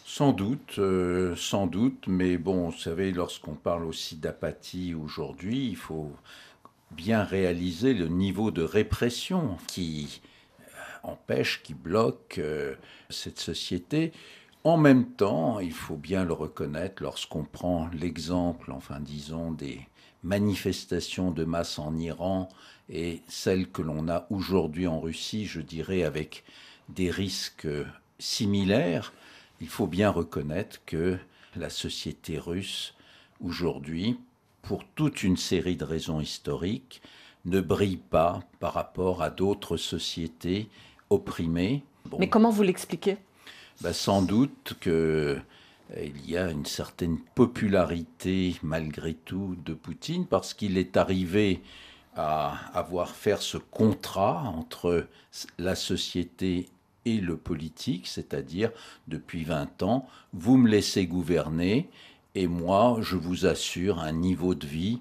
Sans 0.07 0.32
doute, 0.32 0.80
sans 1.36 1.66
doute, 1.66 2.05
mais 2.09 2.36
bon, 2.36 2.70
vous 2.70 2.78
savez, 2.78 3.12
lorsqu'on 3.12 3.55
parle 3.55 3.84
aussi 3.84 4.16
d'apathie 4.16 4.93
aujourd'hui, 4.95 5.68
il 5.68 5.76
faut 5.76 6.11
bien 6.91 7.22
réaliser 7.22 7.95
le 7.95 8.09
niveau 8.09 8.51
de 8.51 8.62
répression 8.62 9.57
qui 9.66 10.20
euh, 10.61 10.64
empêche, 11.03 11.62
qui 11.62 11.74
bloque 11.74 12.38
euh, 12.38 12.74
cette 13.09 13.38
société. 13.38 14.12
En 14.64 14.76
même 14.76 15.07
temps, 15.07 15.61
il 15.61 15.72
faut 15.72 15.97
bien 15.97 16.24
le 16.24 16.32
reconnaître, 16.32 17.03
lorsqu'on 17.03 17.45
prend 17.45 17.88
l'exemple, 17.93 18.72
enfin 18.72 19.01
disons, 19.01 19.53
des 19.53 19.80
manifestations 20.22 21.30
de 21.30 21.45
masse 21.45 21.78
en 21.78 21.97
Iran 21.97 22.49
et 22.91 23.22
celles 23.26 23.70
que 23.70 23.82
l'on 23.82 24.09
a 24.09 24.26
aujourd'hui 24.30 24.86
en 24.86 25.01
Russie, 25.01 25.47
je 25.47 25.61
dirais 25.61 26.03
avec 26.03 26.45
des 26.91 27.11
risques 27.11 27.68
similaires, 28.18 29.14
il 29.61 29.68
faut 29.68 29.86
bien 29.86 30.11
reconnaître 30.11 30.84
que 30.84 31.18
la 31.57 31.70
société 31.70 32.38
russe 32.38 32.95
aujourd'hui 33.41 34.18
pour 34.63 34.85
toute 34.95 35.23
une 35.23 35.37
série 35.37 35.77
de 35.77 35.85
raisons 35.85 36.21
historiques, 36.21 37.03
ne 37.45 37.61
brille 37.61 37.97
pas 37.97 38.41
par 38.59 38.75
rapport 38.75 39.23
à 39.23 39.31
d'autres 39.31 39.77
sociétés 39.77 40.69
opprimées. 41.09 41.83
Mais 42.19 42.29
comment 42.29 42.51
vous 42.51 42.63
l'expliquez? 42.63 43.17
Ben, 43.81 43.93
Sans 43.93 44.23
doute 44.23 44.75
qu'il 44.81 44.93
euh, 44.93 45.41
y 46.27 46.37
a 46.37 46.51
une 46.51 46.67
certaine 46.67 47.19
popularité 47.35 48.57
malgré 48.63 49.15
tout 49.15 49.57
de 49.65 49.75
Poutine 49.75 50.27
parce 50.27 50.55
qu'il 50.55 50.77
est 50.77 50.97
arrivé 50.97 51.63
à 52.15 52.57
avoir 52.75 53.15
faire 53.15 53.41
ce 53.41 53.57
contrat 53.57 54.43
entre 54.43 55.07
la 55.59 55.75
société 55.75 56.69
et 57.07 57.19
le 57.19 57.37
politique, 57.37 58.07
c'est-à-dire 58.07 58.71
depuis 59.09 59.45
20 59.45 59.83
ans, 59.83 60.07
vous 60.33 60.57
me 60.57 60.69
laissez 60.69 61.07
gouverner 61.07 61.89
et 62.35 62.47
moi, 62.47 62.99
je 63.01 63.16
vous 63.16 63.47
assure 63.47 64.01
un 64.01 64.12
niveau 64.12 64.55
de 64.55 64.66
vie 64.66 65.01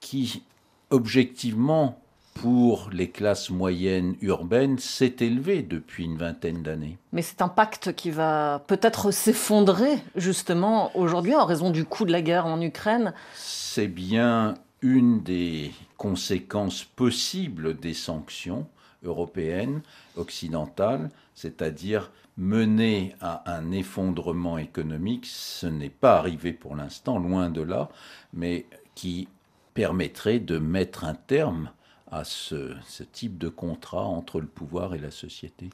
qui, 0.00 0.42
objectivement, 0.90 2.00
pour 2.34 2.90
les 2.92 3.10
classes 3.10 3.50
moyennes 3.50 4.16
urbaines, 4.20 4.78
s'est 4.78 5.16
élevé 5.20 5.62
depuis 5.62 6.04
une 6.04 6.16
vingtaine 6.16 6.62
d'années. 6.62 6.98
Mais 7.12 7.22
c'est 7.22 7.42
un 7.42 7.48
pacte 7.48 7.94
qui 7.94 8.10
va 8.10 8.64
peut-être 8.66 9.10
s'effondrer, 9.10 9.98
justement, 10.16 10.94
aujourd'hui, 10.96 11.34
en 11.34 11.44
raison 11.44 11.70
du 11.70 11.84
coût 11.84 12.04
de 12.04 12.12
la 12.12 12.22
guerre 12.22 12.46
en 12.46 12.60
Ukraine. 12.60 13.14
C'est 13.34 13.86
bien 13.86 14.54
une 14.82 15.22
des 15.22 15.72
conséquences 15.96 16.84
possibles 16.84 17.78
des 17.78 17.94
sanctions 17.94 18.66
européennes, 19.04 19.82
occidentales, 20.16 21.10
c'est-à-dire 21.34 22.10
mener 22.36 23.14
à 23.20 23.54
un 23.54 23.70
effondrement 23.70 24.58
économique, 24.58 25.26
ce 25.26 25.66
n'est 25.66 25.90
pas 25.90 26.18
arrivé 26.18 26.52
pour 26.52 26.74
l'instant, 26.76 27.18
loin 27.18 27.50
de 27.50 27.62
là, 27.62 27.88
mais 28.32 28.66
qui 28.94 29.28
permettrait 29.74 30.40
de 30.40 30.58
mettre 30.58 31.04
un 31.04 31.14
terme 31.14 31.70
à 32.10 32.24
ce, 32.24 32.74
type 33.12 33.38
de 33.38 33.48
contrat 33.48 34.04
entre 34.04 34.40
le 34.40 34.46
pouvoir 34.46 34.94
et 34.94 34.98
la 34.98 35.10
société. 35.10 35.70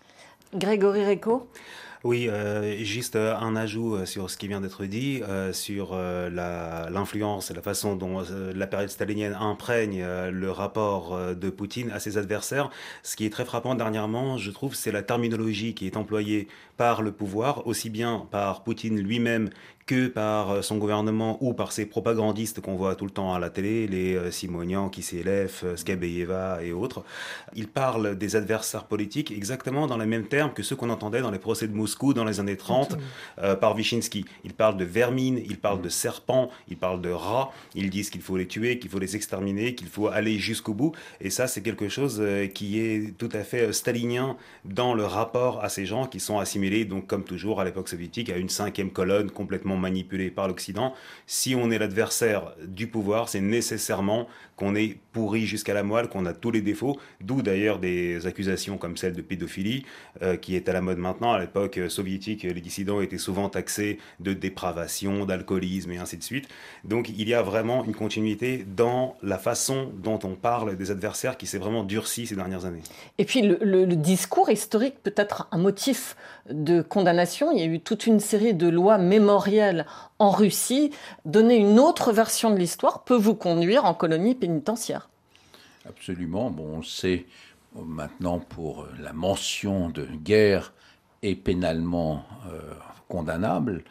Grégory 0.54 1.04
Reco 1.06 1.48
oui, 2.02 2.28
euh, 2.30 2.82
juste 2.82 3.14
euh, 3.16 3.36
un 3.36 3.54
ajout 3.56 3.94
euh, 3.94 4.06
sur 4.06 4.30
ce 4.30 4.38
qui 4.38 4.48
vient 4.48 4.62
d'être 4.62 4.86
dit, 4.86 5.22
sur 5.52 5.94
l'influence 5.96 7.50
et 7.50 7.54
la 7.54 7.60
façon 7.62 7.94
dont 7.96 8.22
la 8.54 8.66
période 8.66 8.88
stalinienne 8.88 9.36
imprègne 9.38 10.02
le 10.30 10.50
rapport 10.50 11.34
de 11.34 11.50
Poutine 11.50 11.90
à 11.90 12.00
ses 12.00 12.16
adversaires. 12.16 12.70
Ce 13.02 13.16
qui 13.16 13.26
est 13.26 13.30
très 13.30 13.44
frappant 13.44 13.74
dernièrement, 13.74 14.38
je 14.38 14.50
trouve, 14.50 14.74
c'est 14.74 14.92
la 14.92 15.02
terminologie 15.02 15.74
qui 15.74 15.86
est 15.86 15.96
employée 15.96 16.48
par 16.76 17.02
le 17.02 17.12
pouvoir, 17.12 17.66
aussi 17.66 17.90
bien 17.90 18.26
par 18.30 18.62
Poutine 18.62 18.98
lui-même 19.00 19.50
que 19.90 20.06
par 20.06 20.50
euh, 20.50 20.62
son 20.62 20.78
gouvernement 20.78 21.36
ou 21.40 21.52
par 21.52 21.72
ses 21.72 21.84
propagandistes 21.84 22.60
qu'on 22.60 22.76
voit 22.76 22.94
tout 22.94 23.06
le 23.06 23.10
temps 23.10 23.34
à 23.34 23.40
la 23.40 23.50
télé, 23.50 23.88
les 23.88 24.14
euh, 24.14 24.30
Simonian, 24.30 24.88
Kiselev, 24.88 25.62
euh, 25.64 25.76
Skabeyeva 25.76 26.62
et 26.62 26.72
autres. 26.72 27.02
Il 27.56 27.66
parle 27.66 28.16
des 28.16 28.36
adversaires 28.36 28.84
politiques 28.84 29.32
exactement 29.32 29.88
dans 29.88 29.98
les 29.98 30.06
mêmes 30.06 30.28
termes 30.28 30.52
que 30.52 30.62
ceux 30.62 30.76
qu'on 30.76 30.90
entendait 30.90 31.22
dans 31.22 31.32
les 31.32 31.40
procès 31.40 31.66
de 31.66 31.74
Moscou 31.74 32.14
dans 32.14 32.24
les 32.24 32.38
années 32.38 32.56
30 32.56 32.98
euh, 33.40 33.56
par 33.56 33.74
Wyszynski. 33.74 34.26
Il 34.44 34.54
parle 34.54 34.76
de 34.76 34.84
vermine, 34.84 35.42
il 35.44 35.58
parle 35.58 35.82
de 35.82 35.88
serpents, 35.88 36.50
il 36.68 36.76
parle 36.76 37.00
de 37.00 37.10
rats. 37.10 37.50
Ils 37.74 37.90
disent 37.90 38.10
qu'il 38.10 38.22
faut 38.22 38.36
les 38.36 38.46
tuer, 38.46 38.78
qu'il 38.78 38.90
faut 38.90 39.00
les 39.00 39.16
exterminer, 39.16 39.74
qu'il 39.74 39.88
faut 39.88 40.06
aller 40.06 40.38
jusqu'au 40.38 40.72
bout. 40.72 40.94
Et 41.20 41.30
ça, 41.30 41.48
c'est 41.48 41.62
quelque 41.62 41.88
chose 41.88 42.22
qui 42.54 42.78
est 42.78 43.18
tout 43.18 43.30
à 43.32 43.42
fait 43.42 43.72
stalinien 43.72 44.36
dans 44.64 44.94
le 44.94 45.04
rapport 45.04 45.64
à 45.64 45.68
ces 45.68 45.84
gens 45.84 46.06
qui 46.06 46.20
sont 46.20 46.38
assimilés, 46.38 46.84
donc 46.84 47.08
comme 47.08 47.24
toujours 47.24 47.60
à 47.60 47.64
l'époque 47.64 47.88
soviétique, 47.88 48.30
à 48.30 48.36
une 48.36 48.48
cinquième 48.48 48.90
colonne 48.92 49.32
complètement 49.32 49.79
manipulée 49.80 50.30
par 50.30 50.46
l'Occident. 50.46 50.94
Si 51.26 51.56
on 51.56 51.70
est 51.72 51.78
l'adversaire 51.78 52.52
du 52.64 52.86
pouvoir, 52.86 53.28
c'est 53.28 53.40
nécessairement 53.40 54.28
qu'on 54.56 54.74
est 54.74 54.98
pourri 55.12 55.46
jusqu'à 55.46 55.74
la 55.74 55.82
moelle, 55.82 56.08
qu'on 56.08 56.26
a 56.26 56.34
tous 56.34 56.50
les 56.50 56.60
défauts, 56.60 56.98
d'où 57.20 57.42
d'ailleurs 57.42 57.78
des 57.78 58.26
accusations 58.26 58.76
comme 58.76 58.96
celle 58.96 59.14
de 59.14 59.22
pédophilie, 59.22 59.84
euh, 60.22 60.36
qui 60.36 60.54
est 60.54 60.68
à 60.68 60.72
la 60.74 60.82
mode 60.82 60.98
maintenant. 60.98 61.32
À 61.32 61.40
l'époque 61.40 61.80
soviétique, 61.88 62.42
les 62.42 62.60
dissidents 62.60 63.00
étaient 63.00 63.18
souvent 63.18 63.48
taxés 63.48 63.98
de 64.20 64.34
dépravation, 64.34 65.24
d'alcoolisme 65.24 65.92
et 65.92 65.98
ainsi 65.98 66.18
de 66.18 66.22
suite. 66.22 66.48
Donc 66.84 67.08
il 67.08 67.28
y 67.28 67.34
a 67.34 67.42
vraiment 67.42 67.84
une 67.84 67.94
continuité 67.94 68.66
dans 68.76 69.16
la 69.22 69.38
façon 69.38 69.90
dont 69.96 70.18
on 70.24 70.34
parle 70.34 70.76
des 70.76 70.90
adversaires 70.90 71.38
qui 71.38 71.46
s'est 71.46 71.58
vraiment 71.58 71.82
durci 71.82 72.26
ces 72.26 72.36
dernières 72.36 72.66
années. 72.66 72.82
Et 73.16 73.24
puis 73.24 73.40
le, 73.40 73.58
le 73.62 73.96
discours 73.96 74.50
historique 74.50 75.02
peut 75.02 75.14
être 75.16 75.48
un 75.52 75.58
motif 75.58 76.16
de 76.50 76.82
condamnation. 76.82 77.50
Il 77.50 77.58
y 77.58 77.62
a 77.62 77.66
eu 77.66 77.80
toute 77.80 78.06
une 78.06 78.20
série 78.20 78.54
de 78.54 78.68
lois 78.68 78.98
mémorielles 78.98 79.69
en 80.18 80.30
Russie. 80.30 80.90
Donner 81.24 81.56
une 81.56 81.78
autre 81.78 82.12
version 82.12 82.50
de 82.50 82.56
l'histoire 82.56 83.04
peut 83.04 83.16
vous 83.16 83.34
conduire 83.34 83.84
en 83.84 83.94
colonie 83.94 84.34
pénitentiaire. 84.34 85.08
Absolument. 85.88 86.50
Bon, 86.50 86.78
on 86.78 86.82
sait 86.82 87.26
maintenant 87.74 88.38
pour 88.38 88.86
la 88.98 89.12
mention 89.12 89.88
de 89.88 90.04
guerre 90.04 90.72
est 91.22 91.34
pénalement 91.34 92.24
euh, 92.50 92.60
condamnable. 93.08 93.84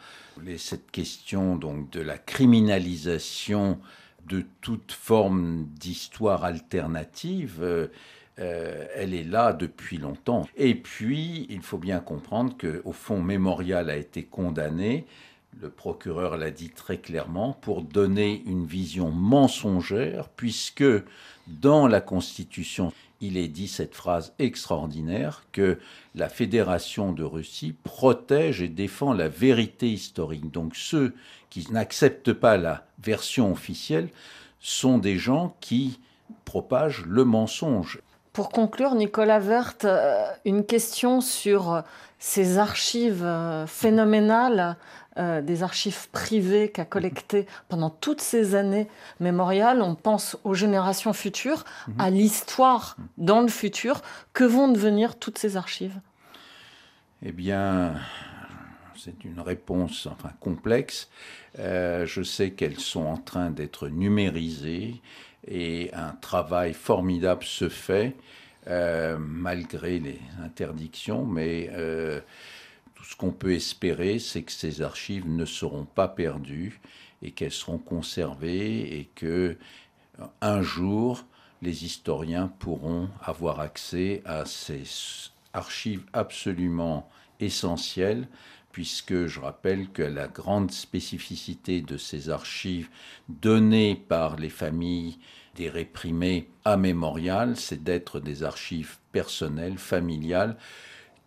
Et 0.46 0.58
cette 0.58 0.90
question 0.90 1.56
donc 1.56 1.90
de 1.90 2.00
la 2.00 2.18
criminalisation 2.18 3.78
de 4.26 4.44
toute 4.60 4.92
forme 4.92 5.66
d'histoire 5.78 6.44
alternative, 6.44 7.58
euh, 7.62 7.88
euh, 8.38 8.86
elle 8.94 9.12
est 9.12 9.24
là 9.24 9.52
depuis 9.52 9.98
longtemps. 9.98 10.46
Et 10.56 10.74
puis, 10.74 11.46
il 11.50 11.62
faut 11.62 11.78
bien 11.78 12.00
comprendre 12.00 12.56
qu'au 12.56 12.92
fond, 12.92 13.20
Mémorial 13.20 13.90
a 13.90 13.96
été 13.96 14.22
condamné, 14.22 15.06
le 15.58 15.70
procureur 15.70 16.36
l'a 16.36 16.50
dit 16.50 16.70
très 16.70 16.98
clairement, 16.98 17.56
pour 17.60 17.82
donner 17.82 18.42
une 18.46 18.66
vision 18.66 19.10
mensongère, 19.10 20.28
puisque 20.28 20.84
dans 21.46 21.86
la 21.86 22.00
Constitution, 22.00 22.92
il 23.20 23.36
est 23.36 23.48
dit 23.48 23.68
cette 23.68 23.94
phrase 23.94 24.32
extraordinaire 24.38 25.44
que 25.52 25.78
la 26.14 26.28
Fédération 26.28 27.12
de 27.12 27.24
Russie 27.24 27.74
protège 27.84 28.62
et 28.62 28.68
défend 28.68 29.12
la 29.12 29.28
vérité 29.28 29.90
historique. 29.90 30.50
Donc 30.50 30.74
ceux 30.76 31.14
qui 31.50 31.70
n'acceptent 31.70 32.32
pas 32.32 32.56
la 32.56 32.86
version 33.02 33.52
officielle 33.52 34.08
sont 34.60 34.98
des 34.98 35.18
gens 35.18 35.56
qui 35.60 35.98
propagent 36.44 37.04
le 37.06 37.24
mensonge. 37.24 38.00
Pour 38.32 38.50
conclure, 38.50 38.94
Nicolas 38.94 39.40
Vert, 39.40 39.74
euh, 39.84 40.24
une 40.44 40.64
question 40.64 41.20
sur 41.20 41.72
euh, 41.72 41.80
ces 42.20 42.58
archives 42.58 43.24
euh, 45.18 45.40
des 45.42 45.62
archives 45.62 46.08
privées 46.10 46.70
qu'a 46.70 46.84
collectées 46.84 47.46
pendant 47.68 47.90
toutes 47.90 48.20
ces 48.20 48.54
années 48.54 48.88
mémoriales. 49.18 49.82
On 49.82 49.94
pense 49.94 50.36
aux 50.44 50.54
générations 50.54 51.12
futures, 51.12 51.64
mhm. 51.88 52.00
à 52.00 52.10
l'histoire 52.10 52.96
dans 53.18 53.40
le 53.40 53.48
futur. 53.48 54.02
Que 54.32 54.44
vont 54.44 54.68
devenir 54.68 55.18
toutes 55.18 55.38
ces 55.38 55.56
archives? 55.56 55.98
Eh 57.22 57.32
bien, 57.32 57.94
c'est 58.96 59.24
une 59.24 59.40
réponse 59.40 60.06
enfin 60.06 60.30
complexe. 60.40 61.10
je 61.56 62.22
sais 62.24 62.52
qu'elles 62.52 62.80
sont 62.80 63.04
en 63.04 63.18
train 63.18 63.50
d'être 63.50 63.88
numérisées 63.88 65.02
et 65.46 65.90
un 65.92 66.12
travail 66.12 66.72
formidable 66.72 67.44
se 67.44 67.68
fait 67.68 68.14
euh, 68.66 69.16
malgré 69.18 69.98
les 69.98 70.20
interdictions, 70.44 71.24
mais 71.24 71.70
euh, 71.72 72.20
ce 73.10 73.16
qu'on 73.16 73.32
peut 73.32 73.54
espérer, 73.54 74.20
c'est 74.20 74.42
que 74.44 74.52
ces 74.52 74.82
archives 74.82 75.28
ne 75.28 75.44
seront 75.44 75.84
pas 75.84 76.06
perdues 76.06 76.80
et 77.22 77.32
qu'elles 77.32 77.50
seront 77.50 77.78
conservées 77.78 78.98
et 78.98 79.10
que 79.16 79.56
un 80.40 80.62
jour 80.62 81.24
les 81.60 81.84
historiens 81.84 82.52
pourront 82.60 83.08
avoir 83.20 83.58
accès 83.58 84.22
à 84.24 84.44
ces 84.44 84.84
archives 85.52 86.04
absolument 86.12 87.08
essentielles 87.40 88.28
puisque 88.70 89.26
je 89.26 89.40
rappelle 89.40 89.88
que 89.88 90.02
la 90.02 90.28
grande 90.28 90.70
spécificité 90.70 91.82
de 91.82 91.96
ces 91.96 92.30
archives 92.30 92.88
données 93.28 93.96
par 93.96 94.36
les 94.36 94.50
familles 94.50 95.18
des 95.56 95.68
réprimés 95.68 96.48
à 96.64 96.76
mémorial, 96.76 97.56
c'est 97.56 97.82
d'être 97.82 98.20
des 98.20 98.44
archives 98.44 98.98
personnelles, 99.10 99.78
familiales, 99.78 100.56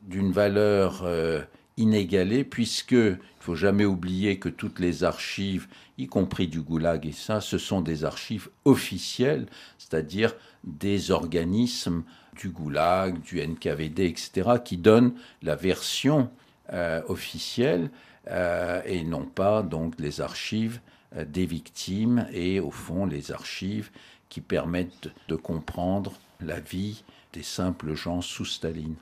d'une 0.02 0.32
valeur 0.32 1.02
euh, 1.04 1.44
inégalée, 1.78 2.44
puisque 2.44 2.92
il 2.92 3.18
faut 3.40 3.56
jamais 3.56 3.86
oublier 3.86 4.40
que 4.40 4.50
toutes 4.50 4.80
les 4.80 5.04
archives, 5.04 5.68
y 5.98 6.08
compris 6.08 6.48
du 6.48 6.62
Goulag 6.62 7.06
et 7.06 7.12
ça, 7.12 7.42
ce 7.42 7.58
sont 7.58 7.82
des 7.82 8.06
archives 8.06 8.50
officielles, 8.66 9.48
c'est-à-dire 9.78 10.36
des 10.64 11.12
organismes 11.12 12.04
du 12.36 12.50
Goulag, 12.50 13.22
du 13.22 13.46
NKVD, 13.46 14.06
etc., 14.06 14.52
qui 14.64 14.78
donnent 14.78 15.14
la 15.42 15.56
version 15.56 16.30
euh, 16.72 17.02
officielles 17.08 17.90
euh, 18.30 18.82
et 18.86 19.04
non 19.04 19.26
pas 19.26 19.64
donc 19.64 19.96
les 20.00 20.22
archives 20.22 20.80
euh, 21.16 21.26
des 21.26 21.46
victimes 21.46 22.26
et 22.32 22.62
au 22.62 22.72
fond 22.72 23.06
les 23.06 23.34
archives 23.34 23.92
qui 24.30 24.40
permettent 24.40 25.10
de 25.28 25.36
comprendre 25.36 26.14
la 26.40 26.62
vie 26.62 27.04
des 27.34 27.44
simples 27.44 27.96
gens 27.96 28.22
sous 28.22 28.46
Staline 28.46 28.96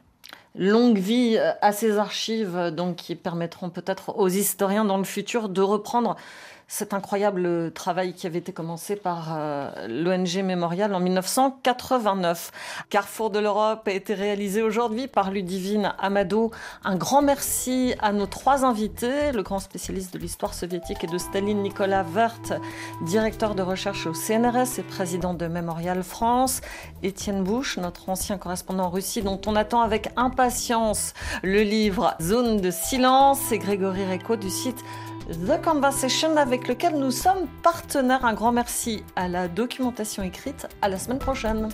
longue 0.55 0.97
vie 0.97 1.37
à 1.37 1.71
ces 1.71 1.97
archives, 1.97 2.71
donc 2.75 2.97
qui 2.97 3.15
permettront 3.15 3.69
peut-être 3.69 4.17
aux 4.17 4.27
historiens 4.27 4.85
dans 4.85 4.97
le 4.97 5.03
futur 5.03 5.49
de 5.49 5.61
reprendre 5.61 6.15
cet 6.71 6.93
incroyable 6.93 7.73
travail 7.73 8.13
qui 8.13 8.27
avait 8.27 8.39
été 8.39 8.53
commencé 8.53 8.95
par 8.95 9.35
euh, 9.35 9.69
l'ONG 9.89 10.41
Mémorial 10.41 10.95
en 10.95 11.01
1989. 11.01 12.51
Carrefour 12.89 13.29
de 13.29 13.39
l'Europe 13.39 13.85
a 13.89 13.91
été 13.91 14.13
réalisé 14.13 14.61
aujourd'hui 14.61 15.09
par 15.09 15.31
Ludivine 15.31 15.93
Amadou. 15.99 16.49
Un 16.85 16.95
grand 16.95 17.21
merci 17.21 17.93
à 17.99 18.13
nos 18.13 18.25
trois 18.25 18.63
invités, 18.63 19.33
le 19.33 19.43
grand 19.43 19.59
spécialiste 19.59 20.13
de 20.13 20.19
l'histoire 20.19 20.53
soviétique 20.53 21.03
et 21.03 21.07
de 21.07 21.17
Staline 21.17 21.61
Nicolas 21.61 22.03
Vert, 22.03 22.39
directeur 23.01 23.53
de 23.53 23.63
recherche 23.63 24.07
au 24.07 24.13
CNRS 24.13 24.79
et 24.79 24.83
président 24.83 25.33
de 25.33 25.47
Mémorial 25.47 26.03
France, 26.03 26.61
Étienne 27.03 27.43
Bouche, 27.43 27.79
notre 27.79 28.07
ancien 28.07 28.37
correspondant 28.37 28.85
en 28.85 28.89
Russie 28.89 29.21
dont 29.21 29.41
on 29.45 29.57
attend 29.57 29.81
avec 29.81 30.07
impatience 30.15 31.13
le 31.43 31.63
livre 31.63 32.15
Zone 32.21 32.61
de 32.61 32.71
silence 32.71 33.51
et 33.51 33.57
Grégory 33.57 34.05
Réco 34.05 34.37
du 34.37 34.49
site 34.49 34.81
The 35.31 35.61
Conversation 35.63 36.35
avec 36.35 36.67
lequel 36.67 36.97
nous 36.97 37.11
sommes 37.11 37.47
partenaires. 37.63 38.25
Un 38.25 38.33
grand 38.33 38.51
merci 38.51 39.03
à 39.15 39.29
la 39.29 39.47
documentation 39.47 40.23
écrite. 40.23 40.67
À 40.81 40.89
la 40.89 40.99
semaine 40.99 41.19
prochaine. 41.19 41.69